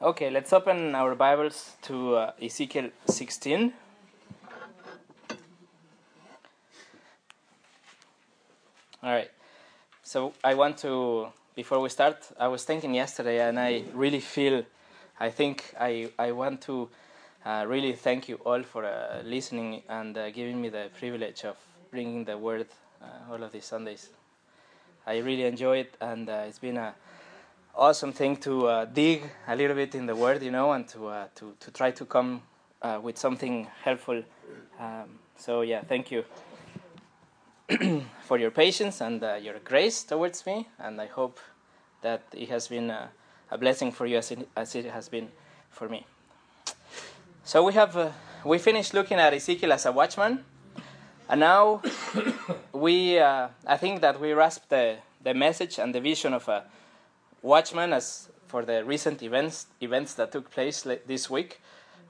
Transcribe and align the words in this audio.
Okay, 0.00 0.30
let's 0.30 0.52
open 0.52 0.94
our 0.94 1.16
Bibles 1.16 1.72
to 1.82 2.14
uh, 2.14 2.32
Ezekiel 2.40 2.90
16. 3.08 3.72
All 9.02 9.10
right. 9.10 9.28
So 10.04 10.34
I 10.44 10.54
want 10.54 10.78
to, 10.78 11.26
before 11.56 11.80
we 11.80 11.88
start, 11.88 12.28
I 12.38 12.46
was 12.46 12.62
thinking 12.62 12.94
yesterday, 12.94 13.40
and 13.40 13.58
I 13.58 13.82
really 13.92 14.20
feel, 14.20 14.62
I 15.18 15.30
think 15.30 15.74
I, 15.80 16.12
I 16.16 16.30
want 16.30 16.60
to 16.62 16.88
uh, 17.44 17.64
really 17.66 17.94
thank 17.94 18.28
you 18.28 18.36
all 18.46 18.62
for 18.62 18.84
uh, 18.84 19.22
listening 19.24 19.82
and 19.88 20.16
uh, 20.16 20.30
giving 20.30 20.62
me 20.62 20.68
the 20.68 20.90
privilege 20.96 21.44
of 21.44 21.56
bringing 21.90 22.24
the 22.24 22.38
word 22.38 22.68
uh, 23.02 23.32
all 23.32 23.42
of 23.42 23.50
these 23.50 23.64
Sundays. 23.64 24.10
I 25.04 25.16
really 25.16 25.42
enjoy 25.42 25.78
it, 25.78 25.96
and 26.00 26.28
uh, 26.28 26.44
it's 26.46 26.60
been 26.60 26.76
a 26.76 26.94
awesome 27.78 28.12
thing 28.12 28.36
to 28.36 28.66
uh, 28.66 28.84
dig 28.86 29.22
a 29.46 29.54
little 29.54 29.76
bit 29.76 29.94
in 29.94 30.06
the 30.06 30.14
word, 30.14 30.42
you 30.42 30.50
know, 30.50 30.72
and 30.72 30.86
to 30.88 31.06
uh, 31.06 31.26
to 31.36 31.54
to 31.60 31.70
try 31.70 31.92
to 31.92 32.04
come 32.04 32.42
uh, 32.82 32.98
with 33.02 33.16
something 33.16 33.66
helpful. 33.84 34.22
Um, 34.80 35.18
so 35.36 35.62
yeah, 35.62 35.82
thank 35.82 36.10
you 36.10 36.24
for 38.20 38.38
your 38.38 38.50
patience 38.50 39.00
and 39.00 39.22
uh, 39.22 39.34
your 39.34 39.58
grace 39.60 40.02
towards 40.02 40.44
me, 40.44 40.68
and 40.78 41.00
I 41.00 41.06
hope 41.06 41.38
that 42.02 42.22
it 42.32 42.48
has 42.48 42.68
been 42.68 42.90
a, 42.90 43.10
a 43.50 43.58
blessing 43.58 43.92
for 43.92 44.06
you 44.06 44.18
as 44.18 44.30
it, 44.32 44.48
as 44.56 44.74
it 44.74 44.86
has 44.86 45.08
been 45.08 45.28
for 45.70 45.88
me. 45.88 46.04
So 47.44 47.64
we 47.64 47.72
have 47.74 47.96
uh, 47.96 48.10
we 48.44 48.58
finished 48.58 48.92
looking 48.92 49.18
at 49.18 49.32
Ezekiel 49.32 49.72
as 49.72 49.86
a 49.86 49.92
watchman, 49.92 50.44
and 51.28 51.40
now 51.40 51.82
we 52.72 53.18
uh, 53.20 53.48
I 53.66 53.76
think 53.76 54.00
that 54.00 54.20
we 54.20 54.32
grasp 54.32 54.68
the 54.68 54.96
the 55.22 55.34
message 55.34 55.78
and 55.78 55.94
the 55.94 56.00
vision 56.00 56.34
of 56.34 56.48
a 56.48 56.64
watchman 57.42 57.92
as 57.92 58.28
for 58.46 58.64
the 58.64 58.84
recent 58.84 59.22
events 59.22 59.66
events 59.80 60.14
that 60.14 60.32
took 60.32 60.50
place 60.50 60.82
this 61.06 61.30
week. 61.30 61.60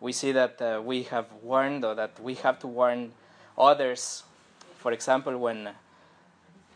We 0.00 0.12
see 0.12 0.32
that 0.32 0.62
uh, 0.62 0.80
we 0.84 1.02
have 1.04 1.26
warned 1.42 1.84
or 1.84 1.94
that 1.96 2.20
we 2.20 2.34
have 2.36 2.58
to 2.60 2.68
warn 2.68 3.12
others. 3.56 4.22
For 4.78 4.92
example, 4.92 5.36
when 5.36 5.70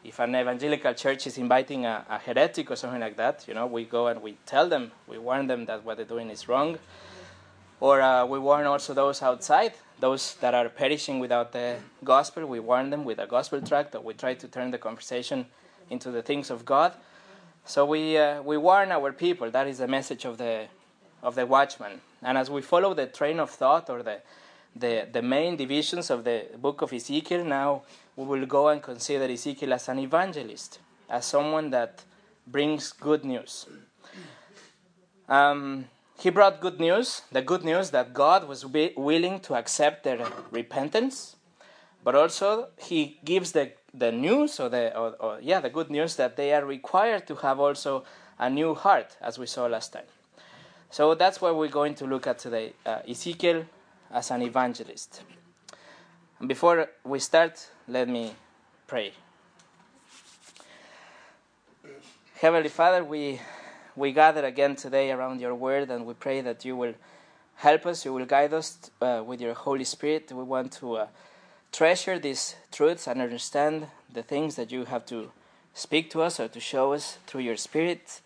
if 0.05 0.19
an 0.19 0.35
evangelical 0.35 0.95
church 0.95 1.29
is 1.29 1.39
inviting 1.39 1.87
a, 1.87 2.05
a 2.11 2.19
heretic 2.19 2.71
or 2.71 2.77
something 2.77 3.01
like 3.01 3.17
that, 3.17 3.45
you 3.47 3.55
know, 3.55 3.67
we 3.67 3.85
go 3.85 4.09
and 4.09 4.21
we 4.21 4.37
tell 4.47 4.69
them, 4.69 4.91
we 5.07 5.19
warn 5.19 5.47
them 5.47 5.67
that 5.67 5.85
what 5.85 5.97
they're 5.97 6.07
doing 6.07 6.31
is 6.31 6.49
wrong. 6.49 6.79
Or 7.79 8.01
uh, 8.01 8.27
we 8.27 8.39
warn 8.39 8.67
also 8.67 8.95
those 8.95 9.23
outside, 9.23 9.75
those 10.01 10.35
that 10.37 10.55
are 10.55 10.69
perishing 10.69 11.21
without 11.21 11.53
the 11.53 11.77
gospel. 12.03 12.47
We 12.47 12.61
warn 12.61 12.91
them 12.91 13.05
with 13.05 13.19
a 13.19 13.27
gospel 13.27 13.61
tract, 13.61 13.95
or 13.95 14.01
we 14.01 14.15
try 14.15 14.35
to 14.35 14.49
turn 14.49 14.73
the 14.73 14.79
conversation 14.79 15.47
into 15.91 16.11
the 16.11 16.23
things 16.23 16.51
of 16.51 16.65
God. 16.65 16.95
So 17.65 17.87
we 17.87 18.19
uh, 18.19 18.43
we 18.43 18.57
warn 18.57 18.93
our 18.93 19.13
people. 19.13 19.51
That 19.51 19.67
is 19.67 19.79
the 19.79 19.89
message 19.89 20.25
of 20.25 20.39
the 20.39 20.67
of 21.23 21.35
the 21.35 21.47
watchman. 21.47 22.01
And 22.23 22.37
as 22.37 22.51
we 22.51 22.63
follow 22.63 22.95
the 22.95 23.07
train 23.07 23.41
of 23.41 23.51
thought 23.51 23.89
or 23.89 24.03
the 24.03 24.21
the, 24.75 25.07
the 25.13 25.23
main 25.23 25.57
divisions 25.57 26.11
of 26.11 26.25
the 26.25 26.47
book 26.59 26.83
of 26.83 26.93
Ezekiel, 26.93 27.45
now 27.45 27.83
we 28.17 28.25
will 28.25 28.47
go 28.47 28.69
and 28.69 28.83
consider 28.83 29.25
Ezekiel 29.25 29.75
as 29.75 29.89
an 29.89 29.99
evangelist, 29.99 30.79
as 31.11 31.27
someone 31.27 31.71
that 31.71 32.03
brings 32.47 32.93
good 32.93 33.25
news. 33.25 33.67
Um, 35.29 35.87
he 36.19 36.31
brought 36.31 36.61
good 36.61 36.81
news, 36.81 37.23
the 37.33 37.43
good 37.43 37.65
news 37.65 37.91
that 37.91 38.15
God 38.15 38.47
was 38.49 38.65
willing 38.65 39.41
to 39.41 39.55
accept 39.55 40.05
their 40.05 40.27
repentance, 40.51 41.37
but 42.05 42.15
also 42.15 42.69
he 42.79 43.19
gives 43.25 43.53
the, 43.53 43.73
the 43.95 44.11
news 44.11 44.59
or 44.59 44.69
the 44.69 44.97
or, 44.97 45.15
or, 45.21 45.39
yeah 45.41 45.61
the 45.61 45.71
good 45.71 45.91
news 45.91 46.17
that 46.17 46.37
they 46.37 46.53
are 46.53 46.65
required 46.65 47.27
to 47.27 47.35
have 47.37 47.61
also 47.61 48.05
a 48.39 48.49
new 48.49 48.75
heart, 48.75 49.17
as 49.21 49.39
we 49.39 49.47
saw 49.47 49.67
last 49.67 49.93
time. 49.93 50.07
So 50.91 51.15
that's 51.15 51.41
what 51.41 51.57
we're 51.57 51.69
going 51.69 51.95
to 51.97 52.07
look 52.07 52.27
at 52.27 52.39
today: 52.39 52.73
uh, 52.85 53.01
Ezekiel 53.09 53.65
as 54.11 54.31
an 54.31 54.43
evangelist. 54.43 55.23
And 56.39 56.49
before 56.49 56.89
we 57.05 57.19
start, 57.19 57.69
let 57.87 58.09
me 58.09 58.35
pray. 58.87 59.13
Heavenly 62.35 62.69
Father, 62.69 63.05
we 63.05 63.41
we 63.95 64.13
gather 64.13 64.45
again 64.45 64.75
today 64.75 65.13
around 65.13 65.41
your 65.41 65.55
word 65.55 65.91
and 65.91 66.07
we 66.07 66.15
pray 66.15 66.41
that 66.41 66.65
you 66.65 66.77
will 66.77 66.95
help 67.57 67.87
us, 67.87 68.05
you 68.05 68.13
will 68.13 68.27
guide 68.27 68.53
us 68.53 68.91
uh, 69.01 69.23
with 69.25 69.41
your 69.41 69.55
Holy 69.55 69.85
Spirit. 69.85 70.33
We 70.33 70.43
want 70.43 70.73
to 70.73 70.97
uh, 70.97 71.07
treasure 71.73 72.19
these 72.19 72.55
truths 72.71 73.07
and 73.07 73.21
understand 73.21 73.89
the 74.13 74.23
things 74.23 74.57
that 74.57 74.71
you 74.71 74.85
have 74.85 75.07
to 75.07 75.33
speak 75.75 76.11
to 76.11 76.21
us 76.21 76.39
or 76.39 76.47
to 76.49 76.61
show 76.61 76.93
us 76.93 77.19
through 77.27 77.41
your 77.41 77.57
Spirit. 77.57 78.21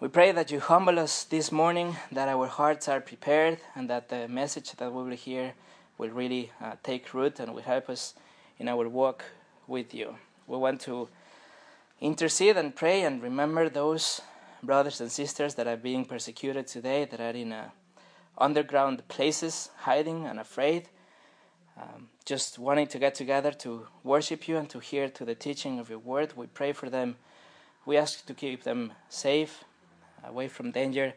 We 0.00 0.08
pray 0.08 0.32
that 0.32 0.50
you 0.50 0.60
humble 0.60 0.98
us 0.98 1.24
this 1.24 1.52
morning, 1.52 1.96
that 2.10 2.28
our 2.28 2.46
hearts 2.46 2.88
are 2.88 3.00
prepared, 3.00 3.58
and 3.74 3.88
that 3.90 4.08
the 4.08 4.26
message 4.28 4.72
that 4.72 4.92
we 4.92 5.02
will 5.02 5.16
hear 5.16 5.54
will 5.98 6.10
really 6.10 6.50
uh, 6.62 6.72
take 6.82 7.12
root 7.14 7.40
and 7.40 7.54
will 7.54 7.62
help 7.62 7.88
us 7.88 8.14
in 8.58 8.68
our 8.68 8.88
walk 8.88 9.24
with 9.66 9.94
you. 9.94 10.16
We 10.46 10.56
want 10.56 10.80
to 10.82 11.08
intercede 12.00 12.56
and 12.56 12.74
pray 12.74 13.02
and 13.02 13.22
remember 13.22 13.68
those 13.68 14.20
brothers 14.62 15.00
and 15.00 15.10
sisters 15.10 15.54
that 15.54 15.66
are 15.66 15.76
being 15.76 16.04
persecuted 16.04 16.66
today, 16.66 17.04
that 17.04 17.20
are 17.20 17.36
in 17.36 17.52
uh, 17.52 17.70
underground 18.38 19.06
places, 19.08 19.70
hiding 19.78 20.26
and 20.26 20.38
afraid, 20.38 20.88
um, 21.78 22.08
just 22.26 22.58
wanting 22.58 22.88
to 22.88 22.98
get 22.98 23.14
together 23.14 23.52
to 23.52 23.86
worship 24.02 24.48
you 24.48 24.56
and 24.56 24.68
to 24.68 24.80
hear 24.80 25.08
to 25.08 25.24
the 25.24 25.34
teaching 25.36 25.78
of 25.78 25.88
your 25.88 26.00
word. 26.00 26.32
We 26.36 26.48
pray 26.48 26.72
for 26.72 26.90
them. 26.90 27.16
We 27.86 27.96
ask 27.96 28.26
to 28.26 28.34
keep 28.34 28.64
them 28.64 28.92
safe, 29.08 29.64
away 30.24 30.48
from 30.48 30.72
danger, 30.72 31.14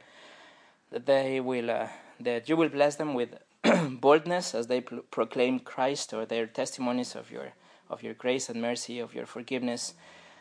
that 0.92 1.08
they 1.08 1.40
will, 1.40 1.72
uh, 1.72 1.88
that 2.20 2.48
you 2.48 2.56
will 2.56 2.70
bless 2.70 2.96
them 2.96 3.16
with 3.16 3.40
boldness 3.90 4.54
as 4.54 4.68
they 4.68 4.82
pro- 4.82 5.02
proclaim 5.02 5.60
Christ 5.60 6.14
or 6.14 6.28
their 6.28 6.46
testimonies 6.46 7.16
of 7.16 7.32
your 7.32 7.54
of 7.90 8.04
your 8.04 8.14
grace 8.14 8.50
and 8.50 8.62
mercy, 8.62 9.00
of 9.00 9.16
your 9.16 9.26
forgiveness. 9.26 9.96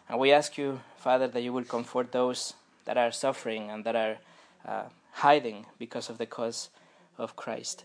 And 0.06 0.18
we 0.18 0.32
ask 0.32 0.58
you, 0.58 0.80
Father, 0.98 1.28
that 1.28 1.42
you 1.42 1.50
will 1.50 1.64
comfort 1.64 2.12
those 2.12 2.52
that 2.84 2.98
are 2.98 3.10
suffering 3.10 3.70
and 3.70 3.84
that 3.84 3.96
are 3.96 4.18
uh, 4.66 4.88
hiding 5.12 5.64
because 5.78 6.10
of 6.10 6.18
the 6.18 6.26
cause 6.26 6.68
of 7.16 7.36
Christ. 7.36 7.84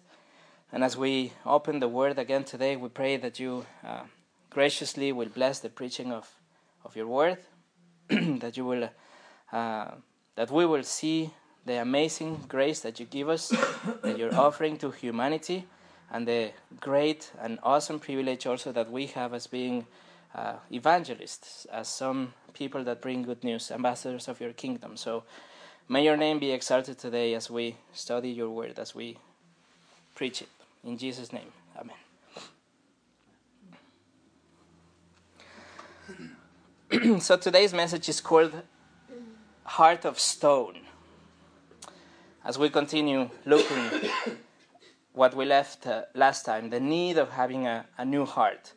And 0.74 0.84
as 0.84 0.98
we 0.98 1.34
open 1.46 1.80
the 1.80 1.88
Word 1.88 2.18
again 2.18 2.46
today, 2.46 2.76
we 2.76 2.90
pray 2.90 3.16
that 3.18 3.40
you 3.40 3.64
uh, 3.86 4.02
graciously 4.50 5.12
will 5.12 5.30
bless 5.30 5.60
the 5.60 5.70
preaching 5.70 6.12
of, 6.12 6.28
of 6.84 6.96
your 6.96 7.06
Word, 7.06 7.38
that 8.10 8.58
you 8.58 8.66
will, 8.66 8.90
uh, 9.52 9.92
that 10.36 10.50
we 10.50 10.66
will 10.66 10.82
see 10.82 11.30
the 11.64 11.80
amazing 11.80 12.46
grace 12.48 12.80
that 12.80 13.00
you 13.00 13.06
give 13.06 13.30
us, 13.30 13.50
that 14.02 14.18
you're 14.18 14.34
offering 14.34 14.78
to 14.78 14.90
humanity, 14.90 15.68
and 16.12 16.28
the 16.28 16.50
great 16.80 17.32
and 17.40 17.60
awesome 17.62 18.00
privilege 18.00 18.48
also 18.48 18.72
that 18.72 18.92
we 18.92 19.06
have 19.06 19.36
as 19.36 19.46
being 19.46 19.86
uh, 20.34 20.56
evangelists, 20.72 21.68
as 21.72 21.88
some 21.88 22.34
people 22.56 22.84
that 22.84 23.00
bring 23.00 23.22
good 23.22 23.44
news, 23.44 23.70
ambassadors 23.70 24.28
of 24.28 24.42
your 24.42 24.54
kingdom. 24.54 24.98
So 24.98 25.24
may 25.88 26.04
your 26.04 26.18
name 26.18 26.40
be 26.40 26.52
exalted 26.52 26.98
today 26.98 27.36
as 27.36 27.48
we 27.48 27.76
study 27.94 28.32
your 28.32 28.50
word, 28.50 28.80
as 28.80 28.96
we 28.96 29.20
preach 30.16 30.42
it. 30.42 30.63
In 30.84 30.98
Jesus' 30.98 31.32
name, 31.32 31.52
amen. 31.80 31.96
so 37.22 37.38
today's 37.38 37.74
message 37.74 38.10
is 38.10 38.20
called 38.20 38.54
Heart 39.64 40.04
of 40.04 40.20
Stone. 40.20 40.80
As 42.44 42.60
we 42.60 42.70
continue 42.70 43.30
looking 43.46 44.10
what 45.14 45.34
we 45.34 45.46
left 45.46 45.88
uh, 45.88 46.02
last 46.14 46.44
time, 46.44 46.70
the 46.70 46.82
need 46.82 47.18
of 47.18 47.30
having 47.30 47.66
a, 47.66 47.86
a 47.98 48.04
new 48.04 48.26
heart 48.26 48.74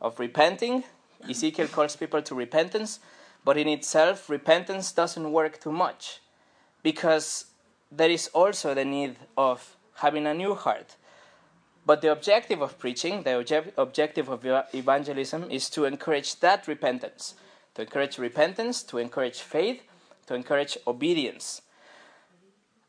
of 0.00 0.20
repenting. 0.20 0.84
Ezekiel 1.28 1.66
calls 1.66 1.96
people 1.96 2.22
to 2.22 2.34
repentance, 2.36 3.00
but 3.44 3.56
in 3.56 3.66
itself, 3.66 4.30
repentance 4.30 4.92
doesn't 4.92 5.32
work 5.32 5.60
too 5.60 5.72
much 5.72 6.20
because 6.84 7.46
there 7.90 8.10
is 8.10 8.28
also 8.28 8.72
the 8.72 8.84
need 8.84 9.16
of 9.36 9.76
having 9.96 10.28
a 10.28 10.34
new 10.34 10.54
heart. 10.54 10.94
But 11.86 12.00
the 12.00 12.10
objective 12.10 12.62
of 12.62 12.78
preaching, 12.78 13.22
the 13.22 13.30
obje- 13.30 13.72
objective 13.76 14.28
of 14.28 14.44
evangelism, 14.72 15.50
is 15.50 15.68
to 15.70 15.84
encourage 15.84 16.40
that 16.40 16.66
repentance, 16.66 17.34
to 17.74 17.82
encourage 17.82 18.18
repentance, 18.18 18.82
to 18.84 18.98
encourage 18.98 19.40
faith, 19.40 19.82
to 20.26 20.34
encourage 20.34 20.78
obedience. 20.86 21.60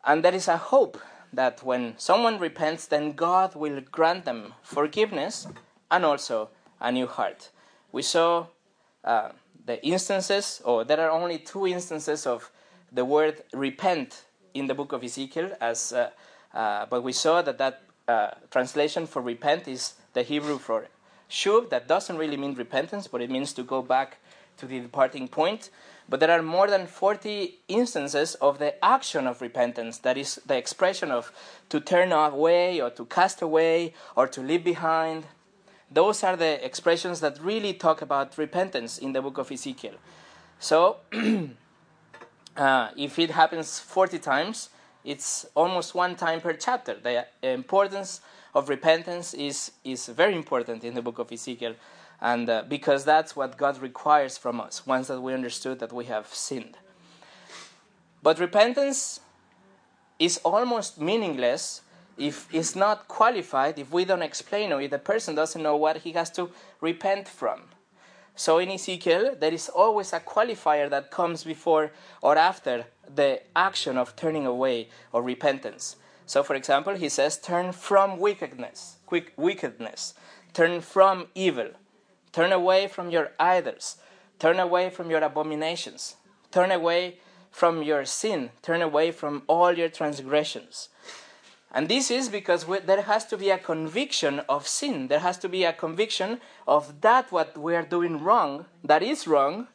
And 0.05 0.23
there 0.23 0.33
is 0.33 0.47
a 0.47 0.57
hope 0.57 0.97
that 1.33 1.63
when 1.63 1.95
someone 1.97 2.39
repents, 2.39 2.87
then 2.87 3.13
God 3.13 3.55
will 3.55 3.81
grant 3.91 4.23
them 4.23 4.53
forgiveness 4.61 5.47
and 5.91 6.05
also 6.05 6.49
a 6.79 6.91
new 6.91 7.07
heart. 7.07 7.49
We 7.91 8.01
saw 8.01 8.47
uh, 9.03 9.29
the 9.65 9.83
instances, 9.85 10.61
or 10.63 10.83
there 10.85 11.01
are 11.01 11.11
only 11.11 11.39
two 11.39 11.67
instances 11.67 12.25
of 12.25 12.51
the 12.91 13.03
word 13.03 13.43
repent 13.51 14.23
in 14.53 14.67
the 14.67 14.73
book 14.73 14.93
of 14.93 15.03
Ezekiel, 15.03 15.51
as, 15.59 15.91
uh, 15.91 16.11
uh, 16.53 16.85
but 16.89 17.03
we 17.03 17.11
saw 17.11 17.41
that 17.41 17.57
that 17.57 17.81
uh, 18.07 18.31
translation 18.51 19.07
for 19.07 19.21
repent 19.21 19.67
is 19.67 19.93
the 20.13 20.23
Hebrew 20.23 20.57
for 20.57 20.87
shuv, 21.29 21.69
that 21.69 21.87
doesn't 21.87 22.17
really 22.17 22.37
mean 22.37 22.53
repentance, 22.53 23.07
but 23.07 23.21
it 23.21 23.29
means 23.29 23.53
to 23.53 23.63
go 23.63 23.81
back 23.81 24.17
to 24.57 24.65
the 24.65 24.79
departing 24.79 25.27
point. 25.27 25.69
But 26.07 26.19
there 26.19 26.31
are 26.31 26.43
more 26.43 26.67
than 26.67 26.85
40 26.85 27.59
instances 27.67 28.35
of 28.35 28.59
the 28.59 28.83
action 28.83 29.25
of 29.25 29.41
repentance, 29.41 29.97
that 29.99 30.17
is, 30.17 30.39
the 30.45 30.55
expression 30.55 31.11
of 31.11 31.31
to 31.69 31.79
turn 31.79 32.11
away 32.11 32.79
or 32.79 32.91
to 32.91 33.05
cast 33.05 33.41
away 33.41 33.93
or 34.15 34.27
to 34.27 34.41
leave 34.41 34.63
behind. 34.63 35.25
Those 35.89 36.23
are 36.23 36.35
the 36.35 36.63
expressions 36.63 37.21
that 37.21 37.41
really 37.41 37.73
talk 37.73 38.01
about 38.01 38.37
repentance 38.37 38.99
in 38.99 39.13
the 39.13 39.21
book 39.21 39.39
of 39.39 39.51
Ezekiel. 39.51 39.95
So, 40.59 40.97
uh, 42.57 42.89
if 42.95 43.17
it 43.17 43.31
happens 43.31 43.79
40 43.79 44.19
times, 44.19 44.69
it's 45.05 45.45
almost 45.55 45.95
one 45.95 46.15
time 46.15 46.41
per 46.41 46.53
chapter. 46.53 46.95
The 46.95 47.27
importance 47.43 48.21
of 48.53 48.69
repentance 48.69 49.33
is, 49.33 49.71
is 49.83 50.07
very 50.07 50.35
important 50.35 50.83
in 50.83 50.93
the 50.93 51.01
book 51.01 51.19
of 51.19 51.31
Ezekiel 51.31 51.75
and 52.21 52.49
uh, 52.49 52.63
because 52.67 53.05
that's 53.05 53.35
what 53.35 53.57
God 53.57 53.77
requires 53.81 54.37
from 54.37 54.59
us 54.59 54.87
once 54.87 55.07
that 55.07 55.21
we 55.21 55.33
understood 55.33 55.79
that 55.79 55.93
we 55.93 56.05
have 56.05 56.27
sinned. 56.27 56.77
But 58.23 58.39
repentance 58.39 59.19
is 60.17 60.37
almost 60.43 60.99
meaningless 60.99 61.81
if 62.17 62.47
it's 62.53 62.75
not 62.75 63.07
qualified, 63.07 63.77
if 63.77 63.91
we 63.91 64.05
don't 64.05 64.21
explain 64.21 64.71
or 64.71 64.81
if 64.81 64.91
the 64.91 64.99
person 64.99 65.35
doesn't 65.35 65.61
know 65.61 65.75
what 65.75 65.97
he 65.97 66.13
has 66.13 66.29
to 66.31 66.49
repent 66.79 67.27
from. 67.27 67.61
So 68.35 68.57
in 68.57 68.69
Ezekiel, 68.69 69.35
there 69.39 69.53
is 69.53 69.69
always 69.69 70.11
a 70.11 70.19
qualifier 70.19 70.89
that 70.89 71.09
comes 71.09 71.43
before 71.43 71.91
or 72.21 72.37
after 72.37 72.85
the 73.13 73.41
action 73.55 73.97
of 73.97 74.15
turning 74.15 74.45
away 74.45 74.89
or 75.13 75.23
repentance. 75.23 75.95
So, 76.25 76.43
for 76.43 76.55
example, 76.55 76.95
he 76.95 77.07
says, 77.09 77.37
"Turn 77.37 77.71
from 77.71 78.19
wickedness, 78.19 78.97
quick 79.05 79.31
wickedness, 79.37 80.15
turn 80.53 80.81
from 80.81 81.27
evil." 81.35 81.69
Turn 82.31 82.51
away 82.51 82.87
from 82.87 83.09
your 83.09 83.31
idols. 83.39 83.97
Turn 84.39 84.59
away 84.59 84.89
from 84.89 85.09
your 85.09 85.23
abominations. 85.23 86.17
Turn 86.51 86.71
away 86.71 87.19
from 87.49 87.81
your 87.81 88.03
sin. 88.03 88.51
Turn 88.61 88.81
away 88.81 89.11
from 89.11 89.43
all 89.47 89.77
your 89.77 89.87
transgressions. 89.87 90.89
And 91.75 91.89
this 91.89 92.09
is 92.09 92.29
because 92.29 92.65
we, 92.65 92.79
there 92.79 93.01
has 93.01 93.25
to 93.25 93.37
be 93.37 93.49
a 93.49 93.57
conviction 93.57 94.39
of 94.47 94.65
sin. 94.65 95.09
There 95.09 95.19
has 95.19 95.37
to 95.39 95.49
be 95.49 95.65
a 95.65 95.73
conviction 95.73 96.39
of 96.65 97.01
that 97.01 97.33
what 97.33 97.57
we 97.57 97.75
are 97.75 97.83
doing 97.83 98.23
wrong, 98.23 98.65
that 98.81 99.03
is 99.03 99.27
wrong, 99.27 99.67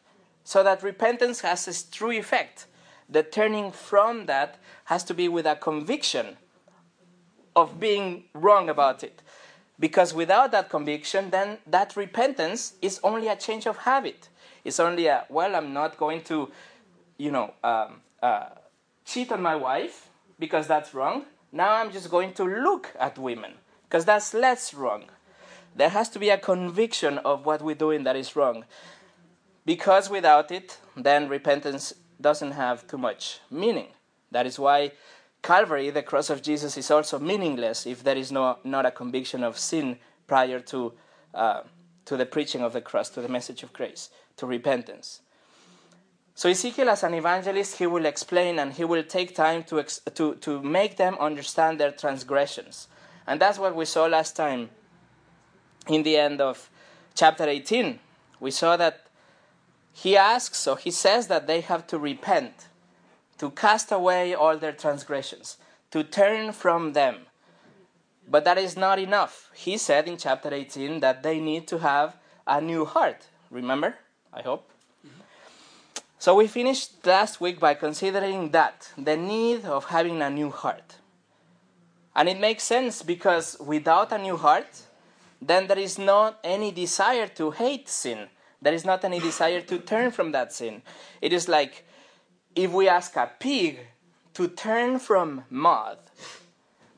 so 0.43 0.63
that 0.63 0.83
repentance 0.83 1.43
has 1.43 1.69
its 1.69 1.83
true 1.83 2.11
effect. 2.11 2.67
The 3.07 3.23
turning 3.23 3.71
from 3.71 4.25
that 4.27 4.57
has 4.87 5.05
to 5.05 5.15
be 5.15 5.29
with 5.29 5.45
a 5.45 5.57
conviction 5.57 6.39
of 7.55 7.79
being 7.79 8.25
wrong 8.33 8.71
about 8.71 9.05
it. 9.05 9.21
Because 9.79 10.15
without 10.15 10.53
that 10.53 10.71
conviction, 10.71 11.29
then 11.29 11.59
that 11.67 11.97
repentance 11.97 12.75
is 12.81 12.99
only 13.05 13.29
a 13.29 13.37
change 13.37 13.67
of 13.67 13.77
habit. 13.77 14.31
It's 14.65 14.81
only 14.81 15.07
a, 15.07 15.27
well, 15.29 15.55
I'm 15.55 15.75
not 15.75 15.99
going 15.99 16.23
to, 16.23 16.51
you 17.19 17.31
know, 17.31 17.53
um, 17.63 18.01
uh, 18.23 18.47
cheat 19.05 19.31
on 19.33 19.43
my 19.43 19.57
wife 19.57 20.09
because 20.39 20.67
that's 20.67 20.95
wrong. 20.95 21.27
Now 21.53 21.75
I'm 21.75 21.91
just 21.91 22.11
going 22.11 22.33
to 22.35 22.45
look 22.45 22.95
at 22.99 23.19
women 23.19 23.55
because 23.85 24.05
that's 24.05 24.35
less 24.35 24.73
wrong. 24.73 25.05
There 25.75 25.89
has 25.89 26.09
to 26.11 26.19
be 26.19 26.31
a 26.31 26.39
conviction 26.39 27.19
of 27.19 27.47
what 27.47 27.63
we're 27.63 27.75
doing 27.75 28.05
that 28.05 28.17
is 28.17 28.37
wrong. 28.37 28.65
Because 29.65 30.11
without 30.11 30.51
it, 30.51 30.79
then 30.97 31.29
repentance 31.29 31.93
doesn't 32.21 32.53
have 32.53 32.87
too 32.87 32.99
much 32.99 33.41
meaning. 33.51 33.89
That 34.31 34.47
is 34.47 34.59
why 34.59 34.93
Calvary, 35.43 35.91
the 35.91 36.03
cross 36.03 36.31
of 36.31 36.43
Jesus, 36.43 36.77
is 36.77 36.91
also 36.91 37.19
meaningless 37.19 37.87
if 37.87 38.05
there 38.05 38.17
is 38.17 38.31
no, 38.31 38.59
not 38.65 38.87
a 38.87 38.91
conviction 38.91 39.43
of 39.43 39.59
sin 39.59 39.99
prior 40.27 40.61
to, 40.61 40.93
uh, 41.35 41.63
to 42.05 42.17
the 42.17 42.27
preaching 42.27 42.63
of 42.63 42.73
the 42.73 42.81
cross, 42.81 43.09
to 43.11 43.23
the 43.23 43.29
message 43.29 43.63
of 43.63 43.73
grace, 43.73 44.11
to 44.37 44.47
repentance. 44.47 45.23
So 46.41 46.49
Ezekiel, 46.49 46.89
as 46.89 47.03
an 47.03 47.13
evangelist, 47.13 47.77
he 47.77 47.87
will 47.87 48.07
explain 48.07 48.59
and 48.59 48.73
he 48.73 48.83
will 48.83 49.03
take 49.03 49.35
time 49.35 49.63
to, 49.65 49.79
ex- 49.79 50.01
to, 50.15 50.37
to 50.37 50.63
make 50.63 50.97
them 50.97 51.19
understand 51.21 51.79
their 51.79 51.91
transgressions. 51.91 52.89
And 53.27 53.39
that's 53.39 53.59
what 53.59 53.77
we 53.77 53.85
saw 53.85 54.07
last 54.07 54.37
time 54.37 54.71
in 55.87 56.03
the 56.03 56.17
end 56.17 56.41
of 56.41 56.71
chapter 57.15 57.45
18. 57.45 57.99
We 58.41 58.51
saw 58.53 58.79
that 58.79 59.05
he 59.93 60.17
asks, 60.17 60.67
or 60.67 60.79
he 60.79 60.91
says 60.91 61.27
that 61.27 61.47
they 61.47 61.61
have 61.61 61.87
to 61.89 61.99
repent 61.99 62.69
to 63.37 63.51
cast 63.51 63.93
away 63.93 64.33
all 64.33 64.57
their 64.57 64.73
transgressions, 64.73 65.59
to 65.91 66.03
turn 66.03 66.53
from 66.53 66.95
them. 66.95 67.27
But 68.27 68.47
that 68.47 68.57
is 68.57 68.79
not 68.79 68.99
enough. 68.99 69.51
He 69.55 69.77
said 69.77 70.09
in 70.09 70.17
chapter 70.17 70.55
18 70.55 71.01
that 71.01 71.23
they 71.23 71.39
need 71.39 71.69
to 71.69 71.81
have 71.81 72.17
a 72.47 72.63
new 72.63 72.87
heart. 72.87 73.27
Remember? 73.51 73.97
I 74.33 74.41
hope. 74.41 74.71
So 76.21 76.35
we 76.35 76.49
finished 76.49 77.07
last 77.07 77.41
week 77.41 77.59
by 77.59 77.73
considering 77.73 78.51
that 78.51 78.93
the 78.99 79.17
need 79.17 79.65
of 79.65 79.87
having 79.87 80.21
a 80.21 80.29
new 80.29 80.51
heart. 80.51 80.97
And 82.15 82.29
it 82.29 82.39
makes 82.39 82.63
sense 82.63 83.03
because 83.03 83.57
without 83.59 84.13
a 84.13 84.19
new 84.19 84.37
heart, 84.37 84.83
then 85.41 85.67
there 85.67 85.79
is 85.79 85.99
not 85.99 86.39
any 86.45 86.73
desire 86.73 87.27
to 87.29 87.53
hate 87.53 87.89
sin. 87.89 88.29
There 88.61 88.75
is 88.75 88.85
not 88.85 89.03
any 89.03 89.19
desire 89.19 89.63
to 89.63 89.79
turn 89.79 90.11
from 90.11 90.33
that 90.33 90.53
sin. 90.53 90.83
It 91.23 91.33
is 91.33 91.49
like 91.49 91.87
if 92.55 92.71
we 92.71 92.87
ask 92.87 93.17
a 93.17 93.31
pig 93.39 93.79
to 94.35 94.47
turn 94.49 94.99
from 94.99 95.45
mud, 95.49 95.97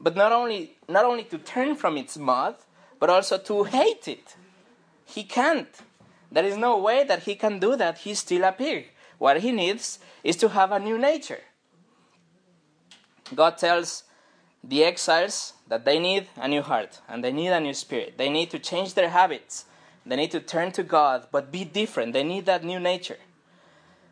but 0.00 0.16
not 0.16 0.32
only, 0.32 0.72
not 0.88 1.04
only 1.04 1.22
to 1.24 1.38
turn 1.38 1.76
from 1.76 1.96
its 1.96 2.19
mud, 2.19 2.56
but 2.98 3.08
also 3.08 3.38
to 3.38 3.62
hate 3.62 4.08
it, 4.08 4.34
he 5.06 5.22
can't. 5.22 5.78
There 6.32 6.44
is 6.44 6.56
no 6.56 6.76
way 6.78 7.04
that 7.04 7.22
he 7.22 7.36
can 7.36 7.60
do 7.60 7.76
that. 7.76 7.98
He's 7.98 8.19
still 8.19 8.42
a 8.42 8.50
pig. 8.50 8.88
What 9.22 9.42
he 9.42 9.52
needs 9.52 10.00
is 10.24 10.34
to 10.38 10.48
have 10.48 10.72
a 10.72 10.80
new 10.80 10.98
nature. 10.98 11.42
God 13.32 13.56
tells 13.56 14.02
the 14.64 14.82
exiles 14.82 15.52
that 15.69 15.84
they 15.84 16.00
need 16.00 16.26
a 16.36 16.48
new 16.48 16.60
heart 16.60 17.00
and 17.08 17.22
they 17.22 17.30
need 17.30 17.50
a 17.50 17.60
new 17.60 17.72
spirit. 17.72 18.19
They 18.19 18.28
need 18.28 18.50
to 18.50 18.58
change 18.58 18.94
their 18.94 19.10
habits. 19.10 19.66
They 20.04 20.16
need 20.16 20.32
to 20.32 20.40
turn 20.40 20.72
to 20.72 20.82
God, 20.82 21.28
but 21.30 21.52
be 21.52 21.64
different. 21.64 22.14
They 22.14 22.24
need 22.24 22.46
that 22.46 22.64
new 22.64 22.80
nature. 22.80 23.20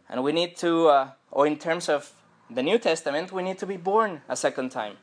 And 0.08 0.22
we 0.22 0.30
need 0.30 0.56
to 0.58 0.86
uh, 0.86 1.10
or 1.32 1.44
in 1.44 1.58
terms 1.58 1.88
of 1.88 2.12
the 2.48 2.62
New 2.62 2.78
Testament, 2.78 3.32
we 3.32 3.42
need 3.42 3.58
to 3.58 3.66
be 3.66 3.76
born 3.76 4.22
a 4.28 4.36
second 4.36 4.70
time. 4.70 4.94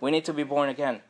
We 0.00 0.10
need 0.10 0.24
to 0.24 0.32
be 0.32 0.42
born 0.42 0.70
again. 0.70 1.02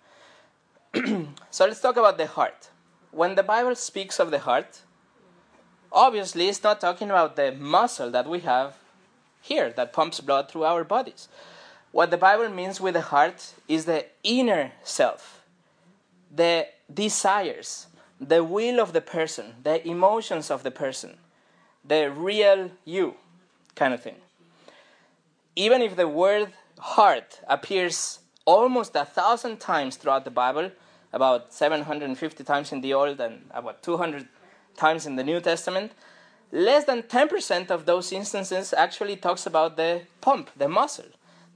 so 1.51 1.65
let's 1.65 1.81
talk 1.81 1.97
about 1.97 2.19
the 2.19 2.27
heart. 2.27 2.69
When 3.13 3.35
the 3.35 3.43
Bible 3.43 3.77
speaks 3.77 4.21
of 4.21 4.31
the 4.31 4.41
heart, 4.41 4.83
obviously 5.93 6.49
it's 6.49 6.63
not 6.63 6.81
talking 6.81 7.11
about 7.11 7.37
the 7.37 7.53
muscle 7.53 8.11
that 8.11 8.29
we 8.29 8.41
have 8.41 8.77
here 9.41 9.71
that 9.73 9.93
pumps 9.93 10.21
blood 10.21 10.51
through 10.51 10.65
our 10.65 10.85
bodies. 10.85 11.29
What 11.91 12.11
the 12.11 12.17
Bible 12.17 12.49
means 12.49 12.81
with 12.81 12.95
the 12.95 13.03
heart 13.03 13.53
is 13.69 13.85
the 13.85 14.07
inner 14.23 14.73
self, 14.83 15.43
the 16.35 16.69
desires, 16.93 17.87
the 18.21 18.43
will 18.43 18.81
of 18.81 18.93
the 18.93 19.01
person, 19.01 19.55
the 19.63 19.87
emotions 19.87 20.51
of 20.51 20.63
the 20.63 20.71
person, 20.71 21.19
the 21.85 22.11
real 22.11 22.71
you 22.85 23.17
kind 23.75 23.93
of 23.93 24.03
thing 24.03 24.17
even 25.57 25.83
if 25.83 25.97
the 25.97 26.09
word 26.09 26.53
heart 26.79 27.41
appears 27.47 28.21
almost 28.45 28.97
a 28.97 29.05
thousand 29.05 29.61
times 29.61 29.97
throughout 29.97 30.25
the 30.25 30.31
Bible, 30.31 30.71
about 31.13 31.53
750 31.53 32.45
times 32.45 32.73
in 32.73 32.81
the 32.81 32.95
Old 32.95 33.21
and 33.21 33.45
about 33.53 33.83
200 33.83 34.27
times 34.77 35.07
in 35.07 35.17
the 35.17 35.25
New 35.25 35.41
Testament, 35.41 35.93
less 36.51 36.85
than 36.85 37.03
10% 37.03 37.71
of 37.71 37.87
those 37.87 38.13
instances 38.13 38.73
actually 38.73 39.17
talks 39.17 39.47
about 39.47 39.77
the 39.77 40.03
pump, 40.21 40.51
the 40.57 40.69
muscle. 40.69 41.07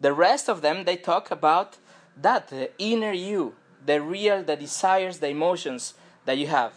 The 0.01 0.13
rest 0.13 0.49
of 0.49 0.63
them, 0.63 0.85
they 0.85 0.97
talk 0.97 1.31
about 1.31 1.79
that, 2.17 2.49
the 2.49 2.71
inner 2.79 3.13
you, 3.13 3.55
the 3.85 4.01
real, 4.01 4.43
the 4.43 4.57
desires, 4.57 5.19
the 5.19 5.29
emotions 5.29 5.95
that 6.25 6.39
you 6.39 6.47
have. 6.49 6.73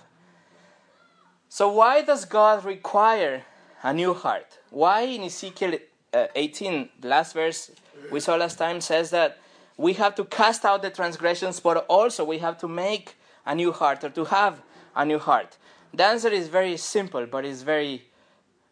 So, 1.49 1.69
why 1.69 2.01
does 2.01 2.25
God 2.25 2.63
require 2.63 3.43
a 3.81 3.93
new 3.93 4.13
heart? 4.13 4.59
Why 4.69 5.01
in 5.01 5.23
Ezekiel 5.23 5.79
uh, 6.13 6.27
18, 6.35 6.89
the 7.01 7.07
last 7.07 7.33
verse 7.33 7.71
we 8.11 8.19
saw 8.19 8.35
last 8.35 8.57
time, 8.57 8.81
says 8.81 9.09
that 9.11 9.39
we 9.77 9.93
have 9.93 10.15
to 10.15 10.25
cast 10.25 10.65
out 10.65 10.81
the 10.81 10.89
transgressions, 10.89 11.59
but 11.59 11.85
also 11.87 12.23
we 12.23 12.39
have 12.39 12.57
to 12.59 12.67
make 12.67 13.15
a 13.45 13.55
new 13.55 13.71
heart 13.71 14.03
or 14.03 14.09
to 14.09 14.25
have 14.25 14.61
a 14.95 15.05
new 15.05 15.19
heart. 15.19 15.57
The 15.93 16.05
answer 16.05 16.29
is 16.29 16.47
very 16.47 16.77
simple, 16.77 17.25
but 17.25 17.45
it's 17.45 17.61
very 17.61 18.05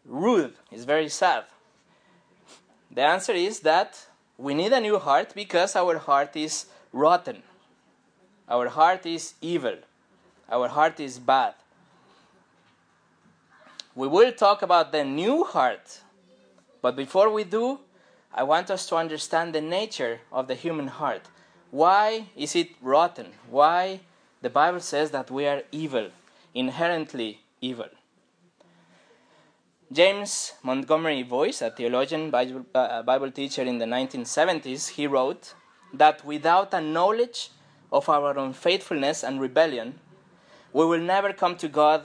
rude, 0.04 0.54
it's 0.70 0.84
very 0.84 1.08
sad. 1.08 1.44
The 2.90 3.02
answer 3.02 3.32
is 3.32 3.60
that 3.60 4.06
we 4.36 4.54
need 4.54 4.72
a 4.72 4.80
new 4.80 4.98
heart 4.98 5.32
because 5.34 5.76
our 5.76 5.98
heart 5.98 6.36
is 6.36 6.66
rotten. 6.92 7.42
Our 8.48 8.68
heart 8.68 9.04
is 9.04 9.34
evil. 9.40 9.76
Our 10.50 10.68
heart 10.68 11.00
is 11.00 11.18
bad. 11.18 11.54
We 13.94 14.08
will 14.08 14.32
talk 14.32 14.62
about 14.62 14.92
the 14.92 15.04
new 15.04 15.44
heart 15.44 16.00
but 16.80 16.96
before 16.96 17.30
we 17.30 17.44
do, 17.44 17.80
I 18.32 18.42
want 18.44 18.70
us 18.70 18.86
to 18.88 18.96
understand 18.96 19.54
the 19.54 19.60
nature 19.60 20.20
of 20.32 20.46
the 20.46 20.54
human 20.54 20.86
heart. 20.86 21.22
Why 21.70 22.26
is 22.36 22.54
it 22.54 22.70
rotten? 22.80 23.32
Why 23.50 24.00
the 24.40 24.50
Bible 24.50 24.80
says 24.80 25.10
that 25.10 25.30
we 25.30 25.46
are 25.46 25.62
evil, 25.72 26.10
inherently 26.58 27.30
evil? 27.60 27.88
James 29.90 30.52
Montgomery 30.62 31.22
Boice, 31.22 31.62
a 31.62 31.70
theologian, 31.70 32.30
Bible, 32.30 32.66
uh, 32.74 33.02
Bible 33.02 33.30
teacher 33.30 33.62
in 33.62 33.78
the 33.78 33.86
1970s, 33.86 34.88
he 34.90 35.06
wrote 35.06 35.54
that 35.94 36.24
without 36.26 36.74
a 36.74 36.80
knowledge 36.80 37.50
of 37.90 38.08
our 38.08 38.36
unfaithfulness 38.38 39.22
and 39.22 39.40
rebellion, 39.40 39.98
we 40.74 40.84
will 40.84 41.00
never 41.00 41.32
come 41.32 41.56
to 41.56 41.68
God 41.68 42.02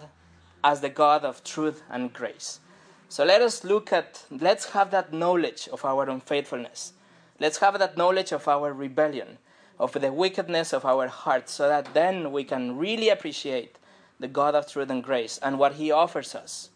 as 0.63 0.79
the 0.79 0.89
God 0.89 1.25
of 1.25 1.43
truth 1.43 1.83
and 1.89 2.13
grace. 2.13 2.61
So 3.09 3.25
let 3.25 3.41
us 3.41 3.65
look 3.65 3.91
at, 3.91 4.23
let's 4.31 4.69
have 4.71 4.91
that 4.91 5.11
knowledge 5.11 5.67
of 5.71 5.83
our 5.83 6.09
unfaithfulness. 6.09 6.93
Let's 7.39 7.57
have 7.57 7.77
that 7.79 7.97
knowledge 7.97 8.31
of 8.31 8.47
our 8.47 8.71
rebellion, 8.71 9.39
of 9.77 9.91
the 9.91 10.13
wickedness 10.13 10.71
of 10.71 10.85
our 10.85 11.07
hearts, 11.07 11.51
so 11.51 11.67
that 11.67 11.93
then 11.93 12.31
we 12.31 12.45
can 12.45 12.77
really 12.77 13.09
appreciate 13.09 13.77
the 14.23 14.29
God 14.29 14.55
of 14.55 14.71
truth 14.71 14.89
and 14.89 15.03
grace 15.03 15.37
and 15.43 15.59
what 15.59 15.73
He 15.73 15.91
offers 15.91 16.33
us. 16.33 16.69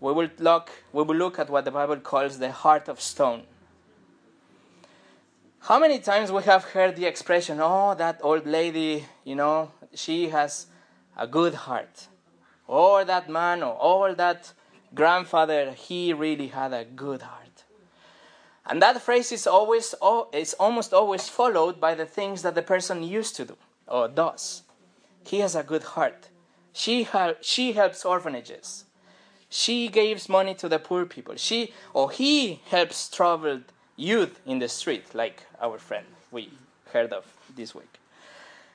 We 0.00 0.12
will 0.12 0.28
look, 0.40 0.68
we 0.92 1.04
will 1.04 1.14
look 1.14 1.38
at 1.38 1.48
what 1.48 1.64
the 1.64 1.70
Bible 1.70 1.98
calls 1.98 2.40
the 2.40 2.50
heart 2.50 2.88
of 2.88 3.00
stone. 3.00 3.44
How 5.60 5.78
many 5.78 6.00
times 6.00 6.32
we 6.32 6.42
have 6.42 6.64
heard 6.64 6.96
the 6.96 7.06
expression, 7.06 7.60
oh, 7.60 7.94
that 7.94 8.18
old 8.22 8.44
lady, 8.44 9.04
you 9.24 9.36
know, 9.36 9.70
she 9.94 10.30
has 10.30 10.66
a 11.16 11.28
good 11.28 11.54
heart. 11.54 12.08
Or 12.66 13.04
that 13.04 13.30
man, 13.30 13.62
or, 13.62 14.12
that 14.14 14.52
grandfather, 14.92 15.70
he 15.70 16.12
really 16.12 16.48
had 16.48 16.72
a 16.72 16.84
good 16.84 17.22
heart. 17.22 17.64
And 18.66 18.82
that 18.82 19.00
phrase 19.00 19.30
is 19.30 19.46
always, 19.46 19.94
is 20.32 20.54
almost 20.54 20.92
always 20.92 21.28
followed 21.28 21.80
by 21.80 21.94
the 21.94 22.06
things 22.06 22.42
that 22.42 22.56
the 22.56 22.62
person 22.62 23.04
used 23.04 23.36
to 23.36 23.44
do 23.44 23.56
or 23.86 24.08
does. 24.08 24.62
He 25.24 25.40
has 25.40 25.54
a 25.54 25.62
good 25.62 25.82
heart. 25.82 26.28
She, 26.72 27.04
ha- 27.04 27.34
she 27.40 27.72
helps 27.72 28.04
orphanages. 28.04 28.84
She 29.48 29.88
gives 29.88 30.28
money 30.28 30.54
to 30.54 30.68
the 30.68 30.78
poor 30.78 31.04
people. 31.04 31.34
She 31.36 31.72
or 31.92 32.10
he 32.10 32.60
helps 32.66 33.08
troubled 33.08 33.64
youth 33.96 34.40
in 34.46 34.60
the 34.60 34.68
street, 34.68 35.14
like 35.14 35.44
our 35.60 35.78
friend 35.78 36.06
we 36.30 36.50
heard 36.92 37.12
of 37.12 37.26
this 37.54 37.74
week. 37.74 37.98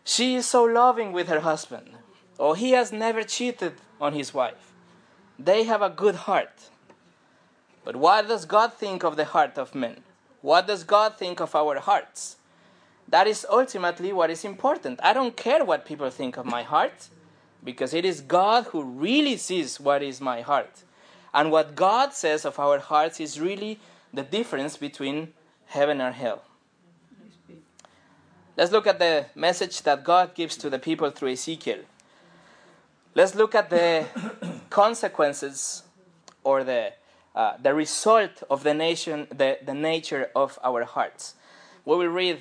She 0.04 0.36
is 0.36 0.46
so 0.46 0.64
loving 0.64 1.14
with 1.14 1.30
her 1.30 1.40
husband, 1.40 1.92
or 2.38 2.56
he 2.56 2.72
has 2.72 2.92
never 2.92 3.24
cheated 3.24 3.74
on 4.00 4.14
his 4.14 4.34
wife. 4.34 4.74
They 5.40 5.64
have 5.64 5.82
a 5.82 5.90
good 5.90 6.16
heart. 6.16 6.70
But 7.84 7.96
what 7.96 8.28
does 8.28 8.46
God 8.46 8.74
think 8.74 9.04
of 9.04 9.16
the 9.16 9.26
heart 9.26 9.58
of 9.58 9.74
men? 9.74 10.04
What 10.42 10.68
does 10.68 10.84
God 10.84 11.18
think 11.18 11.40
of 11.40 11.56
our 11.56 11.80
hearts? 11.80 12.38
That 13.08 13.28
is 13.28 13.46
ultimately 13.50 14.12
what 14.12 14.30
is 14.30 14.44
important. 14.44 15.00
I 15.04 15.14
don't 15.14 15.38
care 15.38 15.64
what 15.64 15.86
people 15.86 16.10
think 16.10 16.38
of 16.38 16.46
my 16.46 16.64
heart 16.64 17.10
because 17.64 17.94
it 17.94 18.06
is 18.06 18.22
God 18.22 18.66
who 18.66 18.84
really 18.84 19.38
sees 19.38 19.80
what 19.80 20.02
is 20.04 20.22
my 20.22 20.42
heart. 20.42 20.84
And 21.34 21.52
what 21.52 21.76
God 21.76 22.14
says 22.14 22.46
of 22.46 22.60
our 22.60 22.80
hearts 22.80 23.20
is 23.20 23.40
really 23.40 23.80
the 24.14 24.24
difference 24.24 24.78
between 24.78 25.34
heaven 25.66 26.00
and 26.00 26.16
hell. 26.16 26.44
Let's 28.56 28.72
look 28.72 28.88
at 28.88 29.00
the 29.00 29.26
message 29.36 29.82
that 29.82 30.06
God 30.06 30.34
gives 30.34 30.56
to 30.58 30.70
the 30.70 30.80
people 30.80 31.10
through 31.10 31.34
Ezekiel. 31.34 31.80
Let's 33.14 33.36
look 33.36 33.54
at 33.54 33.70
the 33.70 34.06
consequences 34.70 35.84
or 36.44 36.64
the, 36.64 36.94
uh, 37.36 37.58
the 37.62 37.74
result 37.74 38.44
of 38.50 38.64
the, 38.64 38.74
nation, 38.74 39.28
the, 39.30 39.58
the 39.66 39.74
nature 39.74 40.30
of 40.36 40.58
our 40.64 40.86
hearts. 40.86 41.36
We 41.84 41.98
will 41.98 42.08
read 42.08 42.40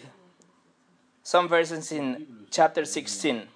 some 1.24 1.48
verses 1.48 1.90
in 1.90 2.46
chapter 2.52 2.84
16 2.84 3.48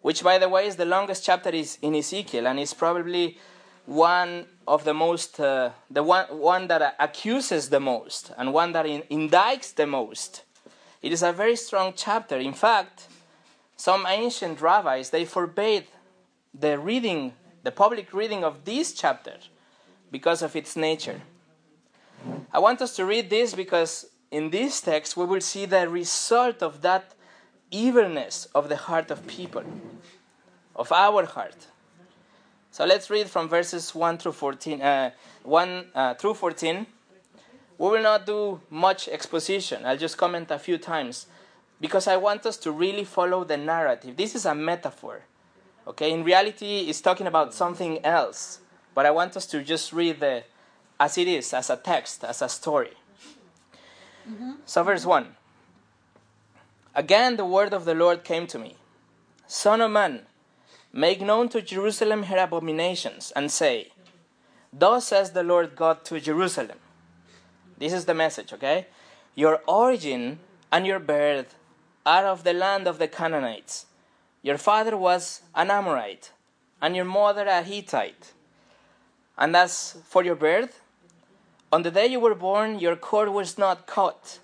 which, 0.00 0.22
by 0.22 0.38
the 0.38 0.48
way, 0.48 0.66
is 0.66 0.76
the 0.76 0.84
longest 0.84 1.24
chapter 1.24 1.50
is 1.50 1.78
in 1.82 1.94
Ezekiel 1.94 2.46
and 2.46 2.58
is 2.58 2.72
probably 2.72 3.38
one 3.86 4.46
of 4.66 4.84
the 4.84 4.94
most, 4.94 5.40
uh, 5.40 5.70
the 5.90 6.02
one, 6.02 6.26
one 6.26 6.68
that 6.68 6.94
accuses 7.00 7.70
the 7.70 7.80
most 7.80 8.32
and 8.36 8.52
one 8.52 8.72
that 8.72 8.86
in, 8.86 9.02
indicts 9.10 9.74
the 9.74 9.86
most. 9.86 10.44
It 11.02 11.12
is 11.12 11.22
a 11.22 11.32
very 11.32 11.56
strong 11.56 11.94
chapter. 11.96 12.38
In 12.38 12.52
fact, 12.52 13.08
some 13.76 14.06
ancient 14.06 14.60
rabbis 14.60 15.10
they 15.10 15.24
forbade 15.24 15.86
the 16.58 16.78
reading, 16.78 17.32
the 17.62 17.72
public 17.72 18.12
reading 18.12 18.44
of 18.44 18.64
this 18.64 18.92
chapter 18.92 19.36
because 20.10 20.42
of 20.42 20.54
its 20.54 20.76
nature. 20.76 21.20
I 22.52 22.58
want 22.58 22.82
us 22.82 22.94
to 22.96 23.04
read 23.04 23.30
this 23.30 23.54
because 23.54 24.06
in 24.30 24.50
this 24.50 24.80
text 24.80 25.16
we 25.16 25.24
will 25.24 25.40
see 25.40 25.66
the 25.66 25.88
result 25.88 26.62
of 26.62 26.82
that 26.82 27.14
evilness 27.70 28.48
of 28.54 28.68
the 28.68 28.76
heart 28.76 29.10
of 29.10 29.26
people, 29.26 29.62
of 30.74 30.90
our 30.92 31.24
heart. 31.24 31.66
So 32.70 32.84
let's 32.84 33.10
read 33.10 33.28
from 33.28 33.48
verses 33.48 33.94
1 33.94 34.18
through 34.18 34.32
14, 34.32 34.82
uh, 34.82 35.10
1 35.42 35.86
uh, 35.94 36.14
through 36.14 36.34
14. 36.34 36.86
We 37.78 37.88
will 37.88 38.02
not 38.02 38.26
do 38.26 38.60
much 38.70 39.08
exposition. 39.08 39.84
I'll 39.84 39.96
just 39.96 40.16
comment 40.16 40.50
a 40.50 40.58
few 40.58 40.78
times 40.78 41.26
because 41.80 42.06
I 42.06 42.16
want 42.16 42.44
us 42.44 42.56
to 42.58 42.72
really 42.72 43.04
follow 43.04 43.44
the 43.44 43.56
narrative. 43.56 44.16
This 44.16 44.34
is 44.34 44.44
a 44.46 44.54
metaphor. 44.54 45.22
Okay, 45.86 46.12
in 46.12 46.22
reality, 46.22 46.80
it's 46.88 47.00
talking 47.00 47.26
about 47.26 47.54
something 47.54 48.04
else, 48.04 48.60
but 48.94 49.06
I 49.06 49.10
want 49.10 49.36
us 49.36 49.46
to 49.46 49.62
just 49.62 49.92
read 49.92 50.20
the 50.20 50.44
as 51.00 51.16
it 51.16 51.28
is, 51.28 51.54
as 51.54 51.70
a 51.70 51.76
text, 51.76 52.24
as 52.24 52.42
a 52.42 52.48
story. 52.48 52.94
Mm-hmm. 54.28 54.52
So, 54.66 54.82
verse 54.82 55.06
1 55.06 55.26
Again, 56.94 57.36
the 57.36 57.44
word 57.44 57.72
of 57.72 57.84
the 57.84 57.94
Lord 57.94 58.24
came 58.24 58.46
to 58.48 58.58
me 58.58 58.76
Son 59.46 59.80
of 59.80 59.90
man, 59.90 60.22
make 60.92 61.20
known 61.20 61.48
to 61.50 61.62
Jerusalem 61.62 62.24
her 62.24 62.38
abominations, 62.38 63.32
and 63.34 63.50
say, 63.50 63.92
Thus 64.72 65.06
says 65.06 65.32
the 65.32 65.42
Lord 65.42 65.74
God 65.74 66.04
to 66.06 66.20
Jerusalem. 66.20 66.78
This 67.78 67.92
is 67.92 68.04
the 68.04 68.14
message, 68.14 68.52
okay? 68.52 68.86
Your 69.34 69.60
origin 69.66 70.40
and 70.70 70.86
your 70.86 70.98
birth 70.98 71.54
are 72.04 72.26
of 72.26 72.44
the 72.44 72.52
land 72.52 72.86
of 72.86 72.98
the 72.98 73.08
Canaanites. 73.08 73.86
Your 74.42 74.58
father 74.58 74.96
was 74.96 75.42
an 75.54 75.70
Amorite, 75.70 76.32
and 76.82 76.94
your 76.94 77.04
mother 77.04 77.46
a 77.46 77.62
Hittite. 77.62 78.32
And 79.36 79.54
as 79.56 79.96
for 80.04 80.24
your 80.24 80.34
birth, 80.34 80.80
on 81.72 81.82
the 81.82 81.90
day 81.90 82.06
you 82.06 82.20
were 82.20 82.34
born, 82.34 82.78
your 82.78 82.96
cord 82.96 83.28
was 83.30 83.58
not 83.58 83.86
cut 83.86 84.40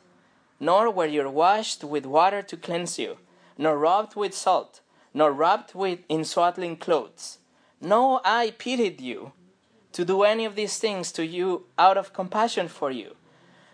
nor 0.61 0.91
were 0.91 1.07
you 1.07 1.29
washed 1.29 1.85
with 1.85 2.07
water 2.07 2.43
to 2.43 2.57
cleanse 2.57 2.99
you, 2.99 3.19
nor 3.59 3.79
rubbed 3.79 4.17
with 4.17 4.35
salt, 4.35 4.81
nor 5.13 5.33
wrapped 5.33 5.75
with 5.75 6.01
in 6.09 6.25
swaddling 6.25 6.77
clothes. 6.77 7.39
No, 7.81 8.21
I 8.25 8.53
pitied 8.57 9.01
you 9.01 9.33
to 9.93 10.05
do 10.05 10.23
any 10.23 10.45
of 10.45 10.57
these 10.57 10.79
things 10.79 11.13
to 11.13 11.27
you 11.27 11.67
out 11.79 11.99
of 11.99 12.13
compassion 12.13 12.69
for 12.69 12.91
you. 12.91 13.17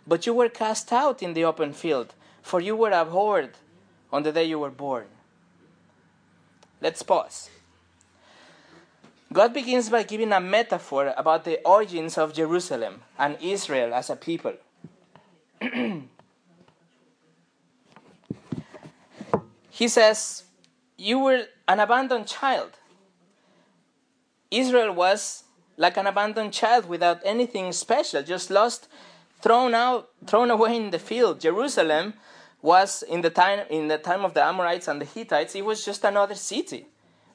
But 0.06 0.26
you 0.26 0.34
were 0.34 0.48
cast 0.48 0.92
out 0.92 1.22
in 1.22 1.34
the 1.34 1.44
open 1.44 1.72
field, 1.72 2.14
for 2.42 2.60
you 2.60 2.74
were 2.74 2.90
abhorred 2.90 3.52
on 4.12 4.22
the 4.22 4.32
day 4.32 4.44
you 4.44 4.58
were 4.58 4.70
born. 4.70 5.06
Let's 6.80 7.02
pause. 7.02 7.50
God 9.32 9.54
begins 9.54 9.88
by 9.88 10.02
giving 10.02 10.32
a 10.32 10.40
metaphor 10.40 11.14
about 11.16 11.44
the 11.44 11.60
origins 11.64 12.18
of 12.18 12.34
Jerusalem 12.34 13.02
and 13.18 13.36
Israel 13.40 13.94
as 13.94 14.10
a 14.10 14.16
people. 14.16 14.54
He 19.80 19.88
says, 19.88 20.44
You 20.98 21.20
were 21.20 21.44
an 21.66 21.80
abandoned 21.80 22.26
child. 22.26 22.72
Israel 24.50 24.92
was 24.92 25.44
like 25.78 25.96
an 25.96 26.06
abandoned 26.06 26.52
child 26.52 26.86
without 26.86 27.22
anything 27.24 27.72
special, 27.72 28.22
just 28.22 28.50
lost, 28.50 28.88
thrown 29.40 29.72
out, 29.72 30.10
thrown 30.26 30.50
away 30.50 30.76
in 30.76 30.90
the 30.90 30.98
field. 30.98 31.40
Jerusalem 31.40 32.12
was 32.60 33.02
in 33.02 33.22
the 33.22 33.30
time 33.30 33.60
in 33.70 33.88
the 33.88 33.96
time 33.96 34.22
of 34.22 34.34
the 34.34 34.44
Amorites 34.44 34.86
and 34.86 35.00
the 35.00 35.06
Hittites, 35.06 35.54
it 35.54 35.64
was 35.64 35.82
just 35.82 36.04
another 36.04 36.34
city. 36.34 36.84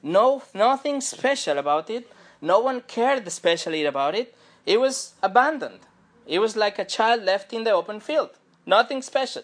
No 0.02 0.42
nothing 0.54 1.00
special 1.00 1.58
about 1.58 1.90
it. 1.90 2.10
No 2.40 2.60
one 2.60 2.82
cared 2.82 3.26
especially 3.26 3.84
about 3.84 4.14
it. 4.14 4.34
It 4.64 4.80
was 4.80 5.14
abandoned. 5.22 5.80
It 6.26 6.40
was 6.40 6.56
like 6.56 6.78
a 6.78 6.84
child 6.84 7.22
left 7.22 7.52
in 7.52 7.64
the 7.64 7.70
open 7.70 8.00
field. 8.00 8.30
Nothing 8.66 9.00
special. 9.00 9.42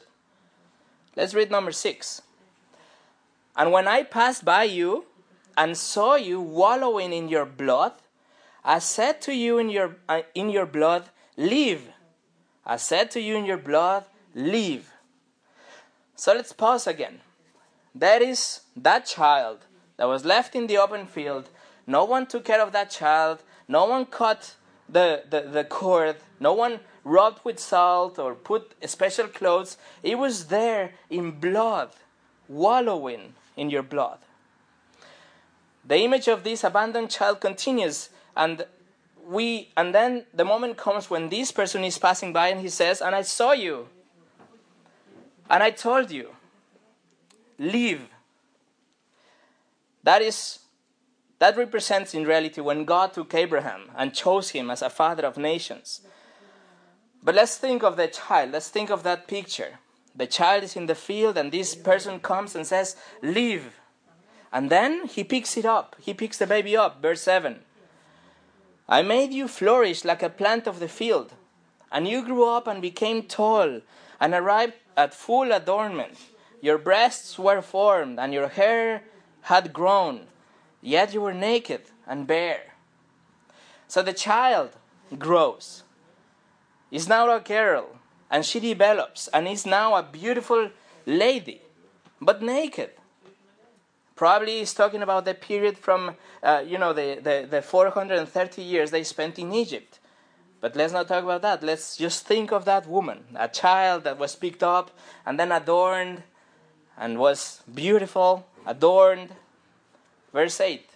Let's 1.16 1.34
read 1.34 1.50
number 1.50 1.72
six. 1.72 2.22
And 3.56 3.70
when 3.70 3.86
I 3.86 4.02
passed 4.02 4.44
by 4.44 4.64
you 4.64 5.04
and 5.56 5.76
saw 5.76 6.16
you 6.16 6.40
wallowing 6.40 7.12
in 7.12 7.28
your 7.28 7.44
blood, 7.44 7.92
I 8.64 8.78
said 8.78 9.20
to 9.22 9.34
you 9.34 9.58
in 9.58 9.68
your, 9.68 9.96
uh, 10.08 10.22
in 10.34 10.50
your 10.50 10.66
blood, 10.66 11.10
Leave. 11.36 11.88
I 12.64 12.76
said 12.76 13.10
to 13.12 13.20
you 13.20 13.36
in 13.36 13.44
your 13.44 13.58
blood, 13.58 14.04
Leave. 14.34 14.90
So 16.16 16.32
let's 16.32 16.52
pause 16.52 16.86
again. 16.86 17.20
That 17.94 18.22
is 18.22 18.60
that 18.76 19.06
child 19.06 19.58
that 19.96 20.08
was 20.08 20.24
left 20.24 20.54
in 20.54 20.66
the 20.66 20.78
open 20.78 21.06
field. 21.06 21.48
No 21.86 22.04
one 22.04 22.26
took 22.26 22.44
care 22.44 22.60
of 22.60 22.72
that 22.72 22.90
child. 22.90 23.42
No 23.68 23.84
one 23.86 24.06
cut 24.06 24.54
the, 24.88 25.24
the, 25.28 25.42
the 25.42 25.64
cord. 25.64 26.16
No 26.40 26.52
one 26.52 26.80
rubbed 27.04 27.44
with 27.44 27.58
salt 27.58 28.18
or 28.18 28.34
put 28.34 28.74
special 28.88 29.26
clothes. 29.26 29.76
It 30.02 30.18
was 30.18 30.46
there 30.46 30.92
in 31.10 31.32
blood, 31.32 31.90
wallowing 32.48 33.34
in 33.56 33.70
your 33.70 33.82
blood. 33.82 34.18
The 35.84 35.98
image 35.98 36.28
of 36.28 36.44
this 36.44 36.62
abandoned 36.62 37.10
child 37.10 37.40
continues, 37.40 38.10
and 38.36 38.66
we 39.26 39.70
and 39.76 39.94
then 39.94 40.26
the 40.32 40.44
moment 40.44 40.76
comes 40.76 41.10
when 41.10 41.28
this 41.28 41.50
person 41.50 41.82
is 41.82 41.98
passing 41.98 42.32
by 42.32 42.48
and 42.48 42.60
he 42.60 42.68
says, 42.68 43.02
"And 43.02 43.14
I 43.14 43.22
saw 43.22 43.52
you. 43.52 43.88
And 45.50 45.62
I 45.62 45.70
told 45.70 46.10
you, 46.10 46.30
leave." 47.58 48.11
That 50.02 50.22
is 50.22 50.58
that 51.38 51.56
represents 51.56 52.14
in 52.14 52.24
reality 52.24 52.60
when 52.60 52.84
God 52.84 53.12
took 53.12 53.34
Abraham 53.34 53.90
and 53.96 54.14
chose 54.14 54.50
him 54.50 54.70
as 54.70 54.80
a 54.80 54.88
father 54.88 55.26
of 55.26 55.36
nations. 55.36 56.02
But 57.20 57.34
let's 57.34 57.56
think 57.56 57.82
of 57.82 57.96
the 57.96 58.06
child. 58.06 58.52
Let's 58.52 58.68
think 58.68 58.90
of 58.90 59.02
that 59.02 59.26
picture. 59.26 59.80
The 60.14 60.28
child 60.28 60.62
is 60.62 60.76
in 60.76 60.86
the 60.86 60.94
field, 60.94 61.36
and 61.36 61.50
this 61.50 61.74
person 61.74 62.20
comes 62.20 62.54
and 62.54 62.64
says, 62.64 62.96
Leave. 63.22 63.80
And 64.52 64.70
then 64.70 65.06
he 65.06 65.24
picks 65.24 65.56
it 65.56 65.64
up. 65.64 65.96
He 65.98 66.14
picks 66.14 66.38
the 66.38 66.46
baby 66.46 66.76
up. 66.76 67.02
Verse 67.02 67.22
7. 67.22 67.60
I 68.88 69.02
made 69.02 69.32
you 69.32 69.48
flourish 69.48 70.04
like 70.04 70.22
a 70.22 70.28
plant 70.28 70.66
of 70.66 70.78
the 70.78 70.88
field, 70.88 71.32
and 71.90 72.06
you 72.06 72.24
grew 72.24 72.48
up 72.48 72.66
and 72.66 72.82
became 72.82 73.22
tall 73.22 73.80
and 74.20 74.34
arrived 74.34 74.74
at 74.96 75.14
full 75.14 75.50
adornment. 75.50 76.18
Your 76.60 76.78
breasts 76.78 77.38
were 77.38 77.62
formed, 77.62 78.20
and 78.20 78.32
your 78.32 78.48
hair 78.48 79.02
had 79.42 79.72
grown, 79.72 80.26
yet 80.80 81.12
you 81.14 81.20
were 81.20 81.34
naked 81.34 81.82
and 82.06 82.26
bare. 82.26 82.74
So 83.88 84.02
the 84.02 84.12
child 84.12 84.70
grows, 85.18 85.82
is 86.90 87.08
now 87.08 87.34
a 87.34 87.40
girl, 87.40 87.98
and 88.30 88.44
she 88.44 88.60
develops 88.60 89.28
and 89.28 89.46
is 89.46 89.66
now 89.66 89.94
a 89.94 90.02
beautiful 90.02 90.70
lady, 91.06 91.60
but 92.20 92.42
naked. 92.42 92.90
Probably 94.14 94.58
he's 94.58 94.74
talking 94.74 95.02
about 95.02 95.24
the 95.24 95.34
period 95.34 95.76
from, 95.76 96.16
uh, 96.42 96.62
you 96.66 96.78
know, 96.78 96.92
the, 96.92 97.18
the, 97.22 97.46
the 97.50 97.62
430 97.62 98.62
years 98.62 98.90
they 98.90 99.02
spent 99.02 99.38
in 99.38 99.52
Egypt. 99.52 99.98
But 100.60 100.76
let's 100.76 100.92
not 100.92 101.08
talk 101.08 101.24
about 101.24 101.42
that. 101.42 101.62
Let's 101.62 101.96
just 101.96 102.24
think 102.24 102.52
of 102.52 102.64
that 102.66 102.86
woman, 102.86 103.24
a 103.34 103.48
child 103.48 104.04
that 104.04 104.18
was 104.18 104.36
picked 104.36 104.62
up 104.62 104.92
and 105.26 105.38
then 105.38 105.50
adorned 105.50 106.22
and 106.96 107.18
was 107.18 107.62
beautiful, 107.74 108.46
adorned. 108.66 109.30
Verse 110.32 110.60
8 110.60 110.88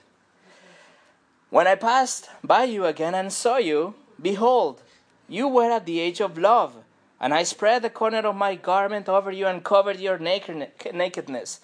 When 1.50 1.66
I 1.66 1.74
passed 1.74 2.30
by 2.42 2.64
you 2.64 2.84
again 2.84 3.14
and 3.14 3.32
saw 3.32 3.58
you, 3.58 3.94
behold, 4.20 4.82
you 5.28 5.48
were 5.48 5.70
at 5.70 5.86
the 5.86 6.00
age 6.00 6.20
of 6.20 6.38
love, 6.38 6.76
and 7.20 7.34
I 7.34 7.42
spread 7.42 7.82
the 7.82 7.90
corner 7.90 8.18
of 8.18 8.36
my 8.36 8.54
garment 8.54 9.08
over 9.08 9.30
you 9.30 9.46
and 9.46 9.64
covered 9.64 9.98
your 9.98 10.18
nakedness. 10.18 11.60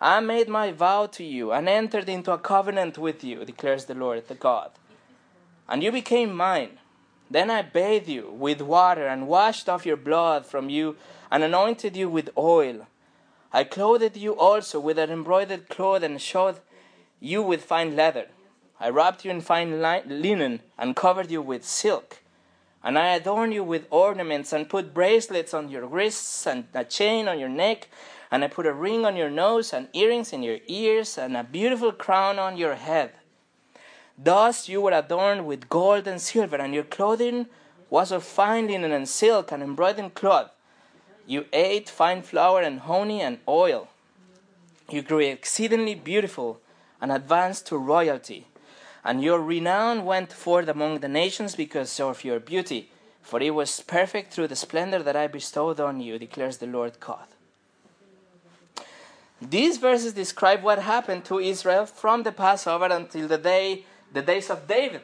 I 0.00 0.20
made 0.20 0.48
my 0.48 0.72
vow 0.72 1.06
to 1.06 1.24
you 1.24 1.52
and 1.52 1.68
entered 1.68 2.08
into 2.08 2.32
a 2.32 2.38
covenant 2.38 2.96
with 2.96 3.22
you, 3.22 3.44
declares 3.44 3.84
the 3.84 3.94
Lord, 3.94 4.28
the 4.28 4.34
God. 4.34 4.70
And 5.68 5.82
you 5.82 5.92
became 5.92 6.34
mine. 6.34 6.78
Then 7.30 7.50
I 7.50 7.62
bathed 7.62 8.08
you 8.08 8.30
with 8.30 8.60
water 8.60 9.06
and 9.06 9.28
washed 9.28 9.68
off 9.68 9.86
your 9.86 9.96
blood 9.96 10.46
from 10.46 10.68
you 10.68 10.96
and 11.30 11.44
anointed 11.44 11.96
you 11.96 12.08
with 12.08 12.30
oil. 12.36 12.86
I 13.52 13.64
clothed 13.64 14.16
you 14.16 14.36
also 14.36 14.78
with 14.78 14.98
an 14.98 15.10
embroidered 15.10 15.68
cloth 15.68 16.02
and 16.02 16.20
shod 16.20 16.60
you 17.18 17.42
with 17.42 17.64
fine 17.64 17.96
leather. 17.96 18.28
I 18.78 18.88
wrapped 18.90 19.24
you 19.24 19.30
in 19.30 19.40
fine 19.40 19.80
linen 19.80 20.60
and 20.78 20.96
covered 20.96 21.30
you 21.30 21.42
with 21.42 21.64
silk. 21.64 22.22
And 22.82 22.98
I 22.98 23.14
adorned 23.14 23.52
you 23.52 23.62
with 23.62 23.86
ornaments 23.90 24.52
and 24.52 24.68
put 24.68 24.94
bracelets 24.94 25.52
on 25.52 25.68
your 25.68 25.86
wrists 25.86 26.46
and 26.46 26.64
a 26.72 26.84
chain 26.84 27.28
on 27.28 27.38
your 27.38 27.50
neck 27.50 27.88
and 28.30 28.44
I 28.44 28.48
put 28.48 28.66
a 28.66 28.72
ring 28.72 29.04
on 29.04 29.16
your 29.16 29.30
nose, 29.30 29.72
and 29.72 29.88
earrings 29.92 30.32
in 30.32 30.42
your 30.42 30.58
ears, 30.68 31.18
and 31.18 31.36
a 31.36 31.42
beautiful 31.42 31.92
crown 31.92 32.38
on 32.38 32.56
your 32.56 32.76
head. 32.76 33.10
Thus 34.16 34.68
you 34.68 34.80
were 34.80 34.92
adorned 34.92 35.46
with 35.46 35.68
gold 35.68 36.06
and 36.06 36.20
silver, 36.20 36.56
and 36.56 36.72
your 36.72 36.84
clothing 36.84 37.46
was 37.88 38.12
of 38.12 38.22
fine 38.22 38.68
linen 38.68 38.92
and 38.92 39.08
silk 39.08 39.50
and 39.50 39.62
embroidered 39.62 40.14
cloth. 40.14 40.52
You 41.30 41.44
ate 41.52 41.88
fine 41.88 42.22
flour 42.22 42.60
and 42.60 42.80
honey 42.80 43.20
and 43.20 43.38
oil. 43.46 43.86
You 44.90 45.00
grew 45.00 45.20
exceedingly 45.20 45.94
beautiful 45.94 46.60
and 47.00 47.12
advanced 47.12 47.68
to 47.68 47.76
royalty. 47.76 48.48
And 49.04 49.22
your 49.22 49.40
renown 49.40 50.04
went 50.04 50.32
forth 50.32 50.66
among 50.66 50.98
the 50.98 51.08
nations 51.22 51.54
because 51.54 52.00
of 52.00 52.24
your 52.24 52.40
beauty, 52.40 52.90
for 53.22 53.40
it 53.40 53.54
was 53.54 53.78
perfect 53.78 54.32
through 54.32 54.48
the 54.48 54.56
splendor 54.56 55.04
that 55.04 55.14
I 55.14 55.28
bestowed 55.28 55.78
on 55.78 56.00
you, 56.00 56.18
declares 56.18 56.56
the 56.56 56.66
Lord 56.66 56.98
God. 56.98 57.28
These 59.40 59.78
verses 59.78 60.14
describe 60.14 60.64
what 60.64 60.80
happened 60.80 61.24
to 61.26 61.38
Israel 61.38 61.86
from 61.86 62.24
the 62.24 62.32
Passover 62.32 62.86
until 62.86 63.28
the 63.28 63.38
day 63.38 63.84
the 64.12 64.22
days 64.22 64.50
of 64.50 64.66
David. 64.66 65.02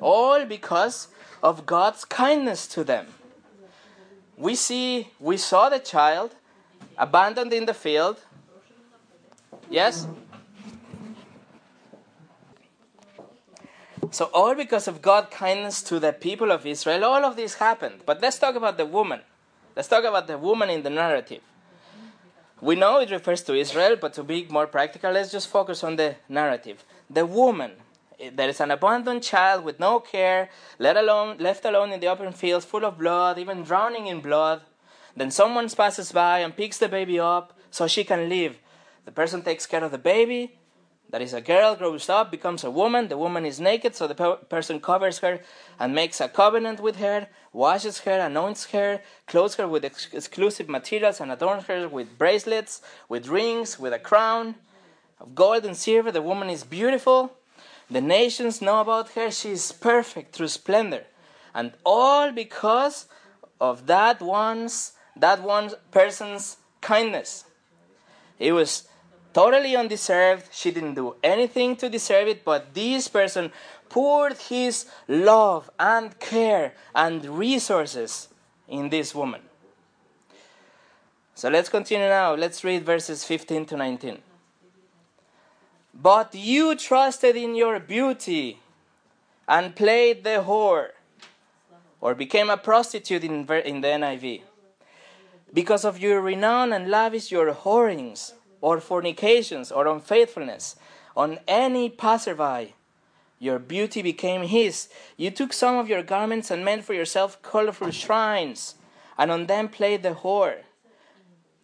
All 0.00 0.46
because 0.46 1.08
of 1.42 1.66
God's 1.66 2.06
kindness 2.06 2.66
to 2.68 2.82
them. 2.82 3.08
We 4.40 4.54
see 4.54 5.08
we 5.20 5.36
saw 5.36 5.68
the 5.68 5.78
child 5.78 6.34
abandoned 6.96 7.52
in 7.52 7.66
the 7.66 7.74
field. 7.74 8.16
Yes? 9.68 10.06
So 14.10 14.30
all 14.32 14.54
because 14.54 14.88
of 14.88 15.02
God's 15.02 15.28
kindness 15.30 15.82
to 15.82 16.00
the 16.00 16.12
people 16.12 16.50
of 16.50 16.64
Israel, 16.66 17.04
all 17.04 17.24
of 17.24 17.36
this 17.36 17.54
happened. 17.54 18.00
But 18.06 18.22
let's 18.22 18.38
talk 18.38 18.54
about 18.54 18.78
the 18.78 18.86
woman. 18.86 19.20
Let's 19.76 19.88
talk 19.88 20.04
about 20.04 20.26
the 20.26 20.38
woman 20.38 20.70
in 20.70 20.82
the 20.82 20.90
narrative. 20.90 21.42
We 22.62 22.76
know 22.76 22.98
it 22.98 23.10
refers 23.10 23.42
to 23.42 23.54
Israel, 23.54 23.96
but 24.00 24.14
to 24.14 24.22
be 24.24 24.46
more 24.50 24.66
practical, 24.66 25.12
let's 25.12 25.30
just 25.30 25.48
focus 25.48 25.84
on 25.84 25.96
the 25.96 26.16
narrative. 26.28 26.82
The 27.08 27.26
woman, 27.26 27.72
there 28.34 28.48
is 28.48 28.60
an 28.60 28.70
abandoned 28.70 29.22
child 29.22 29.64
with 29.64 29.80
no 29.80 30.00
care, 30.00 30.50
let 30.78 30.96
alone, 30.96 31.38
left 31.38 31.64
alone 31.64 31.92
in 31.92 32.00
the 32.00 32.08
open 32.08 32.32
fields, 32.32 32.64
full 32.64 32.84
of 32.84 32.98
blood, 32.98 33.38
even 33.38 33.62
drowning 33.62 34.06
in 34.06 34.20
blood. 34.20 34.62
Then 35.16 35.30
someone 35.30 35.68
passes 35.68 36.12
by 36.12 36.40
and 36.40 36.56
picks 36.56 36.78
the 36.78 36.88
baby 36.88 37.18
up 37.18 37.58
so 37.70 37.86
she 37.86 38.04
can 38.04 38.28
live. 38.28 38.58
The 39.04 39.12
person 39.12 39.42
takes 39.42 39.66
care 39.66 39.82
of 39.82 39.90
the 39.90 39.98
baby, 39.98 40.58
that 41.10 41.22
is, 41.22 41.34
a 41.34 41.40
girl 41.40 41.74
grows 41.74 42.08
up, 42.08 42.30
becomes 42.30 42.62
a 42.62 42.70
woman. 42.70 43.08
The 43.08 43.18
woman 43.18 43.44
is 43.44 43.58
naked, 43.58 43.96
so 43.96 44.06
the 44.06 44.14
pe- 44.14 44.44
person 44.48 44.80
covers 44.80 45.18
her 45.18 45.40
and 45.78 45.92
makes 45.92 46.20
a 46.20 46.28
covenant 46.28 46.78
with 46.78 46.96
her, 46.96 47.26
washes 47.52 48.00
her, 48.00 48.20
anoints 48.20 48.70
her, 48.70 49.00
clothes 49.26 49.56
her 49.56 49.66
with 49.66 49.84
ex- 49.84 50.08
exclusive 50.12 50.68
materials, 50.68 51.20
and 51.20 51.32
adorns 51.32 51.64
her 51.64 51.88
with 51.88 52.16
bracelets, 52.16 52.80
with 53.08 53.26
rings, 53.26 53.76
with 53.78 53.92
a 53.92 53.98
crown 53.98 54.54
of 55.18 55.34
gold 55.34 55.64
and 55.64 55.76
silver. 55.76 56.12
The 56.12 56.22
woman 56.22 56.48
is 56.48 56.62
beautiful. 56.62 57.32
The 57.90 58.00
nations 58.00 58.62
know 58.62 58.80
about 58.80 59.10
her. 59.10 59.30
She 59.30 59.50
is 59.50 59.72
perfect 59.72 60.34
through 60.34 60.48
splendor. 60.48 61.04
And 61.54 61.72
all 61.84 62.30
because 62.30 63.06
of 63.60 63.86
that 63.86 64.20
one's 64.22 64.92
that 65.16 65.42
one 65.42 65.70
person's 65.90 66.56
kindness. 66.80 67.44
It 68.38 68.52
was 68.52 68.88
totally 69.32 69.76
undeserved. 69.76 70.48
She 70.52 70.70
didn't 70.70 70.94
do 70.94 71.16
anything 71.22 71.76
to 71.76 71.88
deserve 71.88 72.28
it, 72.28 72.44
but 72.44 72.74
this 72.74 73.08
person 73.08 73.52
poured 73.88 74.36
his 74.38 74.86
love 75.08 75.70
and 75.78 76.18
care 76.20 76.74
and 76.94 77.24
resources 77.26 78.28
in 78.68 78.88
this 78.88 79.14
woman. 79.14 79.42
So 81.34 81.48
let's 81.48 81.68
continue 81.68 82.08
now. 82.08 82.34
Let's 82.34 82.62
read 82.64 82.84
verses 82.84 83.24
15 83.24 83.66
to 83.66 83.76
19. 83.76 84.18
But 86.02 86.34
you 86.34 86.76
trusted 86.76 87.36
in 87.36 87.54
your 87.54 87.78
beauty 87.78 88.60
and 89.46 89.76
played 89.76 90.24
the 90.24 90.42
whore, 90.46 90.92
or 92.00 92.14
became 92.14 92.48
a 92.48 92.56
prostitute 92.56 93.22
in, 93.22 93.46
in 93.64 93.80
the 93.82 93.88
NIV. 93.88 94.42
Because 95.52 95.84
of 95.84 95.98
your 95.98 96.22
renown 96.22 96.72
and 96.72 96.88
lavish 96.88 97.30
your 97.30 97.52
whorings 97.52 98.32
or 98.62 98.80
fornications 98.80 99.70
or 99.70 99.86
unfaithfulness 99.86 100.76
on 101.14 101.38
any 101.46 101.90
passerby. 101.90 102.74
Your 103.38 103.58
beauty 103.58 104.00
became 104.00 104.42
his. 104.42 104.88
You 105.18 105.30
took 105.30 105.52
some 105.52 105.76
of 105.76 105.88
your 105.88 106.02
garments 106.02 106.50
and 106.50 106.64
made 106.64 106.84
for 106.84 106.94
yourself 106.94 107.42
colorful 107.42 107.90
shrines, 107.90 108.76
and 109.18 109.30
on 109.30 109.46
them 109.46 109.68
played 109.68 110.02
the 110.02 110.14
whore. 110.14 110.60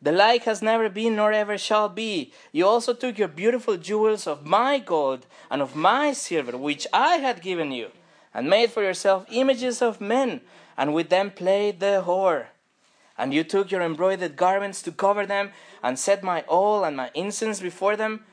The 0.06 0.12
like 0.12 0.44
has 0.44 0.62
never 0.62 0.88
been 0.88 1.16
nor 1.16 1.32
ever 1.32 1.58
shall 1.58 1.88
be. 1.88 2.32
You 2.52 2.64
also 2.68 2.94
took 2.94 3.18
your 3.18 3.26
beautiful 3.26 3.76
jewels 3.76 4.28
of 4.28 4.46
my 4.46 4.78
gold 4.78 5.26
and 5.50 5.60
of 5.60 5.74
my 5.74 6.12
silver, 6.12 6.56
which 6.56 6.86
I 6.92 7.16
had 7.16 7.42
given 7.42 7.72
you, 7.72 7.90
and 8.32 8.48
made 8.48 8.70
for 8.70 8.84
yourself 8.84 9.26
images 9.32 9.82
of 9.82 10.00
men, 10.00 10.42
and 10.76 10.94
with 10.94 11.08
them 11.08 11.32
played 11.32 11.80
the 11.80 12.04
whore. 12.06 12.46
And 13.18 13.34
you 13.34 13.42
took 13.42 13.72
your 13.72 13.82
embroidered 13.82 14.36
garments 14.36 14.80
to 14.82 14.92
cover 14.92 15.26
them, 15.26 15.50
and 15.82 15.98
set 15.98 16.22
my 16.22 16.44
oil 16.48 16.84
and 16.84 16.96
my 16.96 17.10
incense 17.12 17.58
before 17.58 17.96
them. 17.96 18.26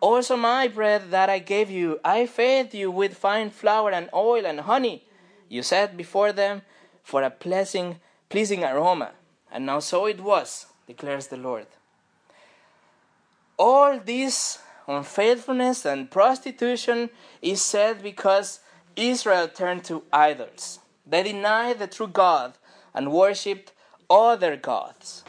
Also, 0.00 0.38
my 0.38 0.68
bread 0.68 1.10
that 1.10 1.28
I 1.28 1.38
gave 1.38 1.70
you, 1.70 2.00
I 2.02 2.26
fed 2.26 2.72
you 2.72 2.90
with 2.90 3.18
fine 3.18 3.50
flour 3.50 3.90
and 3.90 4.08
oil 4.14 4.46
and 4.46 4.60
honey. 4.60 5.04
You 5.50 5.62
set 5.62 5.98
before 5.98 6.32
them 6.32 6.62
for 7.02 7.22
a 7.22 7.28
pleasing, 7.28 8.00
pleasing 8.30 8.64
aroma. 8.64 9.10
And 9.52 9.66
now 9.66 9.80
so 9.80 10.06
it 10.06 10.22
was, 10.22 10.64
declares 10.90 11.28
the 11.28 11.36
Lord. 11.36 11.66
All 13.56 13.98
this 13.98 14.58
unfaithfulness 14.88 15.84
and 15.84 16.10
prostitution 16.10 17.10
is 17.40 17.62
said 17.62 18.02
because 18.02 18.60
Israel 18.96 19.46
turned 19.48 19.84
to 19.84 20.02
idols. 20.12 20.80
They 21.06 21.22
denied 21.22 21.78
the 21.78 21.86
true 21.86 22.08
God 22.08 22.54
and 22.92 23.12
worshipped 23.12 23.72
other 24.08 24.56
gods. 24.56 25.22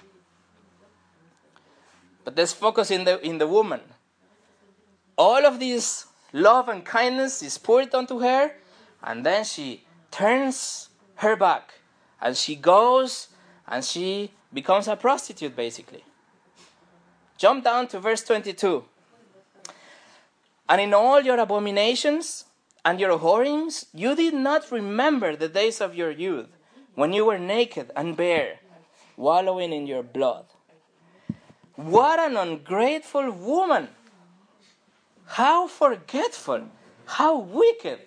But 2.24 2.36
let's 2.38 2.54
focus 2.54 2.90
in 2.90 3.04
the, 3.04 3.20
in 3.26 3.38
the 3.38 3.48
woman. 3.48 3.82
All 5.18 5.46
of 5.46 5.60
this 5.60 6.08
love 6.34 6.70
and 6.70 6.84
kindness 6.84 7.44
is 7.44 7.58
poured 7.58 7.94
onto 7.94 8.20
her, 8.20 8.54
and 9.04 9.26
then 9.26 9.44
she 9.44 9.84
turns 10.10 10.90
her 11.16 11.36
back 11.36 11.74
and 12.22 12.36
she 12.36 12.56
goes 12.56 13.28
and 13.68 13.84
she 13.84 14.32
becomes 14.54 14.88
a 14.88 14.96
prostitute 14.96 15.56
basically. 15.56 16.04
Jump 17.38 17.64
down 17.64 17.88
to 17.88 18.00
verse 18.00 18.24
22. 18.24 18.86
And 20.70 20.80
in 20.80 20.94
all 20.94 21.22
your 21.22 21.40
abominations 21.40 22.46
and 22.86 23.00
your 23.00 23.18
whorings, 23.18 23.88
you 23.94 24.16
did 24.16 24.34
not 24.34 24.72
remember 24.72 25.36
the 25.36 25.50
days 25.50 25.82
of 25.82 25.96
your 25.96 26.12
youth, 26.12 26.48
when 26.96 27.14
you 27.14 27.26
were 27.26 27.40
naked 27.40 27.92
and 27.96 28.16
bare, 28.16 28.60
wallowing 29.18 29.74
in 29.74 29.88
your 29.88 30.04
blood. 30.04 30.46
What 31.76 32.20
an 32.20 32.38
ungrateful 32.38 33.32
woman! 33.32 33.90
How 35.26 35.68
forgetful! 35.68 36.70
How 37.06 37.38
wicked! 37.40 38.00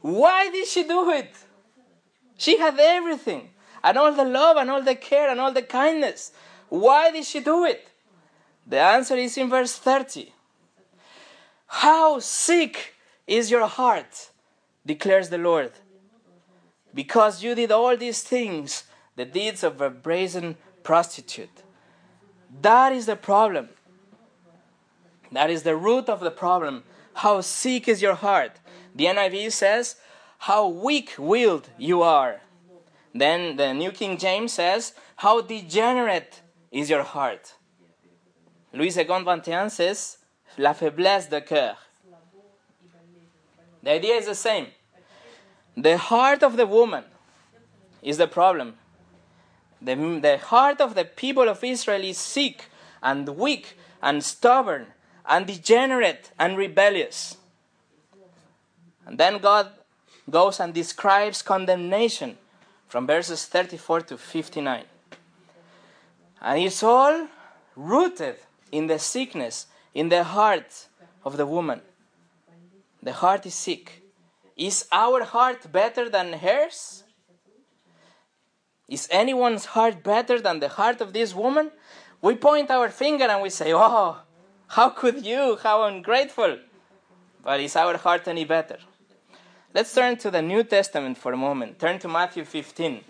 Why 0.00 0.50
did 0.50 0.66
she 0.66 0.82
do 0.82 1.10
it? 1.10 1.34
She 2.36 2.58
had 2.58 2.78
everything, 2.78 3.50
and 3.82 3.98
all 3.98 4.12
the 4.12 4.24
love, 4.24 4.56
and 4.56 4.70
all 4.70 4.82
the 4.82 4.94
care, 4.94 5.30
and 5.30 5.40
all 5.40 5.52
the 5.52 5.62
kindness. 5.62 6.32
Why 6.68 7.10
did 7.10 7.24
she 7.24 7.40
do 7.40 7.64
it? 7.64 7.88
The 8.66 8.78
answer 8.78 9.16
is 9.16 9.36
in 9.36 9.50
verse 9.50 9.76
30. 9.76 10.32
How 11.66 12.18
sick 12.18 12.94
is 13.26 13.50
your 13.50 13.66
heart, 13.66 14.30
declares 14.84 15.30
the 15.30 15.38
Lord, 15.38 15.72
because 16.94 17.42
you 17.42 17.54
did 17.54 17.72
all 17.72 17.96
these 17.96 18.22
things, 18.22 18.84
the 19.16 19.24
deeds 19.24 19.64
of 19.64 19.80
a 19.80 19.90
brazen 19.90 20.56
prostitute. 20.82 21.62
That 22.60 22.92
is 22.92 23.06
the 23.06 23.16
problem. 23.16 23.70
That 25.30 25.50
is 25.50 25.62
the 25.62 25.76
root 25.76 26.08
of 26.08 26.20
the 26.20 26.30
problem. 26.30 26.84
How 27.14 27.40
sick 27.40 27.88
is 27.88 28.02
your 28.02 28.14
heart? 28.14 28.52
The 28.94 29.06
NIV 29.06 29.52
says, 29.52 29.96
How 30.38 30.68
weak 30.68 31.14
willed 31.18 31.70
you 31.78 32.02
are. 32.02 32.42
Then 33.14 33.56
the 33.56 33.74
New 33.74 33.90
King 33.90 34.16
James 34.16 34.52
says, 34.54 34.94
How 35.16 35.40
degenerate 35.42 36.40
is 36.70 36.88
your 36.88 37.02
heart. 37.02 37.54
Louis 38.72 38.90
Segond 38.90 39.24
21 39.24 39.70
says, 39.70 40.18
La 40.56 40.72
faiblesse 40.72 41.28
de 41.28 41.40
cœur. 41.40 41.76
The 43.82 43.90
idea 43.90 44.14
is 44.14 44.26
the 44.26 44.34
same. 44.34 44.68
The 45.76 45.98
heart 45.98 46.42
of 46.42 46.56
the 46.56 46.66
woman 46.66 47.04
is 48.02 48.18
the 48.18 48.28
problem. 48.28 48.74
The, 49.80 49.94
the 49.94 50.38
heart 50.38 50.80
of 50.80 50.94
the 50.94 51.04
people 51.04 51.48
of 51.48 51.64
Israel 51.64 52.04
is 52.04 52.18
sick 52.18 52.66
and 53.02 53.28
weak 53.28 53.76
and 54.00 54.22
stubborn 54.24 54.86
and 55.26 55.46
degenerate 55.46 56.30
and 56.38 56.56
rebellious. 56.56 57.36
And 59.04 59.18
then 59.18 59.38
God 59.38 59.70
goes 60.30 60.60
and 60.60 60.72
describes 60.72 61.42
condemnation 61.42 62.38
from 62.92 63.06
verses 63.06 63.46
34 63.46 64.02
to 64.02 64.18
59. 64.18 64.84
And 66.42 66.60
it's 66.60 66.82
all 66.82 67.26
rooted 67.74 68.36
in 68.70 68.86
the 68.86 68.98
sickness, 68.98 69.66
in 69.94 70.10
the 70.10 70.22
heart 70.22 70.88
of 71.24 71.38
the 71.38 71.46
woman. 71.46 71.80
The 73.02 73.14
heart 73.14 73.46
is 73.46 73.54
sick. 73.54 74.02
Is 74.58 74.88
our 74.92 75.24
heart 75.24 75.72
better 75.72 76.10
than 76.10 76.34
hers? 76.34 77.04
Is 78.86 79.08
anyone's 79.10 79.64
heart 79.64 80.02
better 80.02 80.38
than 80.38 80.60
the 80.60 80.68
heart 80.68 81.00
of 81.00 81.14
this 81.14 81.34
woman? 81.34 81.70
We 82.20 82.34
point 82.34 82.70
our 82.70 82.90
finger 82.90 83.24
and 83.24 83.40
we 83.40 83.48
say, 83.48 83.72
Oh, 83.72 84.18
how 84.66 84.90
could 84.90 85.24
you? 85.24 85.56
How 85.62 85.84
ungrateful. 85.84 86.58
But 87.42 87.58
is 87.60 87.74
our 87.74 87.96
heart 87.96 88.28
any 88.28 88.44
better? 88.44 88.76
Let's 89.74 89.94
turn 89.94 90.18
to 90.18 90.30
the 90.30 90.42
New 90.42 90.64
Testament 90.64 91.16
for 91.16 91.32
a 91.32 91.36
moment. 91.36 91.78
Turn 91.78 91.98
to 92.00 92.08
Matthew 92.08 92.44
15. 92.44 93.00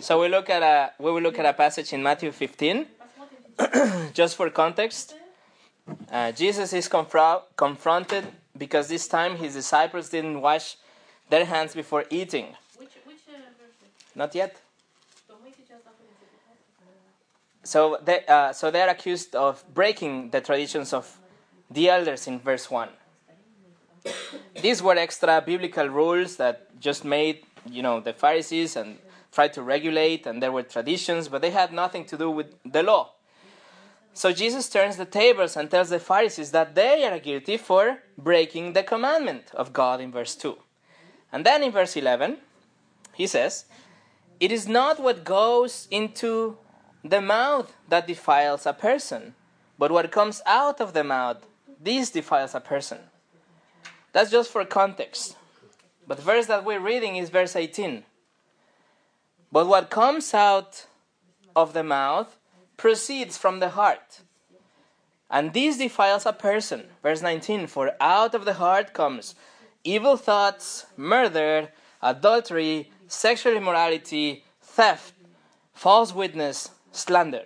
So 0.00 0.20
we 0.20 0.28
look 0.28 0.50
at 0.50 0.62
a 0.62 0.92
we 0.98 1.12
will 1.12 1.22
look 1.22 1.38
at 1.38 1.46
a 1.46 1.52
passage 1.52 1.92
in 1.92 2.02
Matthew 2.02 2.32
15, 2.32 2.86
just 4.12 4.36
for 4.36 4.50
context. 4.50 5.14
Uh, 6.10 6.32
Jesus 6.32 6.72
is 6.72 6.88
confro- 6.88 7.42
confronted 7.56 8.26
because 8.58 8.88
this 8.88 9.06
time 9.06 9.36
his 9.36 9.54
disciples 9.54 10.08
didn't 10.08 10.40
wash 10.40 10.76
their 11.28 11.44
hands 11.44 11.74
before 11.74 12.04
eating. 12.10 12.46
Which, 12.76 12.90
which 13.04 13.16
uh, 13.28 13.38
verse? 13.58 13.74
Not 14.14 14.34
yet. 14.34 14.60
Don't 15.28 15.42
wait 15.42 15.54
till 15.56 15.64
just 15.64 15.86
after 15.86 16.04
the 17.62 17.68
So 17.68 17.98
they 18.04 18.24
uh, 18.28 18.52
so 18.52 18.70
they 18.70 18.82
are 18.82 18.88
accused 18.88 19.34
of 19.34 19.64
breaking 19.74 20.30
the 20.30 20.40
traditions 20.40 20.92
of 20.92 21.18
the 21.70 21.88
elders 21.88 22.26
in 22.26 22.38
verse 22.38 22.70
one. 22.70 22.90
These 24.62 24.82
were 24.82 24.96
extra 24.96 25.42
biblical 25.44 25.88
rules 25.88 26.36
that 26.36 26.80
just 26.80 27.04
made 27.04 27.44
you 27.68 27.82
know 27.82 28.00
the 28.00 28.12
Pharisees 28.12 28.76
and 28.76 28.98
tried 29.32 29.52
to 29.52 29.62
regulate, 29.62 30.26
and 30.26 30.42
there 30.42 30.52
were 30.52 30.62
traditions, 30.62 31.28
but 31.28 31.42
they 31.42 31.50
had 31.50 31.72
nothing 31.72 32.04
to 32.06 32.16
do 32.16 32.30
with 32.30 32.54
the 32.64 32.82
law. 32.82 33.12
So 34.14 34.32
Jesus 34.32 34.70
turns 34.70 34.96
the 34.96 35.04
tables 35.04 35.58
and 35.58 35.70
tells 35.70 35.90
the 35.90 35.98
Pharisees 35.98 36.50
that 36.52 36.74
they 36.74 37.04
are 37.04 37.18
guilty 37.18 37.58
for 37.58 37.98
breaking 38.16 38.72
the 38.72 38.82
commandment 38.82 39.50
of 39.52 39.74
God 39.74 40.00
in 40.00 40.10
verse 40.10 40.34
2. 40.34 40.56
And 41.36 41.44
then 41.44 41.62
in 41.62 41.70
verse 41.70 41.94
11, 41.98 42.38
he 43.12 43.26
says, 43.26 43.66
It 44.40 44.50
is 44.50 44.66
not 44.66 44.98
what 44.98 45.22
goes 45.22 45.86
into 45.90 46.56
the 47.04 47.20
mouth 47.20 47.76
that 47.90 48.06
defiles 48.06 48.64
a 48.64 48.72
person, 48.72 49.34
but 49.78 49.90
what 49.90 50.10
comes 50.10 50.40
out 50.46 50.80
of 50.80 50.94
the 50.94 51.04
mouth, 51.04 51.44
this 51.78 52.08
defiles 52.08 52.54
a 52.54 52.60
person. 52.60 53.00
That's 54.14 54.30
just 54.30 54.50
for 54.50 54.64
context. 54.64 55.36
But 56.08 56.16
the 56.16 56.22
verse 56.22 56.46
that 56.46 56.64
we're 56.64 56.80
reading 56.80 57.16
is 57.16 57.28
verse 57.28 57.54
18. 57.54 58.04
But 59.52 59.66
what 59.66 59.90
comes 59.90 60.32
out 60.32 60.86
of 61.54 61.74
the 61.74 61.84
mouth 61.84 62.38
proceeds 62.78 63.36
from 63.36 63.60
the 63.60 63.68
heart. 63.68 64.22
And 65.28 65.52
this 65.52 65.76
defiles 65.76 66.24
a 66.24 66.32
person. 66.32 66.84
Verse 67.02 67.20
19 67.20 67.66
For 67.66 67.92
out 68.00 68.34
of 68.34 68.46
the 68.46 68.54
heart 68.54 68.94
comes 68.94 69.34
evil 69.86 70.16
thoughts, 70.16 70.86
murder, 70.96 71.68
adultery, 72.02 72.90
sexual 73.06 73.54
immorality, 73.54 74.44
theft, 74.60 75.14
false 75.72 76.12
witness, 76.12 76.70
slander. 76.90 77.44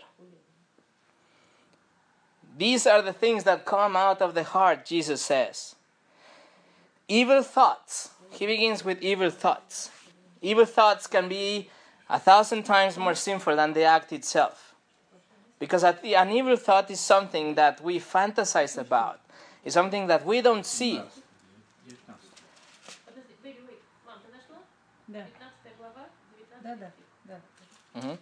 These 2.56 2.86
are 2.86 3.02
the 3.02 3.12
things 3.12 3.44
that 3.44 3.64
come 3.64 3.94
out 3.94 4.20
of 4.22 4.34
the 4.34 4.42
heart, 4.42 4.86
Jesus 4.86 5.22
says. 5.22 5.76
Evil 7.08 7.42
thoughts. 7.42 8.10
He 8.30 8.46
begins 8.46 8.84
with 8.84 9.02
evil 9.02 9.30
thoughts. 9.30 9.90
Evil 10.40 10.64
thoughts 10.64 11.06
can 11.06 11.28
be 11.28 11.68
a 12.08 12.18
thousand 12.18 12.62
times 12.64 12.96
more 12.96 13.14
sinful 13.14 13.56
than 13.56 13.72
the 13.72 13.84
act 13.84 14.12
itself. 14.12 14.74
Because 15.58 15.84
an 15.84 16.30
evil 16.30 16.56
thought 16.56 16.90
is 16.90 17.00
something 17.00 17.54
that 17.54 17.82
we 17.82 17.98
fantasize 18.00 18.78
about, 18.78 19.20
it's 19.64 19.74
something 19.74 20.06
that 20.06 20.24
we 20.24 20.40
don't 20.40 20.64
see. 20.64 21.02
да, 26.63 26.75
да, 26.75 26.91
да. 27.25 27.35
Mhm. 27.95 28.17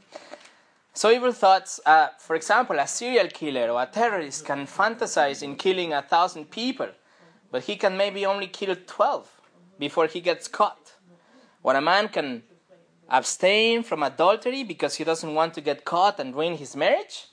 So, 0.93 1.10
evil 1.10 1.32
thoughts, 1.34 1.80
uh, 1.86 2.10
for 2.19 2.36
example, 2.36 2.78
a 2.80 2.88
serial 2.88 3.28
killer 3.28 3.71
or 3.71 3.82
a 3.82 3.88
terrorist 3.88 4.45
can 4.45 4.67
fantasize 4.67 5.41
in 5.41 5.56
killing 5.56 5.91
a 5.91 6.04
thousand 6.04 6.52
people, 6.52 6.89
but 7.52 7.63
he 7.63 7.76
can 7.76 7.97
maybe 7.97 8.26
only 8.26 8.47
kill 8.47 8.76
12 8.86 9.28
before 9.80 10.08
he 10.08 10.21
gets 10.21 10.47
caught. 10.47 10.93
Or 11.63 11.76
a 11.76 11.82
man 11.82 12.10
can 12.10 12.43
abstain 13.10 13.84
from 13.84 14.04
adultery 14.04 14.63
because 14.63 14.95
he 14.95 15.04
doesn't 15.04 15.34
want 15.34 15.54
to 15.56 15.62
get 15.62 15.84
caught 15.84 16.19
and 16.19 16.36
ruin 16.36 16.58
his 16.58 16.76
marriage, 16.76 17.28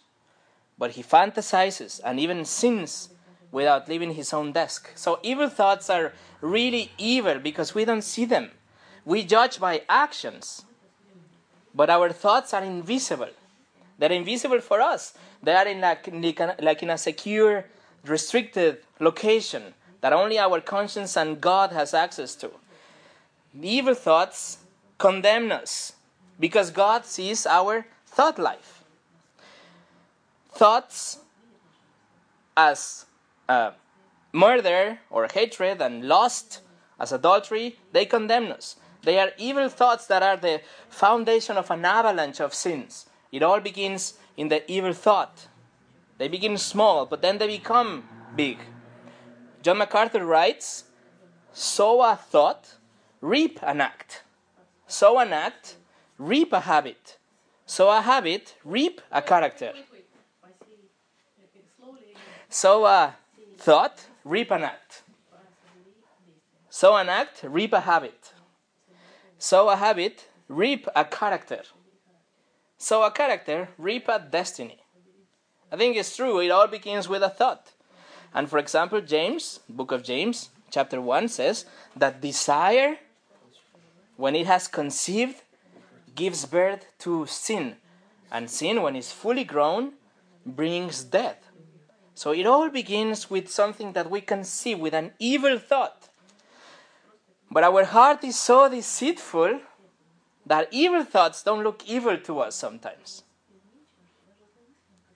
but 0.78 0.92
he 0.92 1.02
fantasizes 1.02 2.00
and 2.02 2.18
even 2.18 2.44
sins 2.46 3.10
without 3.52 3.88
leaving 3.88 4.14
his 4.14 4.32
own 4.32 4.52
desk. 4.52 4.90
So, 4.94 5.18
evil 5.22 5.50
thoughts 5.50 5.90
are 5.90 6.14
really 6.40 6.92
evil 6.96 7.38
because 7.38 7.74
we 7.74 7.84
don't 7.84 8.02
see 8.02 8.24
them. 8.24 8.52
We 9.04 9.24
judge 9.24 9.60
by 9.60 9.82
actions, 9.88 10.64
but 11.75 11.89
our 11.89 12.09
thoughts 12.11 12.53
are 12.53 12.63
invisible. 12.63 13.29
They're 13.99 14.11
invisible 14.11 14.61
for 14.61 14.81
us. 14.81 15.13
They 15.43 15.53
are 15.53 15.67
in 15.67 15.81
like, 15.81 16.07
like 16.59 16.81
in 16.81 16.89
a 16.89 16.97
secure, 16.97 17.65
restricted 18.05 18.77
location 18.99 19.73
that 20.01 20.13
only 20.13 20.39
our 20.39 20.61
conscience 20.61 21.17
and 21.17 21.41
God 21.41 21.71
has 21.71 21.93
access 21.93 22.35
to. 22.35 22.51
The 23.53 23.67
evil 23.67 23.93
thoughts 23.93 24.59
condemn 24.97 25.51
us 25.51 25.93
because 26.39 26.71
God 26.71 27.05
sees 27.05 27.45
our 27.45 27.85
thought 28.05 28.37
life. 28.39 28.83
Thoughts 30.53 31.19
as 32.55 33.05
uh, 33.49 33.71
murder 34.31 34.99
or 35.09 35.27
hatred 35.33 35.81
and 35.81 36.07
lust, 36.07 36.61
as 36.99 37.11
adultery, 37.11 37.77
they 37.91 38.05
condemn 38.05 38.51
us. 38.51 38.77
They 39.05 39.19
are 39.19 39.31
evil 39.37 39.69
thoughts 39.69 40.07
that 40.07 40.23
are 40.23 40.35
the 40.35 40.61
foundation 40.89 41.57
of 41.57 41.69
an 41.69 41.85
avalanche 41.85 42.39
of 42.41 42.53
sins. 42.55 43.05
It 43.31 43.43
all 43.43 43.59
begins 43.59 44.15
in 44.35 44.49
the 44.49 44.69
evil 44.69 44.93
thought. 44.93 45.47
They 46.17 46.27
begin 46.27 46.57
small, 46.57 47.05
but 47.05 47.21
then 47.21 47.37
they 47.37 47.47
become 47.47 48.03
big. 48.35 48.57
John 49.61 49.77
MacArthur 49.77 50.25
writes 50.25 50.85
sow 51.53 52.01
a 52.01 52.15
thought, 52.15 52.75
reap 53.21 53.59
an 53.61 53.79
act. 53.79 54.23
Sow 54.87 55.19
an 55.19 55.33
act, 55.33 55.75
reap 56.17 56.51
a 56.51 56.61
habit. 56.61 57.17
Sow 57.65 57.89
a 57.89 58.01
habit, 58.01 58.55
reap 58.63 59.01
a 59.11 59.21
character. 59.21 59.73
Sow 62.49 62.85
a 62.85 63.15
thought, 63.57 64.05
reap 64.23 64.51
an 64.51 64.63
act. 64.63 65.03
Sow 66.69 66.95
an 66.95 67.09
act, 67.09 67.43
reap 67.43 67.73
a 67.73 67.81
habit. 67.81 68.33
Sow 69.45 69.69
a 69.69 69.75
habit, 69.75 70.27
reap 70.47 70.87
a 70.95 71.05
character. 71.05 71.61
Sow 72.79 73.03
a 73.03 73.11
character, 73.11 73.69
reap 73.77 74.07
a 74.07 74.17
destiny. 74.17 74.79
I 75.71 75.75
think 75.75 75.95
it's 75.95 76.15
true, 76.15 76.39
it 76.39 76.49
all 76.49 76.65
begins 76.65 77.07
with 77.07 77.21
a 77.21 77.29
thought. 77.29 77.73
And 78.33 78.49
for 78.49 78.57
example, 78.57 79.01
James, 79.01 79.59
book 79.69 79.91
of 79.91 80.01
James, 80.01 80.49
chapter 80.71 80.99
1 80.99 81.27
says 81.27 81.65
that 81.95 82.21
desire, 82.21 82.97
when 84.17 84.35
it 84.35 84.47
has 84.47 84.67
conceived, 84.67 85.43
gives 86.15 86.47
birth 86.47 86.87
to 87.01 87.27
sin. 87.27 87.75
And 88.31 88.49
sin, 88.49 88.81
when 88.81 88.95
it's 88.95 89.11
fully 89.11 89.43
grown, 89.43 89.91
brings 90.43 91.03
death. 91.03 91.51
So 92.15 92.31
it 92.31 92.47
all 92.47 92.71
begins 92.71 93.29
with 93.29 93.51
something 93.51 93.93
that 93.93 94.09
we 94.09 94.21
can 94.21 94.43
see, 94.43 94.73
with 94.73 94.95
an 94.95 95.11
evil 95.19 95.59
thought. 95.59 96.04
But 97.55 97.63
our 97.63 97.85
heart 97.85 98.21
is 98.25 98.37
so 98.37 98.67
deceitful 98.67 99.61
that 100.45 100.67
evil 100.71 101.05
thoughts 101.05 101.41
don't 101.41 101.63
look 101.63 101.87
evil 101.87 102.17
to 102.17 102.39
us 102.41 102.53
sometimes. 102.53 103.23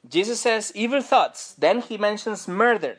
Jesus 0.07 0.39
says 0.39 0.71
evil 0.73 1.01
thoughts, 1.01 1.53
then 1.57 1.81
he 1.81 1.97
mentions 1.97 2.47
murder. 2.47 2.95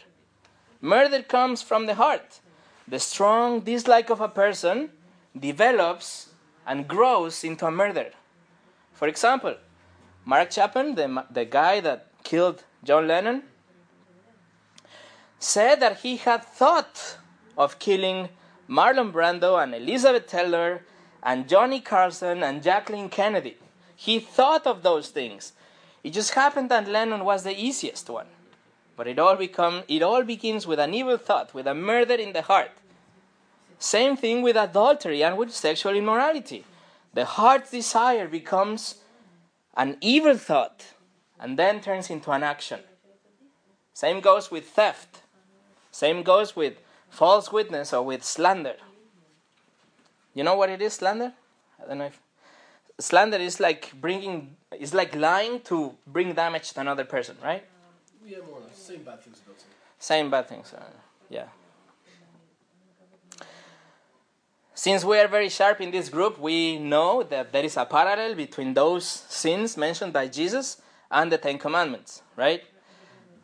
Murder 0.82 1.22
comes 1.22 1.62
from 1.62 1.86
the 1.86 1.94
heart. 1.94 2.40
The 2.86 2.98
strong 2.98 3.60
dislike 3.60 4.10
of 4.10 4.20
a 4.20 4.28
person 4.28 4.90
develops 5.34 6.28
and 6.66 6.86
grows 6.86 7.42
into 7.42 7.64
a 7.64 7.70
murder. 7.70 8.10
For 8.92 9.08
example, 9.08 9.54
Mark 10.26 10.50
Chapman, 10.50 10.96
the, 10.96 11.24
the 11.30 11.46
guy 11.46 11.80
that 11.80 12.08
killed 12.24 12.62
John 12.84 13.08
Lennon, 13.08 13.44
said 15.38 15.80
that 15.80 16.00
he 16.00 16.18
had 16.18 16.44
thought 16.44 17.16
of 17.56 17.78
killing 17.78 18.28
Marlon 18.70 19.12
Brando 19.12 19.60
and 19.60 19.74
Elizabeth 19.74 20.28
Taylor 20.28 20.82
and 21.24 21.48
Johnny 21.48 21.80
Carson 21.80 22.44
and 22.44 22.62
Jacqueline 22.62 23.08
Kennedy. 23.08 23.56
He 23.96 24.20
thought 24.20 24.64
of 24.66 24.82
those 24.82 25.08
things. 25.08 25.52
It 26.04 26.10
just 26.10 26.34
happened 26.34 26.70
that 26.70 26.88
Lennon 26.88 27.24
was 27.24 27.42
the 27.42 27.58
easiest 27.58 28.08
one. 28.08 28.28
But 28.96 29.08
it 29.08 29.18
all 29.18 29.34
become 29.34 29.82
it 29.88 30.02
all 30.02 30.22
begins 30.22 30.66
with 30.66 30.78
an 30.78 30.94
evil 30.94 31.16
thought, 31.16 31.52
with 31.52 31.66
a 31.66 31.74
murder 31.74 32.14
in 32.14 32.32
the 32.32 32.42
heart. 32.42 32.70
Same 33.78 34.16
thing 34.16 34.40
with 34.42 34.56
adultery 34.56 35.24
and 35.24 35.36
with 35.36 35.52
sexual 35.52 35.96
immorality. 35.96 36.64
The 37.12 37.24
heart's 37.24 37.72
desire 37.72 38.28
becomes 38.28 38.96
an 39.76 39.96
evil 40.00 40.36
thought 40.36 40.84
and 41.40 41.58
then 41.58 41.80
turns 41.80 42.08
into 42.08 42.30
an 42.30 42.42
action. 42.42 42.80
Same 43.94 44.20
goes 44.20 44.50
with 44.50 44.68
theft. 44.68 45.22
Same 45.90 46.22
goes 46.22 46.54
with 46.54 46.74
false 47.10 47.52
witness 47.52 47.92
or 47.92 48.02
with 48.02 48.24
slander. 48.24 48.76
You 50.34 50.44
know 50.44 50.56
what 50.56 50.70
it 50.70 50.80
is, 50.80 50.94
slander? 50.94 51.32
I 51.82 51.88
don't 51.88 51.98
know 51.98 52.06
if 52.06 52.20
slander 52.98 53.36
is 53.36 53.60
like 53.60 53.92
bringing 54.00 54.56
is 54.78 54.94
like 54.94 55.14
lying 55.14 55.60
to 55.62 55.94
bring 56.06 56.32
damage 56.32 56.72
to 56.72 56.80
another 56.80 57.04
person, 57.04 57.36
right? 57.42 57.64
Yeah, 58.24 58.38
more 58.48 58.58
or 58.58 58.60
less. 58.60 58.76
Same 58.76 59.02
bad 59.02 59.20
things 59.22 59.40
about. 59.44 59.56
Same 59.98 60.30
bad 60.30 60.48
things. 60.48 60.72
Uh, 60.72 60.82
yeah. 61.28 61.46
Since 64.74 65.04
we 65.04 65.18
are 65.18 65.28
very 65.28 65.50
sharp 65.50 65.80
in 65.80 65.90
this 65.90 66.08
group, 66.08 66.38
we 66.38 66.78
know 66.78 67.22
that 67.24 67.52
there 67.52 67.64
is 67.64 67.76
a 67.76 67.84
parallel 67.84 68.34
between 68.34 68.72
those 68.72 69.04
sins 69.04 69.76
mentioned 69.76 70.12
by 70.12 70.28
Jesus 70.28 70.80
and 71.10 71.30
the 71.30 71.36
Ten 71.36 71.58
Commandments, 71.58 72.22
right? 72.34 72.62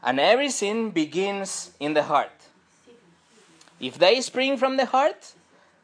And 0.02 0.18
every 0.18 0.48
sin 0.48 0.90
begins 0.92 1.72
in 1.78 1.92
the 1.92 2.04
heart. 2.04 2.30
If 3.80 3.98
they 3.98 4.20
spring 4.20 4.56
from 4.56 4.76
the 4.76 4.86
heart, 4.86 5.34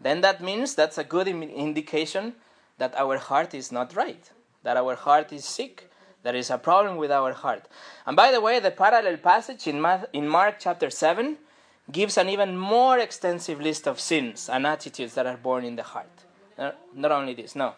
then 0.01 0.21
that 0.23 0.43
means 0.43 0.75
that's 0.75 0.99
a 0.99 1.05
good 1.05 1.29
indication 1.29 2.35
that 2.79 2.95
our 2.97 3.19
heart 3.19 3.55
is 3.55 3.71
not 3.71 3.95
right, 3.95 4.31
that 4.63 4.77
our 4.77 4.95
heart 4.95 5.33
is 5.33 5.45
sick, 5.45 5.91
there 6.23 6.35
is 6.35 6.51
a 6.51 6.59
problem 6.59 6.97
with 6.97 7.11
our 7.11 7.33
heart. 7.33 7.65
And 8.07 8.17
by 8.17 8.33
the 8.33 8.41
way, 8.41 8.61
the 8.61 8.71
parallel 8.71 9.17
passage 9.19 9.67
in, 9.67 9.81
Math- 9.81 10.07
in 10.13 10.29
Mark 10.29 10.57
chapter 10.59 10.91
7 10.91 11.37
gives 11.91 12.17
an 12.17 12.29
even 12.29 12.57
more 12.57 12.99
extensive 12.99 13.61
list 13.61 13.87
of 13.87 14.01
sins 14.01 14.49
and 14.49 14.67
attitudes 14.67 15.15
that 15.15 15.27
are 15.27 15.37
born 15.37 15.65
in 15.65 15.77
the 15.77 15.83
heart. 15.83 16.11
Not 16.95 17.13
only 17.13 17.35
this, 17.35 17.57
no. 17.57 17.75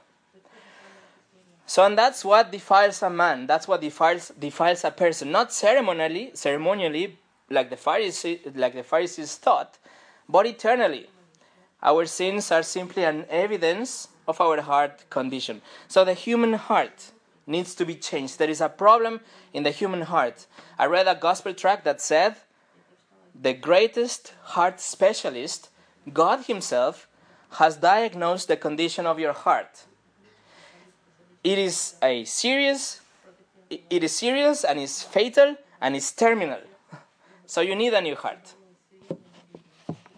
So, 1.66 1.84
and 1.84 1.96
that's 1.96 2.24
what 2.24 2.52
defiles 2.52 3.02
a 3.02 3.08
man. 3.08 3.46
That's 3.46 3.66
what 3.66 3.80
defiles 3.80 4.32
defiles 4.38 4.84
a 4.84 4.90
person. 4.90 5.32
Not 5.32 5.50
ceremonially, 5.52 6.32
ceremonially, 6.34 7.16
like 7.48 7.70
the 7.70 7.76
Pharisees, 7.76 8.40
like 8.54 8.74
the 8.74 8.82
Pharisees 8.82 9.36
thought, 9.36 9.78
but 10.28 10.46
eternally. 10.46 11.08
Our 11.82 12.06
sins 12.06 12.50
are 12.50 12.62
simply 12.62 13.04
an 13.04 13.26
evidence 13.28 14.08
of 14.26 14.40
our 14.40 14.60
heart 14.60 15.04
condition. 15.10 15.60
So, 15.86 16.04
the 16.04 16.14
human 16.14 16.54
heart 16.54 17.12
needs 17.46 17.74
to 17.74 17.84
be 17.84 17.94
changed. 17.94 18.38
There 18.38 18.48
is 18.48 18.62
a 18.62 18.70
problem 18.70 19.20
in 19.52 19.64
the 19.64 19.70
human 19.70 20.02
heart. 20.02 20.46
I 20.78 20.86
read 20.86 21.06
a 21.06 21.14
gospel 21.14 21.52
tract 21.52 21.84
that 21.84 22.00
said, 22.00 22.36
"The 23.34 23.52
greatest 23.52 24.32
heart 24.54 24.80
specialist, 24.80 25.68
God 26.12 26.46
Himself, 26.46 27.06
has 27.58 27.76
diagnosed 27.76 28.48
the 28.48 28.56
condition 28.56 29.04
of 29.06 29.18
your 29.18 29.34
heart." 29.34 29.84
it 31.44 31.58
is 31.58 31.94
a 32.02 32.24
serious 32.24 33.00
it 33.68 34.02
is 34.02 34.16
serious 34.16 34.64
and 34.64 34.80
is 34.80 35.02
fatal 35.02 35.56
and 35.80 35.94
is 35.94 36.10
terminal 36.12 36.60
so 37.46 37.60
you 37.60 37.74
need 37.74 37.92
a 37.92 38.00
new 38.00 38.16
heart 38.16 38.54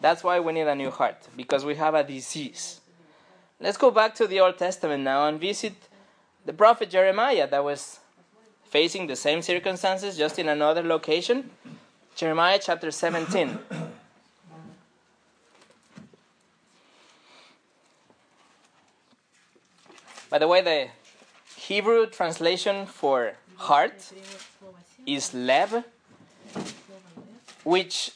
that's 0.07 0.23
why 0.23 0.38
we 0.38 0.53
need 0.53 0.69
a 0.69 0.75
new 0.77 0.92
heart 0.92 1.19
because 1.37 1.64
we 1.64 1.75
have 1.75 1.95
a 1.97 2.05
disease. 2.05 2.81
Let's 3.59 3.77
go 3.77 3.90
back 3.90 4.14
to 4.14 4.29
the 4.29 4.38
old 4.38 4.57
testament 4.57 5.03
now 5.03 5.27
and 5.27 5.40
visit 5.40 5.75
the 6.45 6.53
prophet 6.53 6.90
jeremiah 6.90 7.49
that 7.49 7.64
was 7.64 7.99
facing 8.77 9.09
the 9.09 9.16
same 9.16 9.42
circumstances 9.42 10.16
just 10.16 10.38
in 10.38 10.49
another 10.49 10.85
location. 10.85 11.51
Jeremiah 12.14 12.61
chapter 12.62 12.92
17 12.92 13.59
by 20.31 20.38
the 20.38 20.47
way 20.47 20.61
the 20.61 20.87
Hebrew 21.57 22.07
translation 22.07 22.87
for 22.87 23.33
heart 23.57 24.12
is 25.05 25.35
lev, 25.35 25.85
which 27.64 28.12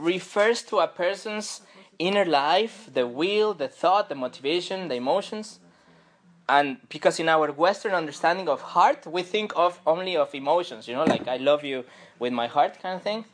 refers 0.00 0.62
to 0.62 0.78
a 0.78 0.88
person's 0.88 1.60
inner 1.98 2.24
life, 2.24 2.88
the 2.92 3.06
will, 3.06 3.54
the 3.54 3.68
thought, 3.68 4.08
the 4.08 4.14
motivation, 4.14 4.88
the 4.88 4.94
emotions. 4.94 5.60
And 6.48 6.78
because 6.88 7.20
in 7.20 7.28
our 7.28 7.52
Western 7.52 7.92
understanding 7.92 8.48
of 8.48 8.60
heart, 8.60 9.06
we 9.06 9.22
think 9.22 9.52
of 9.54 9.78
only 9.86 10.16
of 10.16 10.34
emotions, 10.34 10.88
you 10.88 10.94
know, 10.94 11.04
like 11.04 11.28
I 11.28 11.36
love 11.36 11.62
you 11.62 11.84
with 12.18 12.32
my 12.32 12.46
heart 12.46 12.80
kind 12.82 12.96
of 12.96 13.02
thing. 13.02 13.24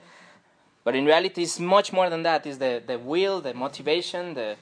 But 0.84 0.94
in 0.94 1.04
reality, 1.04 1.42
it's 1.42 1.58
much 1.58 1.92
more 1.92 2.10
than 2.10 2.22
that. 2.24 2.46
It's 2.46 2.58
the, 2.58 2.82
the 2.86 2.98
will, 2.98 3.40
the 3.40 3.54
motivation, 3.54 4.34
the 4.34 4.56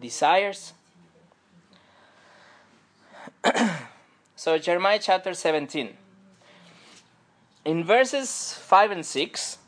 desires. 0.00 0.72
So, 4.40 4.56
Jeremiah 4.56 4.98
chapter 4.98 5.34
17. 5.34 5.90
In 7.66 7.84
verses 7.84 8.54
5 8.54 8.90
and 8.90 9.04
6, 9.04 9.58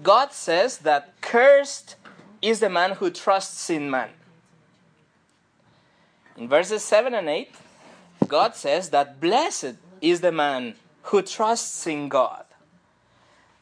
God 0.00 0.32
says 0.32 0.78
that 0.78 1.20
cursed 1.20 1.96
is 2.40 2.60
the 2.60 2.70
man 2.70 2.92
who 2.92 3.10
trusts 3.10 3.68
in 3.68 3.90
man. 3.90 4.10
In 6.36 6.48
verses 6.48 6.82
7 6.82 7.12
and 7.14 7.28
8, 7.28 7.50
God 8.26 8.54
says 8.54 8.90
that 8.90 9.20
blessed 9.20 9.74
is 10.00 10.20
the 10.20 10.32
man 10.32 10.74
who 11.02 11.22
trusts 11.22 11.86
in 11.86 12.08
God. 12.08 12.44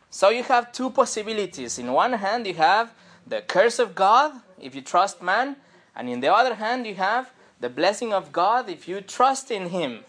So 0.08 0.30
you 0.30 0.42
have 0.44 0.72
two 0.72 0.90
possibilities. 0.90 1.78
In 1.78 1.92
one 1.92 2.12
hand, 2.14 2.46
you 2.46 2.54
have 2.54 2.92
the 3.26 3.42
curse 3.42 3.78
of 3.78 3.94
God 3.94 4.32
if 4.60 4.74
you 4.74 4.82
trust 4.82 5.22
man, 5.22 5.56
And 5.96 6.08
in 6.08 6.20
the 6.20 6.32
other 6.32 6.54
hand, 6.54 6.86
you 6.86 6.94
have 6.94 7.32
the 7.60 7.68
blessing 7.68 8.12
of 8.12 8.32
God 8.32 8.68
if 8.68 8.88
you 8.88 9.00
trust 9.00 9.50
in 9.50 9.68
Him. 9.70 10.04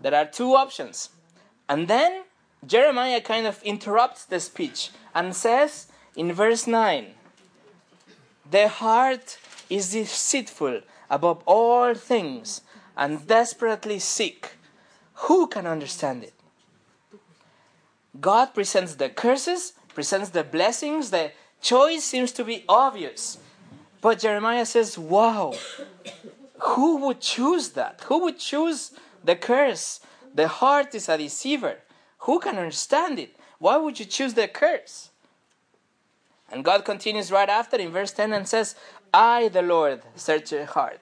There 0.00 0.14
are 0.14 0.26
two 0.26 0.54
options. 0.54 1.10
And 1.68 1.88
then 1.88 2.22
Jeremiah 2.66 3.20
kind 3.20 3.46
of 3.46 3.62
interrupts 3.62 4.24
the 4.24 4.40
speech 4.40 4.90
and 5.14 5.34
says 5.34 5.86
in 6.16 6.32
verse 6.32 6.66
9 6.66 7.06
The 8.50 8.68
heart 8.68 9.38
is 9.70 9.92
deceitful 9.92 10.80
above 11.08 11.42
all 11.46 11.94
things 11.94 12.62
and 12.96 13.26
desperately 13.26 13.98
sick. 13.98 14.56
Who 15.26 15.46
can 15.46 15.66
understand 15.66 16.24
it? 16.24 16.34
God 18.20 18.54
presents 18.54 18.94
the 18.94 19.10
curses, 19.10 19.74
presents 19.94 20.30
the 20.30 20.42
blessings, 20.42 21.10
the 21.10 21.32
choice 21.60 22.04
seems 22.04 22.32
to 22.32 22.44
be 22.44 22.64
obvious. 22.68 23.38
But 24.00 24.20
Jeremiah 24.20 24.66
says, 24.66 24.98
Wow, 24.98 25.54
who 26.60 26.96
would 26.98 27.20
choose 27.20 27.70
that? 27.70 28.02
Who 28.06 28.20
would 28.24 28.38
choose 28.38 28.92
the 29.22 29.36
curse? 29.36 30.00
The 30.34 30.48
heart 30.48 30.94
is 30.94 31.08
a 31.08 31.18
deceiver. 31.18 31.78
Who 32.18 32.40
can 32.40 32.56
understand 32.56 33.18
it? 33.18 33.36
Why 33.58 33.76
would 33.76 33.98
you 33.98 34.04
choose 34.04 34.34
the 34.34 34.48
curse? 34.48 35.10
And 36.50 36.64
God 36.64 36.84
continues 36.84 37.32
right 37.32 37.48
after 37.48 37.76
in 37.76 37.90
verse 37.90 38.12
10 38.12 38.32
and 38.32 38.46
says, 38.46 38.76
I, 39.12 39.48
the 39.48 39.62
Lord, 39.62 40.02
search 40.14 40.50
the 40.50 40.66
heart. 40.66 41.00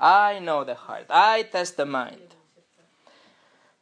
I 0.00 0.38
know 0.38 0.64
the 0.64 0.74
heart. 0.74 1.06
I 1.08 1.42
test 1.42 1.76
the 1.76 1.86
mind. 1.86 2.34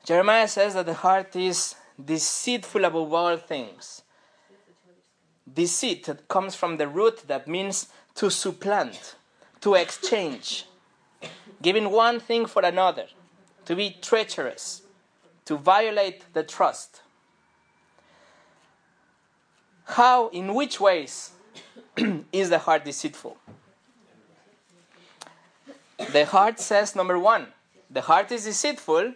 Jeremiah 0.05 0.49
says 0.49 0.75
that 0.75 0.87
the 0.87 0.95
heart 0.95 1.37
is 1.37 1.75
deceitful 2.03 2.85
above 2.85 3.13
all 3.13 3.37
things. 3.37 4.03
Deceit 5.53 6.09
comes 6.29 6.55
from 6.55 6.77
the 6.77 6.89
root 6.89 7.25
that 7.29 7.47
means 7.47 7.89
to 8.15 8.31
supplant, 8.31 9.17
to 9.61 9.75
exchange, 9.75 10.67
giving 11.61 11.91
one 11.91 12.21
thing 12.21 12.47
for 12.47 12.63
another, 12.63 13.07
to 13.65 13.77
be 13.77 13.97
treacherous, 14.01 14.82
to 15.45 15.57
violate 15.57 16.33
the 16.33 16.43
trust. 16.43 17.03
How, 19.85 20.29
in 20.29 20.55
which 20.55 20.81
ways 20.81 21.33
is 22.33 22.51
the 22.51 22.59
heart 22.59 22.85
deceitful? 22.85 23.37
The 26.13 26.25
heart 26.27 26.59
says, 26.61 26.97
number 26.97 27.19
one, 27.19 27.49
the 27.91 28.01
heart 28.01 28.33
is 28.33 28.45
deceitful 28.45 29.15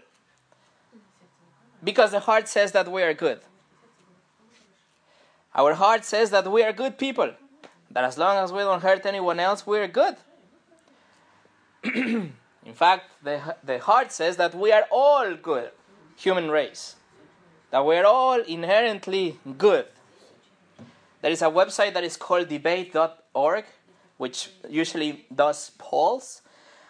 because 1.82 2.10
the 2.10 2.20
heart 2.20 2.48
says 2.48 2.72
that 2.72 2.90
we 2.90 3.02
are 3.02 3.14
good. 3.14 3.40
Our 5.54 5.74
heart 5.74 6.04
says 6.04 6.30
that 6.30 6.50
we 6.50 6.62
are 6.62 6.72
good 6.72 6.98
people, 6.98 7.32
that 7.90 8.04
as 8.04 8.18
long 8.18 8.36
as 8.36 8.52
we 8.52 8.58
don't 8.58 8.82
hurt 8.82 9.06
anyone 9.06 9.40
else, 9.40 9.66
we 9.66 9.78
are 9.78 9.88
good. 9.88 10.16
In 11.84 12.74
fact, 12.74 13.10
the, 13.22 13.56
the 13.64 13.78
heart 13.78 14.12
says 14.12 14.36
that 14.36 14.54
we 14.54 14.72
are 14.72 14.86
all 14.90 15.34
good, 15.34 15.70
human 16.16 16.50
race, 16.50 16.96
that 17.70 17.84
we 17.84 17.96
are 17.96 18.06
all 18.06 18.40
inherently 18.40 19.38
good. 19.58 19.86
There 21.22 21.30
is 21.30 21.42
a 21.42 21.46
website 21.46 21.94
that 21.94 22.04
is 22.04 22.16
called 22.16 22.48
debate.org, 22.48 23.64
which 24.16 24.50
usually 24.68 25.26
does 25.34 25.72
polls. 25.78 26.42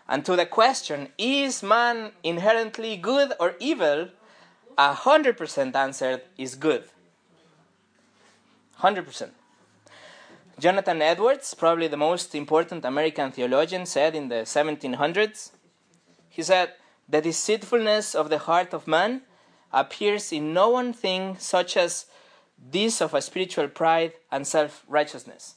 And 0.09 0.25
to 0.25 0.37
the 0.37 0.47
question, 0.47 1.09
is 1.19 1.63
man 1.63 2.13
inherently 2.23 2.97
good 2.97 3.33
or 3.41 3.55
evil? 3.59 4.09
A 4.79 4.93
hundred 4.93 5.37
percent 5.37 5.75
answered 5.75 6.23
is 6.37 6.55
good. 6.55 6.85
Hundred 8.77 9.07
percent. 9.07 9.33
Jonathan 10.59 11.03
Edwards, 11.03 11.53
probably 11.55 11.89
the 11.89 11.97
most 11.97 12.35
important 12.35 12.85
American 12.85 13.31
theologian, 13.31 13.85
said 13.85 14.15
in 14.15 14.29
the 14.29 14.47
1700s, 14.47 15.51
he 16.31 16.43
said, 16.43 16.73
The 17.09 17.21
deceitfulness 17.21 18.15
of 18.15 18.31
the 18.31 18.39
heart 18.39 18.75
of 18.75 18.87
man 18.87 19.23
appears 19.73 20.33
in 20.33 20.53
no 20.53 20.69
one 20.71 20.93
thing 20.93 21.37
such 21.39 21.77
as 21.77 22.07
this 22.71 23.01
of 23.01 23.15
a 23.15 23.21
spiritual 23.21 23.69
pride 23.69 24.15
and 24.33 24.47
self 24.47 24.85
righteousness. 24.89 25.55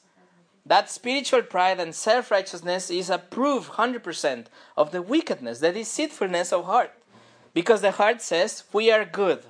That 0.65 0.89
spiritual 0.89 1.41
pride 1.43 1.79
and 1.79 1.95
self 1.95 2.29
righteousness 2.29 2.91
is 2.91 3.09
a 3.09 3.17
proof, 3.17 3.69
100%, 3.71 4.45
of 4.77 4.91
the 4.91 5.01
wickedness, 5.01 5.59
the 5.59 5.71
deceitfulness 5.71 6.53
of 6.53 6.65
heart. 6.65 6.91
Because 7.53 7.81
the 7.81 7.91
heart 7.91 8.21
says, 8.21 8.63
We 8.71 8.91
are 8.91 9.05
good. 9.05 9.43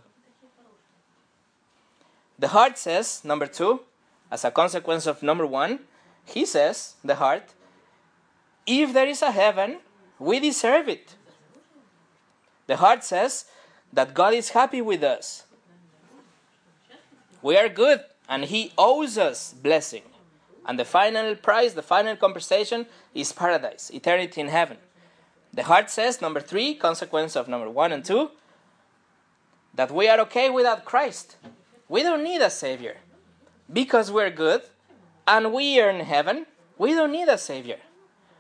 The 2.40 2.48
heart 2.50 2.78
says, 2.78 3.22
number 3.26 3.48
two, 3.48 3.82
as 4.32 4.46
a 4.46 4.52
consequence 4.52 5.06
of 5.06 5.22
number 5.22 5.46
one, 5.46 5.80
he 6.24 6.46
says, 6.46 6.96
the 7.04 7.16
heart, 7.16 7.54
if 8.66 8.94
there 8.94 9.08
is 9.08 9.22
a 9.22 9.32
heaven, 9.32 9.80
we 10.18 10.40
deserve 10.40 10.88
it. 10.88 11.16
The 12.70 12.78
heart 12.78 13.04
says 13.04 13.46
that 13.92 14.14
God 14.14 14.36
is 14.36 14.50
happy 14.50 14.80
with 14.80 15.04
us. 15.04 15.44
We 17.42 17.58
are 17.58 17.68
good, 17.68 18.02
and 18.30 18.46
He 18.46 18.74
owes 18.78 19.18
us 19.18 19.56
blessing. 19.56 20.04
And 20.68 20.78
the 20.78 20.86
final 20.86 21.34
prize, 21.34 21.74
the 21.74 21.82
final 21.82 22.16
compensation 22.16 22.86
is 23.16 23.34
paradise, 23.34 23.90
eternity 23.90 24.40
in 24.40 24.50
heaven. 24.50 24.78
The 25.52 25.64
heart 25.64 25.90
says, 25.90 26.22
number 26.22 26.40
three, 26.40 26.76
consequence 26.76 27.36
of 27.36 27.48
number 27.48 27.72
one 27.72 27.92
and 27.92 28.06
two, 28.06 28.30
that 29.74 29.90
we 29.90 30.08
are 30.08 30.20
okay 30.20 30.52
without 30.52 30.86
Christ. 30.86 31.38
We 31.88 32.04
don't 32.04 32.24
need 32.24 32.42
a 32.42 32.52
Savior. 32.52 32.98
Because 33.74 34.12
we're 34.12 34.30
good 34.30 34.62
and 35.28 35.52
we 35.52 35.82
earn 35.82 36.02
heaven, 36.02 36.46
we 36.78 36.94
don't 36.94 37.12
need 37.12 37.30
a 37.30 37.40
Savior. 37.40 37.80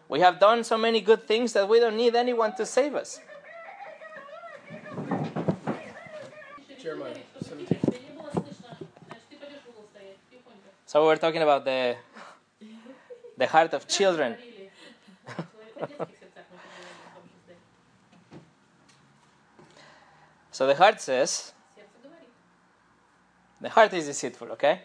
We 0.08 0.20
have 0.20 0.40
done 0.40 0.64
so 0.64 0.78
many 0.78 1.02
good 1.02 1.28
things 1.28 1.54
that 1.54 1.68
we 1.68 1.80
don't 1.80 1.98
need 1.98 2.14
anyone 2.14 2.56
to 2.58 2.66
save 2.68 2.94
us. 2.94 3.20
So 10.86 11.06
we're 11.06 11.18
talking 11.18 11.44
about 11.44 11.66
the 11.66 11.96
the 13.38 13.46
heart 13.46 13.74
of 13.76 13.88
children. 13.88 14.36
so 20.52 20.66
the 20.66 20.74
heart 20.74 21.00
says 21.00 21.54
the 23.62 23.70
heart 23.70 23.94
is 23.94 24.08
deceitful, 24.08 24.48
okay? 24.54 24.82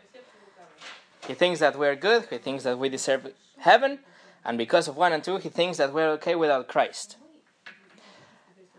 He 1.26 1.32
thinks 1.32 1.60
that 1.60 1.78
we're 1.78 1.96
good, 1.96 2.26
he 2.28 2.36
thinks 2.36 2.64
that 2.64 2.78
we 2.78 2.90
deserve 2.90 3.32
heaven, 3.58 4.00
and 4.44 4.58
because 4.58 4.88
of 4.88 4.96
one 4.98 5.14
and 5.14 5.24
two, 5.24 5.38
he 5.38 5.48
thinks 5.48 5.78
that 5.78 5.94
we're 5.94 6.10
okay 6.18 6.34
without 6.34 6.68
Christ. 6.68 7.16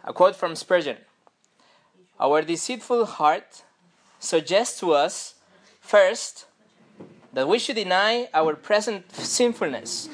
A 0.03 0.13
quote 0.13 0.35
from 0.35 0.55
Spurgeon 0.55 0.97
our 2.19 2.41
deceitful 2.41 3.05
heart 3.05 3.63
suggests 4.19 4.79
to 4.79 4.93
us, 4.93 5.35
first, 5.81 6.45
that 7.33 7.47
we 7.47 7.59
should 7.59 7.75
deny 7.75 8.29
our 8.33 8.55
present 8.55 9.11
sinfulness 9.11 10.09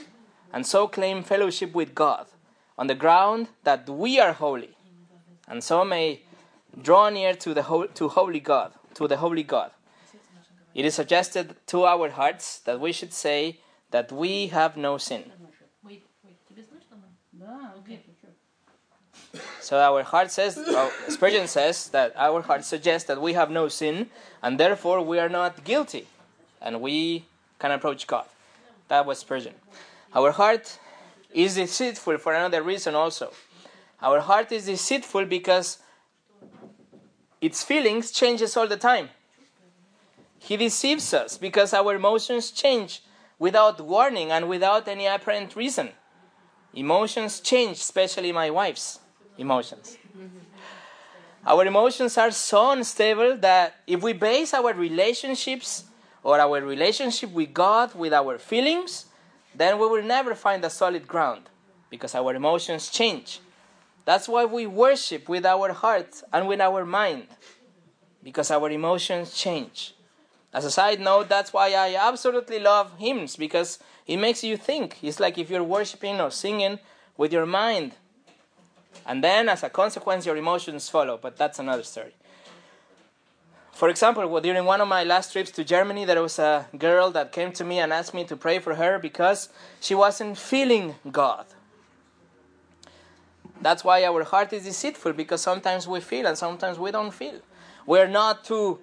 and 0.52 0.66
so 0.66 0.88
claim 0.88 1.22
fellowship 1.24 1.74
with 1.74 1.94
God 1.94 2.26
on 2.78 2.88
the 2.88 2.96
ground 2.96 3.50
that 3.64 3.88
we 3.88 4.20
are 4.20 4.34
holy, 4.34 4.76
and 5.48 5.64
so 5.64 5.86
may 5.86 6.24
draw 6.82 7.10
near 7.10 7.36
to 7.36 7.54
the 7.54 7.64
ho- 7.64 7.86
to 7.86 8.08
holy 8.08 8.40
God, 8.40 8.74
to 8.96 9.08
the 9.08 9.18
holy 9.18 9.44
God. 9.44 9.72
It 10.74 10.86
is 10.86 10.96
suggested 10.96 11.56
to 11.68 11.84
our 11.86 12.10
hearts 12.10 12.60
that 12.60 12.80
we 12.80 12.92
should 12.92 13.14
say 13.14 13.60
that 13.92 14.12
we 14.12 14.48
have 14.48 14.76
no 14.76 14.98
sin. 14.98 15.32
So 19.60 19.80
our 19.80 20.04
heart 20.04 20.32
says, 20.32 20.58
well, 20.58 20.92
Spurgeon 21.08 21.48
says 21.48 21.90
that 21.90 22.14
our 22.18 22.42
heart 22.42 22.66
suggests 22.66 23.08
that 23.08 23.22
we 23.22 23.34
have 23.34 23.50
no 23.50 23.68
sin, 23.68 24.10
and 24.44 24.60
therefore 24.60 25.02
we 25.02 25.20
are 25.20 25.30
not 25.30 25.64
guilty, 25.64 26.08
and 26.62 26.82
we 26.82 27.26
can 27.60 27.72
approach 27.72 28.08
God. 28.08 28.26
That 28.88 29.06
was 29.06 29.20
Spurgeon. 29.20 29.54
Our 30.14 30.32
heart 30.32 30.78
is 31.34 31.56
deceitful 31.56 32.18
for 32.18 32.34
another 32.34 32.62
reason 32.62 32.96
also. 32.96 33.32
Our 34.02 34.20
heart 34.20 34.52
is 34.52 34.66
deceitful 34.66 35.26
because 35.26 35.78
its 37.40 37.64
feelings 37.64 38.12
changes 38.12 38.58
all 38.58 38.68
the 38.68 38.78
time. 38.78 39.10
He 40.40 40.58
deceives 40.58 41.14
us 41.14 41.38
because 41.38 41.74
our 41.74 41.96
emotions 41.96 42.52
change 42.52 43.04
without 43.38 43.80
warning 43.80 44.32
and 44.32 44.50
without 44.50 44.88
any 44.88 45.06
apparent 45.06 45.56
reason. 45.56 45.90
Emotions 46.74 47.40
change, 47.40 47.78
especially 47.78 48.32
my 48.32 48.50
wife's 48.50 49.01
emotions. 49.42 49.98
Our 51.46 51.66
emotions 51.66 52.18
are 52.18 52.32
so 52.32 52.72
unstable 52.72 53.36
that 53.38 53.76
if 53.88 54.04
we 54.04 54.14
base 54.14 54.54
our 54.54 54.74
relationships 54.74 55.86
or 56.24 56.40
our 56.40 56.62
relationship 56.62 57.32
with 57.32 57.54
God 57.54 57.96
with 57.96 58.14
our 58.14 58.38
feelings, 58.38 59.08
then 59.56 59.80
we 59.80 59.88
will 59.88 60.04
never 60.04 60.36
find 60.36 60.64
a 60.64 60.70
solid 60.70 61.08
ground 61.08 61.50
because 61.90 62.14
our 62.16 62.36
emotions 62.36 62.90
change. 62.90 63.40
That's 64.06 64.28
why 64.28 64.46
we 64.46 64.66
worship 64.68 65.28
with 65.28 65.46
our 65.46 65.74
heart 65.74 66.22
and 66.32 66.48
with 66.48 66.62
our 66.62 66.86
mind 66.86 67.28
because 68.24 68.52
our 68.52 68.70
emotions 68.70 69.34
change. 69.34 69.96
As 70.54 70.66
a 70.66 70.72
side 70.72 71.00
note, 71.00 71.30
that's 71.30 71.54
why 71.54 71.74
I 71.74 71.96
absolutely 71.96 72.60
love 72.60 72.98
hymns 72.98 73.36
because 73.36 73.80
it 74.06 74.18
makes 74.18 74.44
you 74.44 74.58
think. 74.58 74.98
It's 75.02 75.20
like 75.20 75.38
if 75.38 75.50
you're 75.50 75.64
worshiping 75.64 76.20
or 76.20 76.30
singing 76.30 76.80
with 77.18 77.32
your 77.34 77.46
mind. 77.46 77.94
And 79.06 79.24
then, 79.24 79.50
as 79.50 79.64
a 79.64 79.70
consequence, 79.70 80.26
your 80.26 80.38
emotions 80.38 80.90
follow, 80.90 81.18
but 81.22 81.38
that's 81.38 81.60
another 81.60 81.84
story. 81.84 82.14
For 83.72 83.90
example, 83.90 84.28
well, 84.28 84.42
during 84.42 84.66
one 84.66 84.82
of 84.82 84.88
my 84.88 85.04
last 85.04 85.32
trips 85.32 85.50
to 85.52 85.64
Germany, 85.64 86.06
there 86.06 86.22
was 86.22 86.38
a 86.38 86.68
girl 86.78 87.10
that 87.12 87.32
came 87.32 87.52
to 87.54 87.64
me 87.64 87.80
and 87.80 87.92
asked 87.92 88.14
me 88.14 88.24
to 88.26 88.36
pray 88.36 88.60
for 88.60 88.76
her 88.76 89.00
because 89.00 89.50
she 89.80 89.96
wasn't 89.96 90.38
feeling 90.38 90.96
God. 91.12 91.46
That's 93.62 93.84
why 93.84 94.04
our 94.06 94.24
heart 94.24 94.54
is 94.54 94.66
deceitful 94.66 95.14
because 95.14 95.42
sometimes 95.42 95.88
we 95.88 96.00
feel 96.00 96.28
and 96.28 96.38
sometimes 96.38 96.78
we 96.80 96.92
don't 96.92 97.12
feel. 97.12 97.40
We're 97.86 98.08
not 98.08 98.44
to 98.46 98.80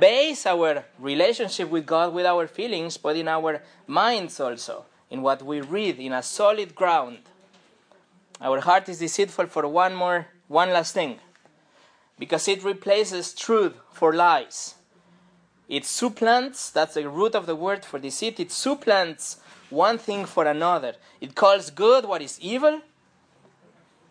base 0.00 0.46
our 0.46 0.84
relationship 0.98 1.68
with 1.68 1.86
God 1.86 2.14
with 2.14 2.26
our 2.26 2.46
feelings, 2.46 2.96
but 2.96 3.16
in 3.16 3.28
our 3.28 3.62
minds 3.86 4.38
also, 4.40 4.84
in 5.10 5.22
what 5.22 5.42
we 5.42 5.60
read, 5.60 5.98
in 5.98 6.12
a 6.12 6.22
solid 6.22 6.74
ground. 6.74 7.18
Our 8.42 8.60
heart 8.60 8.88
is 8.88 8.98
deceitful 8.98 9.46
for 9.46 9.68
one 9.68 9.94
more, 9.94 10.26
one 10.48 10.70
last 10.70 10.94
thing, 10.94 11.20
because 12.18 12.48
it 12.48 12.64
replaces 12.64 13.32
truth 13.32 13.74
for 13.92 14.12
lies. 14.12 14.74
It 15.68 15.84
supplants, 15.84 16.70
that's 16.70 16.94
the 16.94 17.08
root 17.08 17.36
of 17.36 17.46
the 17.46 17.54
word 17.54 17.84
for 17.84 18.00
deceit, 18.00 18.40
it 18.40 18.50
supplants 18.50 19.36
one 19.70 19.96
thing 19.96 20.24
for 20.24 20.44
another. 20.44 20.96
It 21.20 21.36
calls 21.36 21.70
good 21.70 22.04
what 22.04 22.20
is 22.20 22.40
evil, 22.40 22.82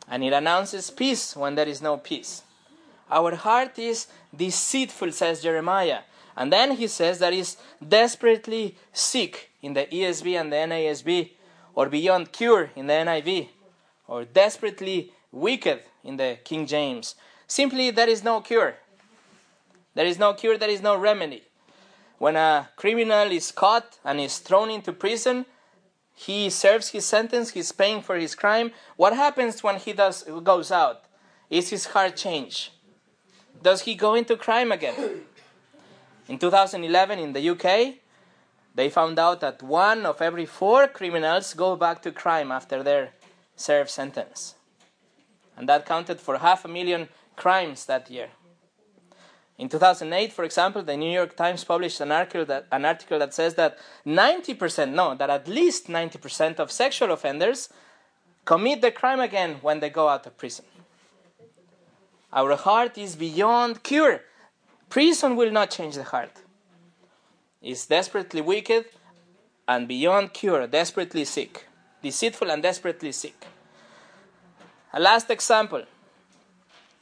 and 0.08 0.24
it 0.24 0.32
announces 0.32 0.90
peace 0.90 1.36
when 1.36 1.56
there 1.56 1.68
is 1.68 1.82
no 1.82 1.98
peace. 1.98 2.44
Our 3.12 3.36
heart 3.36 3.78
is 3.78 4.08
deceitful, 4.34 5.12
says 5.12 5.44
Jeremiah. 5.44 6.00
And 6.38 6.54
then 6.54 6.78
he 6.78 6.88
says 6.88 7.20
that 7.20 7.34
is 7.34 7.58
desperately 7.86 8.78
sick 8.94 9.50
in 9.62 9.74
the 9.74 9.86
ESV 9.88 10.40
and 10.40 10.52
the 10.54 10.56
NASB, 10.56 11.32
or 11.76 11.90
beyond 11.90 12.32
cure 12.32 12.72
in 12.78 12.88
the 12.88 12.94
NIV, 12.94 13.50
or 14.12 14.26
desperately 14.26 15.14
wicked 15.32 15.80
in 16.04 16.18
the 16.18 16.38
King 16.44 16.68
James. 16.68 17.16
Simply, 17.48 17.92
there 17.92 18.10
is 18.10 18.26
no 18.26 18.42
cure. 18.42 18.76
There 19.96 20.06
is 20.06 20.20
no 20.20 20.34
cure, 20.34 20.58
there 20.58 20.70
is 20.70 20.82
no 20.82 20.98
remedy. 20.98 21.44
When 22.18 22.36
a 22.36 22.70
criminal 22.76 23.32
is 23.32 23.54
caught 23.54 24.00
and 24.04 24.20
is 24.20 24.40
thrown 24.40 24.70
into 24.70 24.92
prison, 24.92 25.46
he 26.14 26.50
serves 26.50 26.90
his 26.90 27.06
sentence, 27.06 27.52
he's 27.52 27.72
paying 27.72 28.02
for 28.02 28.18
his 28.18 28.36
crime. 28.36 28.72
What 28.98 29.16
happens 29.16 29.64
when 29.64 29.78
he 29.78 29.94
does, 29.94 30.24
goes 30.44 30.74
out? 30.74 31.06
Is 31.50 31.70
his 31.70 31.86
heart 31.88 32.18
changed? 32.18 32.72
Does 33.64 33.84
he 33.84 33.96
go 33.96 34.16
into 34.16 34.36
crime 34.36 34.74
again? 34.74 35.22
In 36.28 36.38
2011 36.38 37.18
in 37.18 37.32
the 37.32 37.50
UK, 37.50 37.96
they 38.76 38.90
found 38.90 39.18
out 39.20 39.40
that 39.40 39.64
one 39.64 40.06
of 40.06 40.22
every 40.22 40.46
four 40.46 40.88
criminals 40.90 41.54
go 41.54 41.78
back 41.78 42.02
to 42.02 42.12
crime 42.12 42.52
after 42.52 42.84
their 42.84 43.12
served 43.62 43.90
sentence. 43.90 44.56
And 45.56 45.70
that 45.70 45.86
counted 45.86 46.20
for 46.20 46.38
half 46.40 46.66
a 46.66 46.68
million 46.68 47.10
crimes 47.36 47.86
that 47.86 48.10
year. 48.10 48.30
In 49.58 49.70
2008, 49.70 50.34
for 50.34 50.44
example, 50.44 50.82
the 50.82 50.98
New 50.98 51.12
York 51.12 51.36
Times 51.36 51.64
published 51.64 52.02
an 52.02 52.12
article 52.12 52.46
that, 52.46 52.66
an 52.72 52.84
article 52.84 53.20
that 53.20 53.34
says 53.34 53.54
that 53.56 53.78
90%, 54.08 54.92
no, 54.92 55.14
that 55.14 55.30
at 55.30 55.48
least 55.48 55.88
90% 55.88 56.60
of 56.60 56.72
sexual 56.72 57.12
offenders 57.12 57.70
commit 58.44 58.82
the 58.82 58.92
crime 58.92 59.20
again 59.20 59.58
when 59.62 59.80
they 59.80 59.90
go 59.90 60.08
out 60.08 60.26
of 60.26 60.36
prison. 60.38 60.66
Our 62.34 62.56
heart 62.56 62.98
is 62.98 63.16
beyond 63.16 63.84
cure. 63.84 64.22
Prison 64.90 65.36
will 65.36 65.52
not 65.52 65.70
change 65.70 65.96
the 65.96 66.06
heart. 66.06 66.42
It's 67.62 67.86
desperately 67.86 68.42
wicked 68.42 68.86
and 69.68 69.88
beyond 69.88 70.34
cure, 70.34 70.66
desperately 70.66 71.26
sick. 71.26 71.68
Deceitful 72.02 72.50
and 72.50 72.64
desperately 72.64 73.12
sick. 73.12 73.46
A 74.94 75.00
last 75.00 75.30
example. 75.30 75.84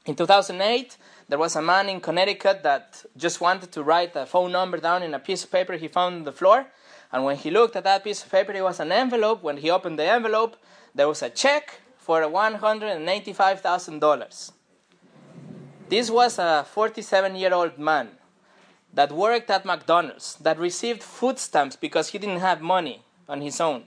In 0.06 0.16
2008, 0.16 0.98
there 1.28 1.38
was 1.38 1.56
a 1.56 1.62
man 1.62 1.90
in 1.90 2.02
Connecticut 2.02 2.64
that 2.64 3.06
just 3.16 3.40
wanted 3.40 3.72
to 3.72 3.84
write 3.84 4.16
a 4.16 4.26
phone 4.26 4.52
number 4.52 4.78
down 4.78 5.04
in 5.04 5.14
a 5.14 5.20
piece 5.20 5.44
of 5.44 5.52
paper 5.52 5.74
he 5.74 5.88
found 5.88 6.16
on 6.16 6.24
the 6.24 6.32
floor. 6.32 6.66
And 7.12 7.24
when 7.24 7.38
he 7.38 7.52
looked 7.52 7.76
at 7.76 7.84
that 7.84 8.04
piece 8.04 8.24
of 8.24 8.32
paper, 8.32 8.52
it 8.52 8.64
was 8.64 8.80
an 8.80 8.92
envelope. 8.92 9.44
When 9.44 9.58
he 9.58 9.70
opened 9.70 10.00
the 10.00 10.06
envelope, 10.06 10.56
there 10.94 11.08
was 11.08 11.22
a 11.22 11.30
check 11.30 11.82
for 11.98 12.22
$185,000. 12.22 14.52
This 15.90 16.10
was 16.12 16.40
a 16.40 16.66
47 16.70 17.36
year 17.36 17.54
old 17.54 17.80
man 17.80 18.10
that 18.94 19.12
worked 19.12 19.50
at 19.50 19.66
McDonald's, 19.66 20.36
that 20.36 20.60
received 20.60 21.04
food 21.04 21.40
stamps 21.40 21.76
because 21.76 22.10
he 22.10 22.18
didn't 22.18 22.40
have 22.40 22.62
money 22.62 23.04
on 23.28 23.42
his 23.42 23.62
own. 23.62 23.84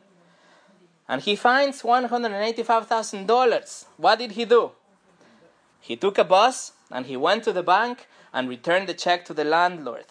And 1.09 1.23
he 1.23 1.37
finds 1.37 1.83
$185,000. 1.83 3.85
What 3.97 4.19
did 4.19 4.33
he 4.33 4.45
do? 4.45 4.73
He 5.81 5.97
took 5.97 6.19
a 6.19 6.25
bus 6.25 6.73
and 6.91 7.07
he 7.07 7.17
went 7.17 7.45
to 7.45 7.53
the 7.53 7.63
bank 7.63 8.07
and 8.33 8.49
returned 8.49 8.89
the 8.89 8.95
check 8.95 9.25
to 9.27 9.35
the 9.35 9.45
landlord. 9.45 10.07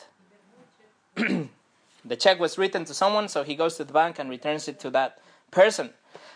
the 1.15 2.15
check 2.17 2.39
was 2.39 2.57
written 2.57 2.85
to 2.85 2.93
someone, 2.93 3.27
so 3.27 3.43
he 3.43 3.55
goes 3.55 3.77
to 3.77 3.83
the 3.83 3.93
bank 3.93 4.19
and 4.19 4.29
returns 4.29 4.67
it 4.67 4.79
to 4.81 4.89
that 4.91 5.19
person. 5.49 5.91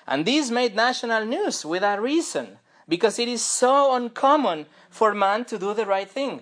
And 0.07 0.25
this 0.25 0.51
made 0.51 0.75
national 0.75 1.25
news 1.25 1.65
with 1.65 1.83
a 1.83 1.99
reason 1.99 2.59
because 2.87 3.19
it 3.19 3.27
is 3.27 3.43
so 3.43 3.95
uncommon 3.95 4.67
for 4.89 5.13
man 5.13 5.45
to 5.45 5.57
do 5.57 5.73
the 5.73 5.85
right 5.85 6.09
thing. 6.09 6.41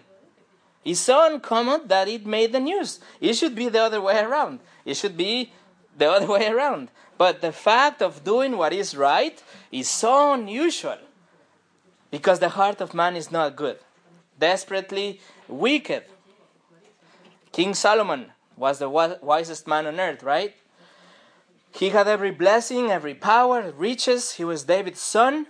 It's 0.84 0.99
so 0.99 1.32
uncommon 1.32 1.88
that 1.88 2.09
it 2.09 2.26
made 2.26 2.51
the 2.51 2.59
news. 2.59 2.99
It 3.22 3.34
should 3.34 3.55
be 3.55 3.70
the 3.70 3.82
other 3.82 4.01
way 4.01 4.20
around. 4.20 4.59
It 4.84 4.95
should 4.95 5.16
be 5.16 5.53
the 5.98 6.10
other 6.10 6.28
way 6.36 6.48
around. 6.48 6.89
But 7.18 7.41
the 7.41 7.52
fact 7.52 8.02
of 8.02 8.24
doing 8.24 8.58
what 8.58 8.74
is 8.74 8.96
right 8.96 9.41
is 9.72 9.89
so 9.89 10.34
unusual 10.34 10.98
because 12.12 12.39
the 12.39 12.50
heart 12.50 12.82
of 12.82 12.94
man 12.94 13.16
is 13.16 13.32
not 13.32 13.56
good, 13.56 13.80
desperately 14.39 15.20
wicked. 15.48 16.04
King 17.52 17.74
Solomon 17.74 18.32
was 18.58 18.80
the 18.80 18.89
wisest 18.89 19.68
man 19.68 19.86
on 19.88 20.00
earth, 20.00 20.24
right? 20.24 20.56
He 21.72 21.89
had 21.89 22.08
every 22.08 22.32
blessing, 22.32 22.91
every 22.91 23.16
power, 23.16 23.72
riches. 23.72 24.34
He 24.34 24.44
was 24.44 24.64
David's 24.64 25.02
son. 25.02 25.48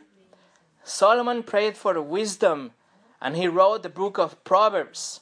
Solomon 0.84 1.44
prayed 1.44 1.76
for 1.76 2.02
wisdom 2.02 2.72
and 3.22 3.36
he 3.36 3.48
wrote 3.48 3.84
the 3.84 3.89
book 3.89 4.18
of 4.18 4.41
Proverbs. 4.44 5.22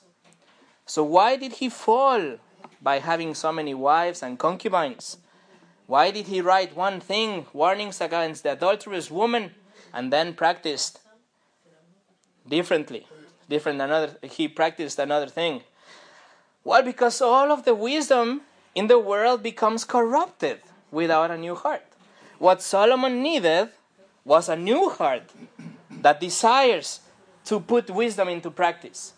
So, 0.86 1.04
why 1.04 1.38
did 1.38 1.54
he 1.54 1.70
fall 1.70 2.38
by 2.82 3.00
having 3.00 3.36
so 3.36 3.52
many 3.52 3.74
wives 3.74 4.24
and 4.24 4.40
concubines? 4.40 5.18
Why 5.88 6.12
did 6.12 6.28
he 6.28 6.42
write 6.42 6.76
one 6.76 7.00
thing, 7.00 7.46
warnings 7.54 8.02
against 8.02 8.44
the 8.44 8.54
adulterous 8.54 9.12
woman, 9.12 9.52
and 9.94 10.12
then 10.12 10.34
practiced 10.34 11.00
differently? 12.48 13.06
Different 13.50 13.82
another 13.82 14.16
he 14.24 14.48
practiced 14.48 14.98
another 15.00 15.28
thing. 15.28 15.62
Well, 16.64 16.84
because 16.84 17.22
all 17.22 17.52
of 17.52 17.66
the 17.66 17.76
wisdom 17.76 18.42
in 18.74 18.88
the 18.88 19.00
world 19.00 19.44
becomes 19.44 19.84
corrupted 19.84 20.62
without 20.92 21.32
a 21.32 21.38
new 21.38 21.56
heart. 21.56 21.84
What 22.40 22.62
Solomon 22.62 23.22
needed 23.22 23.70
was 24.24 24.48
a 24.48 24.56
new 24.56 24.90
heart 24.90 25.30
that 25.90 26.20
desires 26.20 27.02
to 27.46 27.60
put 27.60 27.90
wisdom 27.90 28.30
into 28.30 28.50
practice. 28.50 29.14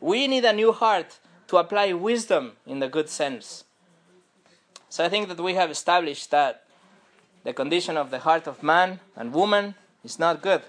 We 0.00 0.26
need 0.26 0.44
a 0.44 0.52
new 0.52 0.72
heart 0.72 1.18
to 1.48 1.56
apply 1.56 1.92
wisdom 1.92 2.52
in 2.66 2.80
the 2.80 2.88
good 2.88 3.08
sense. 3.08 3.64
So 4.88 5.04
I 5.04 5.08
think 5.08 5.28
that 5.28 5.40
we 5.40 5.54
have 5.54 5.70
established 5.70 6.30
that 6.30 6.64
the 7.42 7.52
condition 7.52 7.96
of 7.96 8.10
the 8.10 8.20
heart 8.20 8.46
of 8.46 8.62
man 8.62 9.00
and 9.16 9.32
woman 9.32 9.74
is 10.02 10.18
not 10.18 10.40
good. 10.40 10.62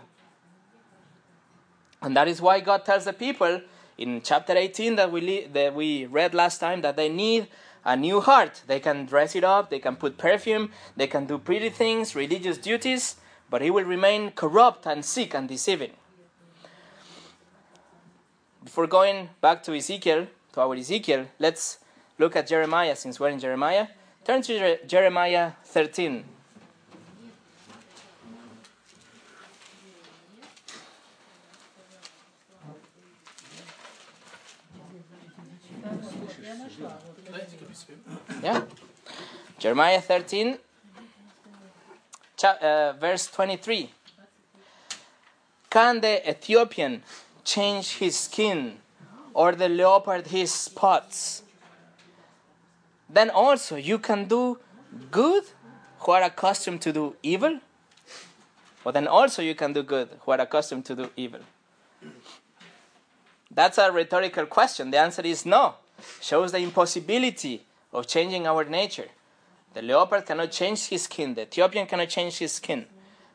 And 2.01 2.15
that 2.15 2.27
is 2.27 2.41
why 2.41 2.59
God 2.59 2.85
tells 2.85 3.05
the 3.05 3.13
people 3.13 3.61
in 3.97 4.21
chapter 4.21 4.53
18 4.53 4.95
that 4.95 5.11
we, 5.11 5.45
that 5.45 5.73
we 5.73 6.05
read 6.05 6.33
last 6.33 6.59
time 6.59 6.81
that 6.81 6.97
they 6.97 7.09
need 7.09 7.47
a 7.85 7.95
new 7.95 8.19
heart. 8.19 8.63
They 8.67 8.79
can 8.79 9.05
dress 9.05 9.35
it 9.35 9.43
up, 9.43 9.69
they 9.69 9.79
can 9.79 9.95
put 9.95 10.17
perfume, 10.17 10.71
they 10.97 11.07
can 11.07 11.25
do 11.25 11.37
pretty 11.37 11.69
things, 11.69 12.15
religious 12.15 12.57
duties, 12.57 13.15
but 13.49 13.61
he 13.61 13.69
will 13.69 13.85
remain 13.85 14.31
corrupt 14.31 14.85
and 14.85 15.05
sick 15.05 15.33
and 15.33 15.47
deceiving. 15.47 15.91
Before 18.63 18.87
going 18.87 19.29
back 19.41 19.61
to 19.63 19.75
Ezekiel, 19.75 20.27
to 20.55 20.61
our 20.61 20.75
Ezekiel, 20.75 21.27
let's 21.37 21.79
look 22.17 22.35
at 22.35 22.47
Jeremiah 22.47 22.95
since 22.95 23.19
we're 23.19 23.29
in 23.29 23.39
Jeremiah. 23.39 23.87
Turn 24.23 24.41
to 24.41 24.57
Jer- 24.57 24.79
Jeremiah 24.87 25.51
13. 25.65 26.23
Yeah. 38.41 38.61
Jeremiah 39.57 39.99
13, 40.01 40.57
cha- 42.37 42.57
uh, 42.61 42.93
verse 42.99 43.27
23. 43.27 43.89
Can 45.69 45.99
the 46.01 46.29
Ethiopian 46.29 47.01
change 47.43 47.97
his 47.97 48.15
skin, 48.15 48.77
or 49.35 49.51
the 49.53 49.69
leopard 49.69 50.27
his 50.27 50.51
spots? 50.51 51.43
then 53.07 53.29
also 53.29 53.75
you 53.75 53.99
can 53.99 54.25
do 54.25 54.57
good 55.11 55.43
who 55.99 56.11
are 56.11 56.23
accustomed 56.23 56.81
to 56.81 56.91
do 56.91 57.15
evil? 57.21 57.59
but 58.83 58.93
then 58.93 59.07
also 59.07 59.41
you 59.41 59.55
can 59.55 59.73
do 59.73 59.83
good 59.83 60.09
who 60.21 60.31
are 60.31 60.41
accustomed 60.41 60.85
to 60.85 60.95
do 60.95 61.09
evil? 61.15 61.41
That's 63.51 63.77
a 63.77 63.91
rhetorical 63.91 64.45
question. 64.45 64.91
The 64.91 64.99
answer 64.99 65.21
is 65.21 65.45
no. 65.45 65.75
Shows 66.21 66.51
the 66.51 66.59
impossibility 66.59 67.63
of 67.93 68.05
changing 68.05 68.45
our 68.45 68.65
nature. 68.65 69.07
The 69.73 69.81
leopard 69.81 70.25
cannot 70.25 70.51
change 70.51 70.87
his 70.87 71.03
skin, 71.03 71.33
the 71.33 71.43
Ethiopian 71.43 71.87
cannot 71.87 72.09
change 72.09 72.37
his 72.37 72.53
skin. 72.53 72.85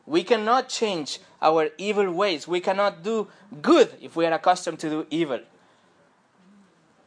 We 0.05 0.23
cannot 0.23 0.69
change 0.69 1.19
our 1.41 1.69
evil 1.77 2.11
ways. 2.11 2.47
We 2.47 2.59
cannot 2.59 3.03
do 3.03 3.27
good 3.61 3.89
if 4.01 4.15
we 4.15 4.25
are 4.25 4.33
accustomed 4.33 4.79
to 4.79 4.89
do 4.89 5.07
evil. 5.09 5.39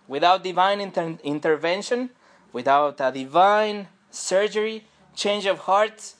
Without 0.06 0.42
divine 0.44 0.80
inter- 0.80 1.18
intervention, 1.22 2.10
without 2.52 3.00
a 3.00 3.10
divine 3.10 3.88
surgery, 4.10 4.84
change 5.14 5.46
of 5.46 5.60
heart, 5.60 6.14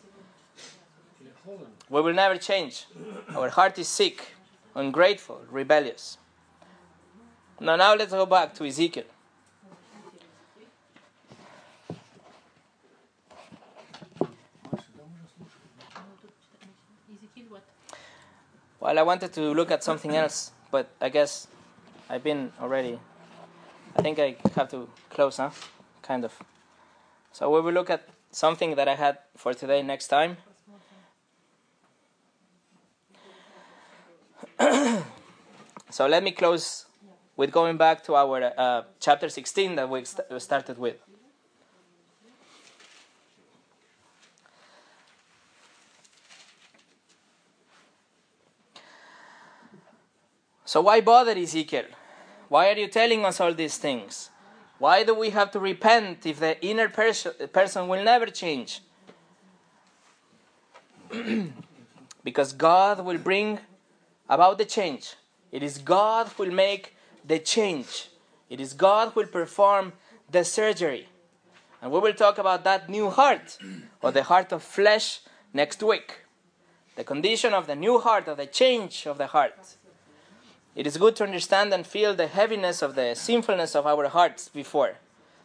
we 1.90 2.00
will 2.00 2.14
never 2.14 2.36
change. 2.38 2.86
Our 3.34 3.50
heart 3.50 3.78
is 3.78 3.88
sick, 3.88 4.34
ungrateful, 4.74 5.42
rebellious. 5.50 6.18
Now, 7.60 7.76
now 7.76 7.94
let's 7.94 8.12
go 8.12 8.26
back 8.26 8.54
to 8.54 8.64
Ezekiel. 8.64 9.04
Ezekiel? 17.12 17.60
Well, 18.80 18.98
I 18.98 19.02
wanted 19.02 19.32
to 19.34 19.52
look 19.54 19.70
at 19.70 19.84
something 19.84 20.16
else, 20.16 20.52
but 20.70 20.88
I 21.00 21.10
guess 21.10 21.46
I've 22.08 22.24
been 22.24 22.52
already. 22.60 22.98
I 23.96 24.02
think 24.02 24.18
I 24.18 24.36
have 24.56 24.68
to 24.70 24.88
close, 25.10 25.36
huh? 25.36 25.50
Kind 26.02 26.24
of. 26.24 26.32
So 27.32 27.50
we 27.50 27.60
will 27.60 27.72
look 27.72 27.90
at 27.90 28.08
something 28.30 28.74
that 28.76 28.88
I 28.88 28.94
had 28.94 29.18
for 29.36 29.54
today 29.54 29.82
next 29.82 30.08
time. 30.08 30.36
so 35.90 36.06
let 36.06 36.22
me 36.22 36.30
close 36.32 36.86
with 37.36 37.50
going 37.52 37.76
back 37.76 38.04
to 38.04 38.14
our 38.14 38.52
uh, 38.56 38.82
chapter 39.00 39.28
16 39.28 39.76
that 39.76 39.88
we 39.88 40.04
st- 40.04 40.40
started 40.42 40.78
with. 40.78 40.96
So 50.64 50.80
why 50.80 51.00
bother 51.00 51.32
Ezekiel? 51.32 51.84
Why 52.48 52.70
are 52.70 52.76
you 52.76 52.88
telling 52.88 53.24
us 53.24 53.40
all 53.40 53.54
these 53.54 53.78
things? 53.78 54.30
Why 54.78 55.04
do 55.04 55.14
we 55.14 55.30
have 55.30 55.50
to 55.52 55.60
repent 55.60 56.26
if 56.26 56.40
the 56.40 56.60
inner 56.64 56.88
pers- 56.88 57.26
person 57.52 57.88
will 57.88 58.04
never 58.04 58.26
change? 58.26 58.80
because 62.24 62.52
God 62.52 63.04
will 63.04 63.18
bring 63.18 63.60
about 64.28 64.58
the 64.58 64.64
change. 64.64 65.14
It 65.52 65.62
is 65.62 65.78
God 65.78 66.28
who 66.28 66.44
will 66.44 66.52
make 66.52 66.96
the 67.24 67.38
change. 67.38 68.08
It 68.50 68.60
is 68.60 68.72
God 68.72 69.12
who 69.12 69.20
will 69.20 69.28
perform 69.28 69.92
the 70.30 70.44
surgery. 70.44 71.08
And 71.80 71.92
we 71.92 72.00
will 72.00 72.14
talk 72.14 72.38
about 72.38 72.64
that 72.64 72.88
new 72.88 73.10
heart, 73.10 73.58
or 74.02 74.10
the 74.10 74.24
heart 74.24 74.52
of 74.52 74.62
flesh, 74.62 75.20
next 75.52 75.82
week. 75.82 76.20
The 76.96 77.04
condition 77.04 77.52
of 77.52 77.66
the 77.66 77.76
new 77.76 77.98
heart, 77.98 78.26
or 78.28 78.34
the 78.34 78.46
change 78.46 79.06
of 79.06 79.18
the 79.18 79.28
heart. 79.28 79.76
It 80.74 80.88
is 80.88 80.96
good 80.96 81.14
to 81.16 81.24
understand 81.24 81.72
and 81.72 81.86
feel 81.86 82.14
the 82.14 82.26
heaviness 82.26 82.82
of 82.82 82.96
the 82.96 83.14
sinfulness 83.14 83.76
of 83.76 83.86
our 83.86 84.08
hearts 84.08 84.48
before. 84.48 84.96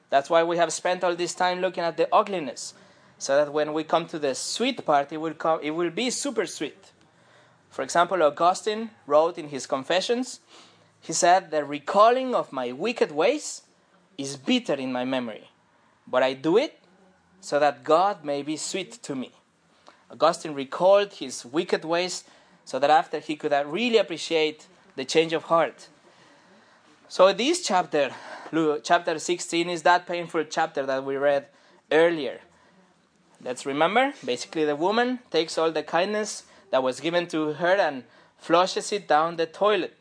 That's 0.10 0.30
why 0.30 0.44
we 0.44 0.58
have 0.58 0.74
spent 0.74 1.04
all 1.04 1.16
this 1.16 1.36
time 1.36 1.62
looking 1.62 1.84
at 1.84 1.98
the 1.98 2.14
ugliness, 2.14 2.74
so 3.20 3.36
that 3.36 3.54
when 3.54 3.74
we 3.74 3.84
come 3.84 4.08
to 4.08 4.18
the 4.18 4.34
sweet 4.34 4.84
part, 4.84 5.12
it 5.12 5.18
will, 5.18 5.36
come, 5.36 5.60
it 5.62 5.72
will 5.72 5.92
be 5.92 6.10
super 6.10 6.48
sweet. 6.48 6.92
For 7.70 7.84
example, 7.84 8.24
Augustine 8.24 8.90
wrote 9.06 9.38
in 9.38 9.50
his 9.50 9.68
Confessions, 9.68 10.40
he 11.00 11.14
said, 11.14 11.52
The 11.52 11.64
recalling 11.64 12.34
of 12.34 12.52
my 12.52 12.72
wicked 12.72 13.12
ways 13.12 13.62
is 14.18 14.36
bitter 14.36 14.74
in 14.74 14.92
my 14.92 15.06
memory, 15.06 15.50
but 16.08 16.24
I 16.24 16.34
do 16.34 16.58
it 16.58 16.80
so 17.40 17.60
that 17.60 17.84
God 17.84 18.26
may 18.26 18.42
be 18.42 18.58
sweet 18.58 18.94
to 19.04 19.16
me. 19.16 19.32
Augustine 20.12 20.56
recalled 20.56 21.14
his 21.14 21.46
wicked 21.46 21.86
ways 21.86 22.24
so 22.66 22.80
that 22.80 22.90
after 22.90 23.20
he 23.20 23.36
could 23.36 23.54
really 23.68 23.98
appreciate 23.98 24.66
the 25.00 25.06
change 25.06 25.32
of 25.32 25.44
heart. 25.44 25.88
So 27.08 27.32
this 27.32 27.66
chapter, 27.66 28.12
chapter 28.84 29.18
16, 29.18 29.70
is 29.70 29.84
that 29.84 30.06
painful 30.06 30.44
chapter 30.44 30.86
that 30.86 31.06
we 31.06 31.16
read 31.16 31.46
earlier. 31.90 32.42
Let's 33.42 33.66
remember, 33.66 34.14
basically 34.26 34.66
the 34.66 34.76
woman 34.76 35.20
takes 35.32 35.58
all 35.58 35.72
the 35.72 35.84
kindness 35.84 36.44
that 36.72 36.84
was 36.84 37.00
given 37.00 37.28
to 37.28 37.54
her 37.54 37.76
and 37.78 38.04
flushes 38.38 38.92
it 38.92 39.08
down 39.08 39.38
the 39.38 39.46
toilet. 39.46 39.96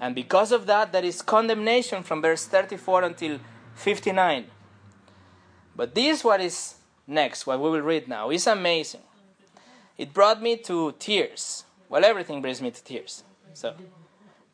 And 0.00 0.12
because 0.16 0.50
of 0.50 0.66
that, 0.66 0.90
there 0.90 1.04
is 1.04 1.22
condemnation 1.22 2.02
from 2.02 2.20
verse 2.20 2.46
34 2.46 3.04
until 3.04 3.38
59. 3.76 4.46
But 5.76 5.94
this, 5.94 6.24
what 6.24 6.40
is 6.40 6.74
next, 7.06 7.46
what 7.46 7.60
we 7.60 7.70
will 7.70 7.86
read 7.92 8.08
now, 8.08 8.30
is 8.30 8.48
amazing. 8.48 9.02
It 9.96 10.12
brought 10.12 10.42
me 10.42 10.56
to 10.68 10.96
tears. 10.98 11.62
Well, 11.88 12.04
everything 12.04 12.42
brings 12.42 12.60
me 12.60 12.72
to 12.72 12.82
tears. 12.82 13.22
So, 13.56 13.72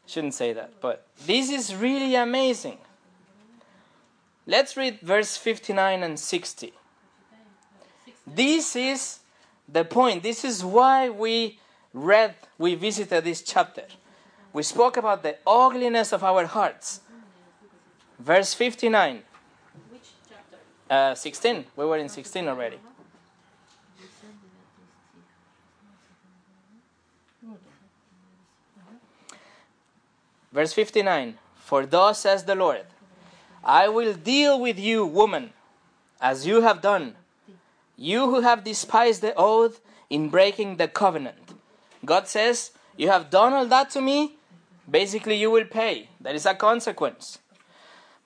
shouldn't 0.06 0.34
say 0.34 0.52
that. 0.52 0.80
But 0.80 1.08
this 1.26 1.50
is 1.50 1.74
really 1.74 2.14
amazing. 2.14 2.78
Let's 4.46 4.76
read 4.76 5.00
verse 5.00 5.36
59 5.36 6.04
and 6.04 6.20
60. 6.20 6.72
This 8.24 8.76
is 8.76 9.18
the 9.68 9.84
point. 9.84 10.22
This 10.22 10.44
is 10.44 10.64
why 10.64 11.08
we 11.08 11.58
read, 11.92 12.36
we 12.58 12.76
visited 12.76 13.24
this 13.24 13.42
chapter. 13.42 13.86
We 14.52 14.62
spoke 14.62 14.96
about 14.96 15.24
the 15.24 15.36
ugliness 15.44 16.12
of 16.12 16.22
our 16.22 16.46
hearts. 16.46 17.00
Verse 18.20 18.54
59. 18.54 19.22
Which 19.90 20.02
chapter? 20.28 20.58
Uh, 20.88 21.16
16. 21.16 21.64
We 21.74 21.86
were 21.86 21.98
in 21.98 22.08
16 22.08 22.46
already. 22.46 22.78
Verse 30.52 30.72
59 30.72 31.38
For 31.56 31.86
thus 31.86 32.20
says 32.20 32.44
the 32.44 32.54
Lord, 32.54 32.84
I 33.64 33.88
will 33.88 34.14
deal 34.14 34.60
with 34.60 34.78
you, 34.78 35.06
woman, 35.06 35.52
as 36.20 36.46
you 36.46 36.62
have 36.62 36.82
done, 36.82 37.14
you 37.96 38.30
who 38.30 38.40
have 38.40 38.64
despised 38.64 39.22
the 39.22 39.34
oath 39.36 39.80
in 40.10 40.28
breaking 40.28 40.76
the 40.76 40.88
covenant. 40.88 41.54
God 42.04 42.28
says, 42.28 42.72
You 42.96 43.08
have 43.08 43.30
done 43.30 43.52
all 43.52 43.66
that 43.66 43.90
to 43.90 44.00
me, 44.00 44.36
basically, 44.90 45.36
you 45.36 45.50
will 45.50 45.64
pay. 45.64 46.08
There 46.20 46.34
is 46.34 46.46
a 46.46 46.54
consequence. 46.54 47.38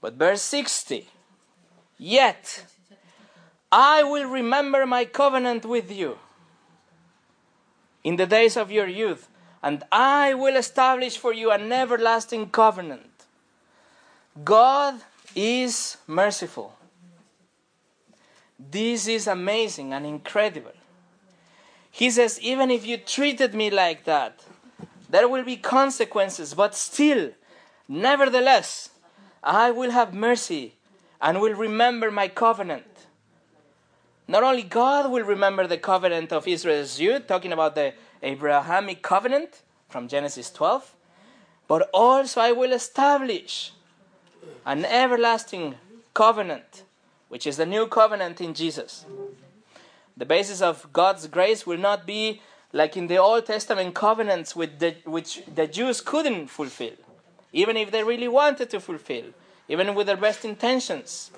But 0.01 0.14
verse 0.14 0.43
60 0.43 1.09
Yet 1.99 2.64
I 3.70 4.03
will 4.03 4.29
remember 4.29 4.87
my 4.87 5.05
covenant 5.05 5.64
with 5.64 5.91
you 5.91 6.18
in 8.05 8.16
the 8.16 8.27
days 8.27 8.57
of 8.57 8.70
your 8.70 8.87
youth, 8.87 9.29
and 9.63 9.83
I 9.91 10.35
will 10.35 10.57
establish 10.57 11.17
for 11.17 11.33
you 11.33 11.51
an 11.51 11.73
everlasting 11.73 12.51
covenant. 12.51 13.25
God 14.45 15.01
is 15.35 15.97
merciful. 16.07 16.75
This 18.59 19.07
is 19.07 19.27
amazing 19.27 19.93
and 19.93 20.07
incredible. 20.07 20.73
He 21.91 22.11
says, 22.11 22.41
even 22.41 22.71
if 22.71 22.87
you 22.87 22.99
treated 22.99 23.55
me 23.55 23.71
like 23.71 24.05
that, 24.05 24.45
there 25.09 25.29
will 25.29 25.45
be 25.45 25.57
consequences, 25.57 26.55
but 26.55 26.75
still, 26.75 27.31
nevertheless, 27.89 28.91
I 29.43 29.71
will 29.71 29.91
have 29.93 30.13
mercy 30.13 30.75
and 31.21 31.41
will 31.41 31.55
remember 31.55 32.11
my 32.11 32.29
covenant. 32.29 32.85
Not 34.29 34.43
only 34.43 34.62
God 34.62 35.11
will 35.11 35.24
remember 35.24 35.66
the 35.66 35.79
covenant 35.79 36.33
of 36.33 36.49
Israel's 36.49 36.99
youth, 36.99 37.27
talking 37.27 37.53
about 37.53 37.74
the 37.74 37.95
Abrahamic 38.22 39.03
covenant 39.03 39.62
from 39.89 40.09
Genesis 40.09 40.51
12, 40.51 40.95
but 41.68 41.89
also 41.95 42.41
I 42.41 42.53
will 42.53 42.72
establish 42.72 43.72
an 44.64 44.85
everlasting 44.85 45.77
covenant, 46.12 46.83
which 47.29 47.47
is 47.47 47.57
the 47.57 47.66
new 47.66 47.87
covenant 47.87 48.41
in 48.41 48.53
Jesus. 48.53 49.07
The 50.16 50.24
basis 50.24 50.61
of 50.61 50.93
God's 50.93 51.27
grace 51.29 51.66
will 51.66 51.79
not 51.79 52.07
be 52.07 52.41
like 52.72 52.97
in 52.97 53.07
the 53.07 53.18
Old 53.18 53.47
Testament 53.47 53.95
covenants 53.95 54.57
with 54.57 54.79
the, 54.81 54.97
which 55.05 55.43
the 55.55 55.66
Jews 55.66 56.01
couldn't 56.01 56.49
fulfill, 56.49 56.95
even 57.53 57.77
if 57.77 57.91
they 57.91 58.03
really 58.03 58.29
wanted 58.29 58.70
to 58.70 58.81
fulfill, 58.81 59.27
even 59.68 59.95
with 59.95 60.09
their 60.09 60.16
best 60.16 60.45
intentions. 60.45 61.31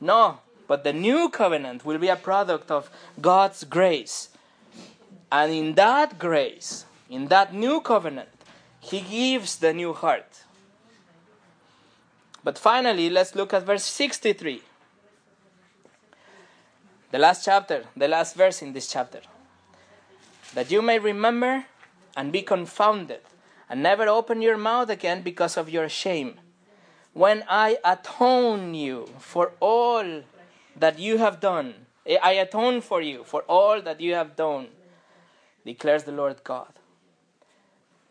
No, 0.00 0.38
but 0.70 0.84
the 0.84 0.92
new 0.92 1.28
covenant 1.28 1.84
will 1.84 1.98
be 1.98 2.06
a 2.06 2.14
product 2.14 2.70
of 2.70 2.88
God's 3.20 3.64
grace. 3.64 4.28
And 5.32 5.50
in 5.52 5.74
that 5.74 6.16
grace, 6.16 6.84
in 7.08 7.26
that 7.26 7.52
new 7.52 7.80
covenant, 7.80 8.28
He 8.78 9.00
gives 9.00 9.56
the 9.56 9.72
new 9.72 9.92
heart. 9.92 10.44
But 12.44 12.56
finally, 12.56 13.10
let's 13.10 13.34
look 13.34 13.52
at 13.52 13.66
verse 13.66 13.82
63. 13.82 14.62
The 17.10 17.18
last 17.18 17.44
chapter, 17.44 17.86
the 17.96 18.06
last 18.06 18.36
verse 18.36 18.62
in 18.62 18.72
this 18.72 18.86
chapter. 18.86 19.22
That 20.54 20.70
you 20.70 20.82
may 20.82 21.00
remember 21.00 21.64
and 22.16 22.30
be 22.30 22.42
confounded, 22.42 23.22
and 23.68 23.82
never 23.82 24.06
open 24.06 24.40
your 24.40 24.56
mouth 24.56 24.88
again 24.88 25.22
because 25.22 25.56
of 25.56 25.68
your 25.68 25.88
shame. 25.88 26.38
When 27.12 27.42
I 27.48 27.78
atone 27.84 28.74
you 28.74 29.08
for 29.18 29.50
all 29.58 30.22
that 30.80 30.98
you 30.98 31.18
have 31.18 31.40
done, 31.40 31.74
I 32.22 32.32
atone 32.32 32.80
for 32.80 33.00
you 33.00 33.24
for 33.24 33.42
all 33.42 33.80
that 33.82 34.00
you 34.00 34.14
have 34.14 34.34
done, 34.34 34.68
declares 35.64 36.04
the 36.04 36.12
Lord 36.12 36.42
God. 36.42 36.72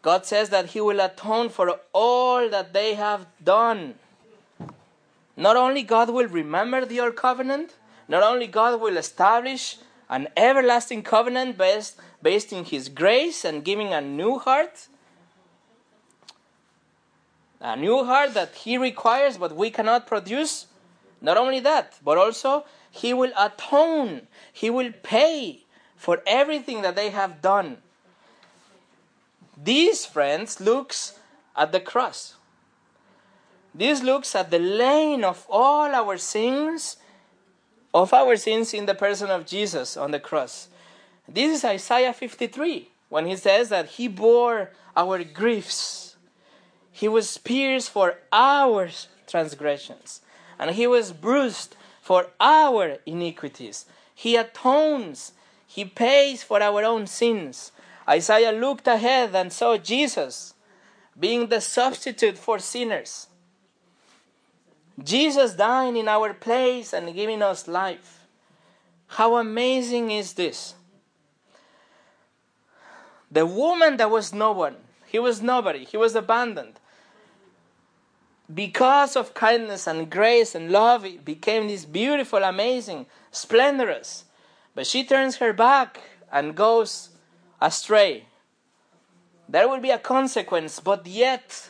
God 0.02 0.26
says 0.26 0.50
that 0.50 0.68
He 0.68 0.80
will 0.80 1.00
atone 1.00 1.50
for 1.50 1.80
all 1.92 2.50
that 2.50 2.74
they 2.74 2.94
have 2.94 3.26
done. 3.44 3.96
Not 5.36 5.58
only 5.58 5.84
God 5.84 6.10
will 6.10 6.28
remember 6.28 6.86
the 6.86 7.00
old 7.00 7.16
covenant, 7.16 7.76
not 8.08 8.24
only 8.24 8.48
God 8.48 8.80
will 8.80 8.98
establish 8.98 9.78
an 10.10 10.28
everlasting 10.38 11.04
covenant 11.04 11.58
based, 11.58 12.00
based 12.22 12.54
in 12.54 12.66
His 12.66 12.88
grace 12.88 13.44
and 13.44 13.64
giving 13.64 13.94
a 13.94 14.02
new 14.02 14.40
heart, 14.40 14.88
a 17.60 17.76
new 17.76 18.06
heart 18.06 18.34
that 18.36 18.56
He 18.56 18.78
requires 18.78 19.38
but 19.38 19.56
we 19.56 19.70
cannot 19.70 20.08
produce. 20.08 20.68
Not 21.22 21.38
only 21.38 21.60
that, 21.62 22.00
but 22.04 22.18
also 22.18 22.66
He 22.92 23.14
will 23.14 23.32
atone, 23.38 24.28
He 24.52 24.70
will 24.70 24.92
pay 25.04 25.66
for 25.96 26.22
everything 26.26 26.82
that 26.82 26.96
they 26.96 27.10
have 27.10 27.42
done. 27.42 27.78
These 29.62 30.06
friends, 30.06 30.62
looks 30.62 31.20
at 31.56 31.72
the 31.72 31.82
cross. 31.82 32.36
This 33.76 34.02
looks 34.02 34.34
at 34.36 34.50
the 34.50 34.60
laying 34.60 35.24
of 35.24 35.46
all 35.50 35.94
our 35.94 36.18
sins, 36.18 36.98
of 37.94 38.14
our 38.14 38.36
sins 38.38 38.74
in 38.74 38.86
the 38.86 38.96
person 38.96 39.30
of 39.30 39.46
Jesus 39.46 39.98
on 39.98 40.12
the 40.12 40.20
cross. 40.20 40.70
This 41.28 41.58
is 41.58 41.66
Isaiah 41.66 42.14
53 42.14 42.90
when 43.10 43.26
he 43.26 43.36
says 43.36 43.70
that 43.70 43.90
he 43.90 44.08
bore 44.08 44.72
our 44.96 45.24
griefs. 45.24 46.16
He 46.92 47.08
was 47.08 47.38
pierced 47.38 47.90
for 47.90 48.16
our 48.32 48.90
transgressions, 49.28 50.22
and 50.60 50.72
he 50.72 50.86
was 50.86 51.14
bruised 51.14 51.76
for 52.02 52.28
our 52.40 52.98
iniquities. 53.06 53.86
He 54.14 54.36
atones, 54.36 55.32
he 55.66 55.86
pays 55.86 56.44
for 56.44 56.62
our 56.62 56.84
own 56.84 57.08
sins. 57.08 57.72
Isaiah 58.08 58.52
looked 58.52 58.88
ahead 58.88 59.34
and 59.34 59.54
saw 59.54 59.78
Jesus 59.78 60.54
being 61.18 61.48
the 61.48 61.62
substitute 61.62 62.38
for 62.38 62.60
sinners. 62.60 63.28
Jesus 65.02 65.54
dying 65.54 65.96
in 65.96 66.08
our 66.08 66.34
place 66.34 66.92
and 66.94 67.16
giving 67.16 67.42
us 67.42 67.68
life. 67.68 68.28
How 69.08 69.38
amazing 69.38 70.12
is 70.12 70.34
this? 70.34 70.76
The 73.32 73.46
woman 73.46 73.98
that 73.98 74.10
was 74.10 74.34
no 74.34 74.52
one, 74.52 74.76
he 75.06 75.20
was 75.20 75.42
nobody, 75.42 75.86
he 75.86 75.98
was 75.98 76.16
abandoned. 76.16 76.79
Because 78.54 79.16
of 79.16 79.36
kindness 79.36 79.86
and 79.86 80.10
grace 80.10 80.56
and 80.56 80.72
love, 80.72 81.06
it 81.06 81.24
became 81.24 81.68
this 81.68 81.86
beautiful, 81.86 82.44
amazing, 82.44 83.06
splendorous. 83.32 84.26
But 84.74 84.88
she 84.88 85.04
turns 85.04 85.38
her 85.38 85.54
back 85.54 86.00
and 86.32 86.56
goes 86.56 87.10
astray. 87.62 88.26
There 89.48 89.70
will 89.70 89.80
be 89.80 89.92
a 89.92 90.00
consequence, 90.00 90.80
but 90.80 91.06
yet, 91.06 91.70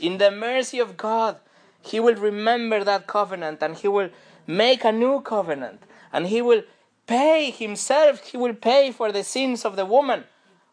in 0.00 0.18
the 0.18 0.30
mercy 0.30 0.80
of 0.80 0.96
God, 0.96 1.36
He 1.82 2.00
will 2.00 2.16
remember 2.16 2.82
that 2.82 3.06
covenant 3.06 3.62
and 3.62 3.76
He 3.76 3.88
will 3.88 4.10
make 4.46 4.84
a 4.84 4.92
new 4.92 5.20
covenant. 5.20 5.82
And 6.12 6.26
He 6.26 6.42
will 6.42 6.62
pay 7.06 7.50
Himself, 7.50 8.24
He 8.26 8.36
will 8.36 8.54
pay 8.54 8.90
for 8.90 9.12
the 9.12 9.22
sins 9.22 9.64
of 9.64 9.76
the 9.76 9.86
woman, 9.86 10.24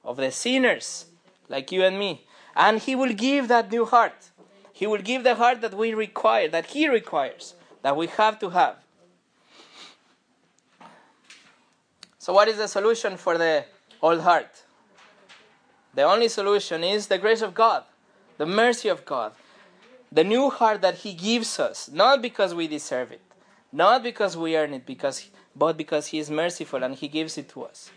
of 0.03 0.17
the 0.17 0.31
sinners, 0.31 1.05
like 1.49 1.71
you 1.71 1.83
and 1.83 1.99
me. 1.99 2.25
And 2.55 2.79
He 2.79 2.95
will 2.95 3.13
give 3.13 3.47
that 3.47 3.71
new 3.71 3.85
heart. 3.85 4.31
He 4.75 4.85
will 4.85 5.01
give 5.01 5.23
the 5.23 5.35
heart 5.35 5.61
that 5.61 5.73
we 5.73 5.93
require, 5.93 6.49
that 6.49 6.65
He 6.65 6.89
requires, 6.89 7.53
that 7.81 7.95
we 7.95 8.07
have 8.07 8.37
to 8.39 8.49
have. 8.49 8.75
So, 12.19 12.33
what 12.33 12.49
is 12.49 12.57
the 12.57 12.67
solution 12.67 13.15
for 13.15 13.37
the 13.37 13.63
old 14.01 14.19
heart? 14.19 14.63
The 15.93 16.03
only 16.03 16.27
solution 16.27 16.83
is 16.83 17.07
the 17.07 17.17
grace 17.17 17.41
of 17.41 17.53
God, 17.53 17.85
the 18.37 18.45
mercy 18.45 18.89
of 18.89 19.05
God, 19.05 19.31
the 20.11 20.25
new 20.25 20.49
heart 20.49 20.81
that 20.81 20.95
He 20.95 21.13
gives 21.13 21.57
us, 21.57 21.89
not 21.89 22.21
because 22.21 22.53
we 22.53 22.67
deserve 22.67 23.13
it, 23.13 23.21
not 23.71 24.03
because 24.03 24.35
we 24.35 24.57
earn 24.57 24.73
it, 24.73 24.85
because, 24.85 25.29
but 25.55 25.77
because 25.77 26.07
He 26.07 26.19
is 26.19 26.29
merciful 26.29 26.83
and 26.83 26.95
He 26.95 27.07
gives 27.07 27.37
it 27.37 27.47
to 27.49 27.63
us. 27.63 27.91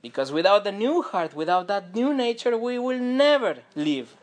Because 0.00 0.32
without 0.32 0.64
the 0.64 0.72
new 0.72 1.00
heart, 1.02 1.32
without 1.32 1.68
that 1.68 1.94
new 1.94 2.12
nature, 2.12 2.58
we 2.58 2.76
will 2.76 2.98
never 2.98 3.58
live. 3.76 4.16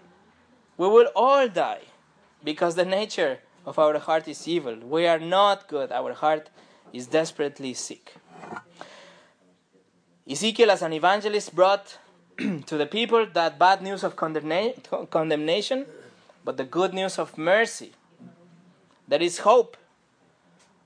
We 0.79 0.87
will 0.87 1.09
all 1.13 1.49
die 1.49 1.81
because 2.41 2.75
the 2.75 2.85
nature 2.85 3.39
of 3.65 3.77
our 3.77 3.99
heart 3.99 4.29
is 4.29 4.47
evil. 4.47 4.77
We 4.77 5.07
are 5.07 5.19
not 5.19 5.67
good. 5.67 5.91
Our 5.91 6.13
heart 6.13 6.49
is 6.93 7.05
desperately 7.05 7.73
sick. 7.73 8.15
Ezekiel, 10.25 10.71
as 10.71 10.81
an 10.81 10.93
evangelist, 10.93 11.53
brought 11.53 11.97
to 12.37 12.77
the 12.77 12.85
people 12.85 13.27
that 13.33 13.59
bad 13.59 13.81
news 13.81 14.05
of 14.05 14.15
condemna- 14.15 15.09
condemnation, 15.09 15.85
but 16.45 16.55
the 16.55 16.63
good 16.63 16.93
news 16.93 17.19
of 17.19 17.37
mercy. 17.37 17.91
There 19.05 19.21
is 19.21 19.39
hope. 19.39 19.75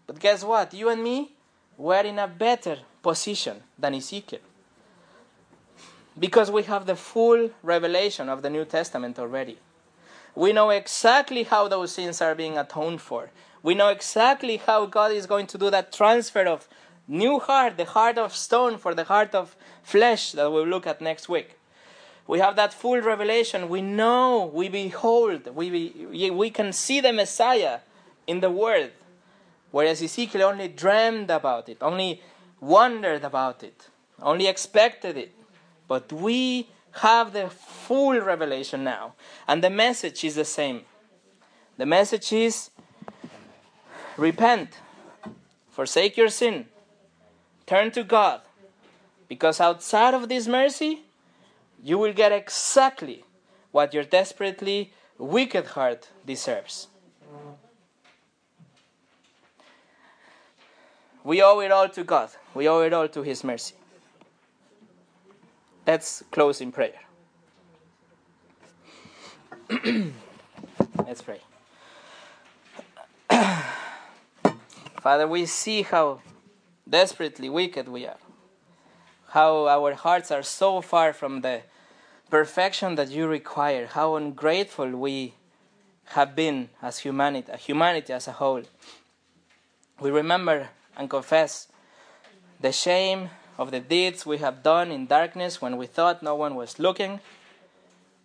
But 0.08 0.20
guess 0.20 0.44
what? 0.44 0.74
You 0.74 0.90
and 0.90 1.04
me, 1.04 1.34
we're 1.78 2.02
in 2.02 2.18
a 2.18 2.28
better 2.28 2.80
position 3.04 3.62
than 3.78 3.94
Ezekiel. 3.94 4.40
Because 6.18 6.50
we 6.50 6.64
have 6.64 6.88
the 6.88 6.96
full 6.96 7.52
revelation 7.62 8.28
of 8.28 8.42
the 8.42 8.50
New 8.50 8.66
Testament 8.66 9.20
already. 9.20 9.60
We 10.36 10.54
know 10.54 10.70
exactly 10.70 11.44
how 11.44 11.68
those 11.68 11.92
sins 11.92 12.22
are 12.22 12.36
being 12.36 12.58
atoned 12.58 13.02
for. 13.02 13.30
We 13.62 13.76
know 13.76 13.90
exactly 13.90 14.58
how 14.58 14.86
God 14.86 15.12
is 15.12 15.26
going 15.26 15.48
to 15.48 15.58
do 15.58 15.70
that 15.70 15.94
transfer 15.94 16.46
of 16.46 16.68
new 17.08 17.40
heart, 17.40 17.78
the 17.78 17.86
heart 17.86 18.18
of 18.18 18.36
stone 18.36 18.78
for 18.78 18.94
the 18.94 19.04
heart 19.06 19.36
of 19.36 19.56
flesh 19.84 20.32
that 20.34 20.52
we'll 20.52 20.68
look 20.68 20.88
at 20.88 21.02
next 21.02 21.30
week. 21.30 21.58
We 22.26 22.40
have 22.40 22.56
that 22.56 22.74
full 22.74 23.02
revelation. 23.02 23.70
We 23.70 23.82
know, 23.82 24.50
we 24.54 24.70
behold, 24.70 25.56
we, 25.56 25.70
be, 25.70 26.32
we 26.32 26.50
can 26.50 26.72
see 26.72 27.02
the 27.02 27.14
Messiah 27.14 27.80
in 28.28 28.40
the 28.40 28.50
Word. 28.50 28.92
Whereas 29.72 30.02
Ezekiel 30.02 30.44
only 30.44 30.68
dreamed 30.68 31.30
about 31.30 31.68
it, 31.68 31.78
only 31.82 32.22
wondered 32.60 33.24
about 33.24 33.64
it, 33.64 33.90
only 34.22 34.48
expected 34.48 35.18
it. 35.18 35.34
But 35.88 36.14
we 36.14 36.70
have 37.02 37.34
the 37.34 37.50
full 37.50 38.20
revelation 38.20 38.84
now. 38.84 39.14
And 39.48 39.64
the 39.64 39.70
message 39.70 40.24
is 40.24 40.36
the 40.36 40.46
same. 40.46 40.82
The 41.78 41.86
message 41.86 42.32
is 42.32 42.70
repent, 44.18 44.80
forsake 45.72 46.18
your 46.18 46.30
sin, 46.30 46.68
turn 47.66 47.92
to 47.92 48.04
God. 48.04 48.42
Because 49.28 49.60
outside 49.60 50.14
of 50.14 50.30
this 50.30 50.48
mercy, 50.48 51.04
you 51.82 51.98
will 51.98 52.14
get 52.14 52.32
exactly 52.32 53.26
what 53.72 53.94
your 53.94 54.04
desperately 54.04 54.94
wicked 55.18 55.66
heart 55.68 56.10
deserves. 56.26 56.88
We 61.24 61.42
owe 61.42 61.60
it 61.60 61.72
all 61.72 61.90
to 61.90 62.04
God. 62.04 62.30
We 62.54 62.68
owe 62.68 62.82
it 62.82 62.94
all 62.94 63.08
to 63.08 63.24
His 63.24 63.44
mercy. 63.44 63.76
Let's 65.86 66.24
close 66.32 66.62
in 66.62 66.72
prayer. 66.72 67.00
Let's 71.06 71.22
pray. 71.22 71.42
Father, 75.02 75.28
we 75.28 75.46
see 75.46 75.82
how 75.82 76.22
desperately 76.90 77.50
wicked 77.50 77.90
we 77.90 78.08
are, 78.08 78.18
how 79.30 79.68
our 79.68 79.94
hearts 79.94 80.32
are 80.32 80.44
so 80.44 80.80
far 80.80 81.12
from 81.12 81.42
the 81.42 81.64
perfection 82.30 82.96
that 82.96 83.10
you 83.10 83.28
require, 83.28 83.88
how 83.88 84.16
ungrateful 84.16 84.92
we 84.92 85.34
have 86.06 86.36
been 86.36 86.70
as 86.82 87.00
humanity, 87.00 87.52
humanity 87.58 88.14
as 88.14 88.28
a 88.28 88.34
whole. 88.34 88.64
We 90.00 90.10
remember 90.12 90.70
and 90.96 91.10
confess 91.10 91.68
the 92.62 92.72
shame 92.72 93.30
of 93.58 93.72
the 93.72 93.80
deeds 93.80 94.26
we 94.26 94.38
have 94.40 94.64
done 94.64 94.92
in 94.92 95.06
darkness 95.06 95.62
when 95.62 95.78
we 95.78 95.86
thought 95.86 96.24
no 96.24 96.36
one 96.36 96.56
was 96.56 96.80
looking. 96.80 97.20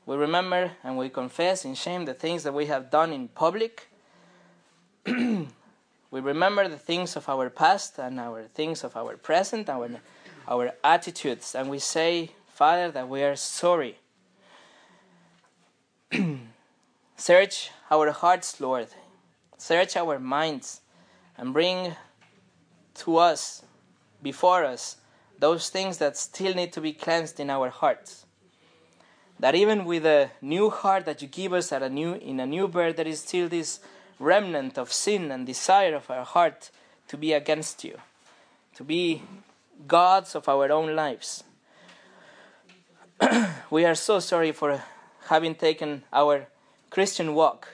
We 0.06 0.16
remember 0.16 0.72
and 0.82 0.96
we 0.96 1.10
confess 1.10 1.64
in 1.64 1.74
shame 1.74 2.06
the 2.06 2.14
things 2.14 2.42
that 2.44 2.54
we 2.54 2.66
have 2.66 2.90
done 2.90 3.12
in 3.12 3.28
public. 3.28 3.88
we 5.06 5.46
remember 6.10 6.66
the 6.68 6.78
things 6.78 7.16
of 7.16 7.28
our 7.28 7.50
past 7.50 7.98
and 7.98 8.18
our 8.18 8.44
things 8.44 8.84
of 8.84 8.96
our 8.96 9.16
present, 9.16 9.68
our, 9.68 9.90
our 10.46 10.72
attitudes, 10.82 11.54
and 11.54 11.68
we 11.68 11.78
say, 11.78 12.30
Father, 12.46 12.90
that 12.90 13.08
we 13.08 13.22
are 13.22 13.36
sorry. 13.36 13.98
Search 17.16 17.70
our 17.90 18.10
hearts, 18.12 18.60
Lord. 18.60 18.88
Search 19.58 19.96
our 19.96 20.18
minds 20.18 20.80
and 21.36 21.52
bring 21.52 21.96
to 22.94 23.16
us 23.16 23.62
before 24.22 24.64
us 24.64 24.97
those 25.39 25.68
things 25.68 25.99
that 25.99 26.16
still 26.16 26.55
need 26.55 26.72
to 26.72 26.80
be 26.80 26.93
cleansed 26.93 27.39
in 27.39 27.51
our 27.51 27.70
hearts. 27.70 28.26
That 29.41 29.55
even 29.55 29.84
with 29.84 30.05
a 30.05 30.30
new 30.43 30.68
heart 30.68 31.05
that 31.07 31.22
you 31.22 31.28
give 31.28 31.53
us 31.53 31.70
at 31.72 31.82
a 31.82 31.89
new 31.89 32.14
in 32.14 32.41
a 32.41 32.47
new 32.47 32.66
birth, 32.66 32.97
there 32.97 33.07
is 33.07 33.20
still 33.20 33.49
this 33.49 33.80
remnant 34.18 34.76
of 34.76 34.93
sin 34.93 35.30
and 35.30 35.47
desire 35.47 35.95
of 35.95 36.11
our 36.11 36.24
heart 36.24 36.70
to 37.07 37.16
be 37.16 37.32
against 37.32 37.84
you, 37.84 37.97
to 38.74 38.82
be 38.82 39.22
gods 39.86 40.34
of 40.34 40.49
our 40.49 40.72
own 40.72 40.97
lives. 40.97 41.45
we 43.70 43.84
are 43.84 43.95
so 43.95 44.18
sorry 44.18 44.51
for 44.51 44.82
having 45.28 45.55
taken 45.55 46.03
our 46.12 46.49
Christian 46.91 47.34
walk 47.34 47.68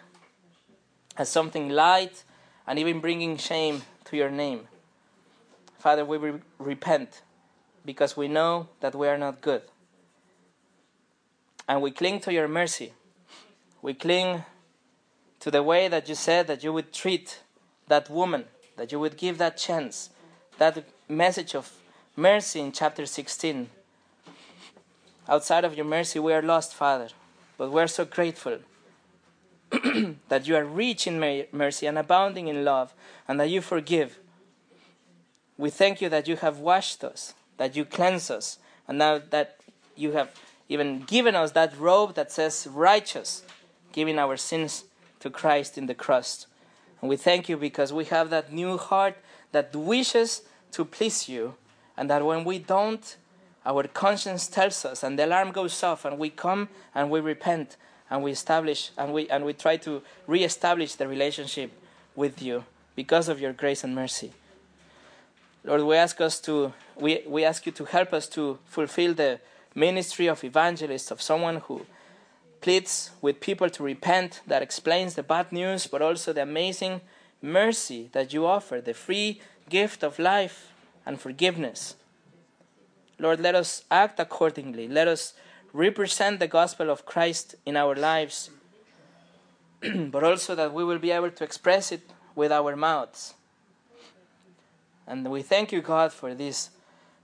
as 1.16 1.28
something 1.30 1.70
light 1.70 2.24
and 2.66 2.78
even 2.78 3.00
bringing 3.00 3.36
shame 3.36 3.82
to 4.04 4.16
your 4.16 4.30
name. 4.30 4.68
Father, 5.78 6.04
we 6.04 6.16
re- 6.16 6.40
repent 6.58 7.22
because 7.84 8.16
we 8.16 8.28
know 8.28 8.68
that 8.80 8.94
we 8.94 9.08
are 9.08 9.18
not 9.18 9.40
good. 9.40 9.62
And 11.68 11.80
we 11.82 11.90
cling 11.90 12.20
to 12.20 12.32
your 12.32 12.48
mercy. 12.48 12.92
We 13.82 13.94
cling 13.94 14.44
to 15.40 15.50
the 15.50 15.62
way 15.62 15.88
that 15.88 16.08
you 16.08 16.14
said 16.14 16.46
that 16.46 16.64
you 16.64 16.72
would 16.72 16.92
treat 16.92 17.40
that 17.88 18.08
woman, 18.08 18.44
that 18.76 18.92
you 18.92 18.98
would 18.98 19.16
give 19.16 19.38
that 19.38 19.56
chance, 19.56 20.10
that 20.58 20.84
message 21.08 21.54
of 21.54 21.72
mercy 22.16 22.60
in 22.60 22.72
chapter 22.72 23.06
16. 23.06 23.68
Outside 25.28 25.64
of 25.64 25.74
your 25.74 25.86
mercy, 25.86 26.18
we 26.18 26.32
are 26.32 26.42
lost, 26.42 26.74
Father, 26.74 27.08
but 27.56 27.70
we 27.70 27.80
are 27.80 27.86
so 27.86 28.04
grateful 28.04 28.58
that 30.28 30.46
you 30.46 30.54
are 30.56 30.64
rich 30.64 31.06
in 31.06 31.18
mercy 31.52 31.86
and 31.86 31.98
abounding 31.98 32.48
in 32.48 32.64
love, 32.64 32.94
and 33.26 33.40
that 33.40 33.48
you 33.48 33.60
forgive. 33.60 34.18
We 35.56 35.70
thank 35.70 36.00
you 36.00 36.08
that 36.08 36.28
you 36.28 36.36
have 36.36 36.58
washed 36.58 37.02
us, 37.04 37.34
that 37.56 37.76
you 37.76 37.84
cleanse 37.84 38.30
us, 38.30 38.58
and 38.88 38.98
now 38.98 39.20
that 39.30 39.56
you 39.96 40.12
have 40.12 40.30
even 40.68 41.02
given 41.02 41.34
us 41.34 41.52
that 41.52 41.78
robe 41.78 42.14
that 42.14 42.32
says 42.32 42.66
righteous, 42.70 43.42
giving 43.92 44.18
our 44.18 44.36
sins 44.36 44.84
to 45.20 45.30
Christ 45.30 45.76
in 45.78 45.86
the 45.86 45.94
cross. 45.94 46.46
And 47.00 47.08
we 47.08 47.16
thank 47.16 47.48
you 47.48 47.56
because 47.56 47.92
we 47.92 48.06
have 48.06 48.30
that 48.30 48.52
new 48.52 48.78
heart 48.78 49.16
that 49.52 49.74
wishes 49.74 50.42
to 50.72 50.84
please 50.84 51.28
you, 51.28 51.54
and 51.96 52.10
that 52.10 52.24
when 52.24 52.44
we 52.44 52.58
don't, 52.58 53.16
our 53.66 53.84
conscience 53.84 54.48
tells 54.48 54.84
us, 54.84 55.02
and 55.02 55.18
the 55.18 55.26
alarm 55.26 55.52
goes 55.52 55.82
off, 55.82 56.04
and 56.04 56.18
we 56.18 56.30
come 56.30 56.68
and 56.94 57.10
we 57.10 57.20
repent 57.20 57.76
and 58.10 58.22
we 58.22 58.30
establish 58.30 58.90
and 58.96 59.12
we 59.12 59.28
and 59.28 59.44
we 59.44 59.52
try 59.52 59.76
to 59.76 60.02
re-establish 60.26 60.94
the 60.94 61.08
relationship 61.08 61.72
with 62.14 62.42
you 62.42 62.64
because 62.94 63.28
of 63.28 63.40
your 63.40 63.52
grace 63.52 63.82
and 63.82 63.94
mercy. 63.94 64.32
Lord, 65.66 65.82
we 65.82 65.96
ask 65.96 66.20
us 66.20 66.40
to 66.40 66.74
we, 66.96 67.22
we 67.26 67.42
ask 67.42 67.64
you 67.64 67.72
to 67.72 67.86
help 67.86 68.12
us 68.12 68.28
to 68.28 68.58
fulfill 68.66 69.14
the 69.14 69.40
ministry 69.74 70.26
of 70.26 70.44
evangelist, 70.44 71.10
of 71.10 71.22
someone 71.22 71.56
who 71.56 71.86
pleads 72.60 73.10
with 73.20 73.40
people 73.40 73.68
to 73.70 73.82
repent, 73.82 74.42
that 74.46 74.62
explains 74.62 75.14
the 75.14 75.22
bad 75.22 75.50
news, 75.52 75.86
but 75.86 76.02
also 76.02 76.32
the 76.32 76.42
amazing 76.42 77.00
mercy 77.42 78.10
that 78.12 78.32
you 78.32 78.46
offer, 78.46 78.80
the 78.80 78.94
free 78.94 79.40
gift 79.68 80.02
of 80.02 80.18
life 80.18 80.70
and 81.04 81.20
forgiveness. 81.20 81.96
Lord, 83.18 83.40
let 83.40 83.54
us 83.54 83.84
act 83.90 84.20
accordingly. 84.20 84.86
Let 84.86 85.08
us 85.08 85.34
represent 85.72 86.40
the 86.40 86.48
gospel 86.48 86.90
of 86.90 87.06
Christ 87.06 87.54
in 87.66 87.76
our 87.76 87.94
lives, 87.94 88.50
but 89.82 90.22
also 90.22 90.54
that 90.54 90.72
we 90.72 90.84
will 90.84 90.98
be 90.98 91.10
able 91.10 91.30
to 91.30 91.44
express 91.44 91.90
it 91.90 92.02
with 92.34 92.52
our 92.52 92.76
mouths. 92.76 93.34
And 95.06 95.30
we 95.30 95.42
thank 95.42 95.72
you, 95.72 95.80
God, 95.82 96.12
for 96.12 96.34
this 96.34 96.70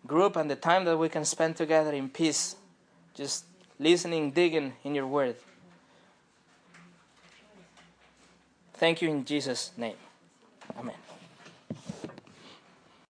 group 0.06 0.36
and 0.36 0.50
the 0.50 0.56
time 0.56 0.84
that 0.84 0.98
we 0.98 1.08
can 1.08 1.24
spend 1.24 1.56
together 1.56 1.92
in 1.92 2.08
peace, 2.08 2.56
just 3.14 3.44
listening, 3.78 4.30
digging 4.30 4.74
in 4.84 4.94
your 4.94 5.06
word. 5.06 5.36
Thank 8.74 9.02
you 9.02 9.10
in 9.10 9.24
Jesus' 9.24 9.72
name. 9.76 9.96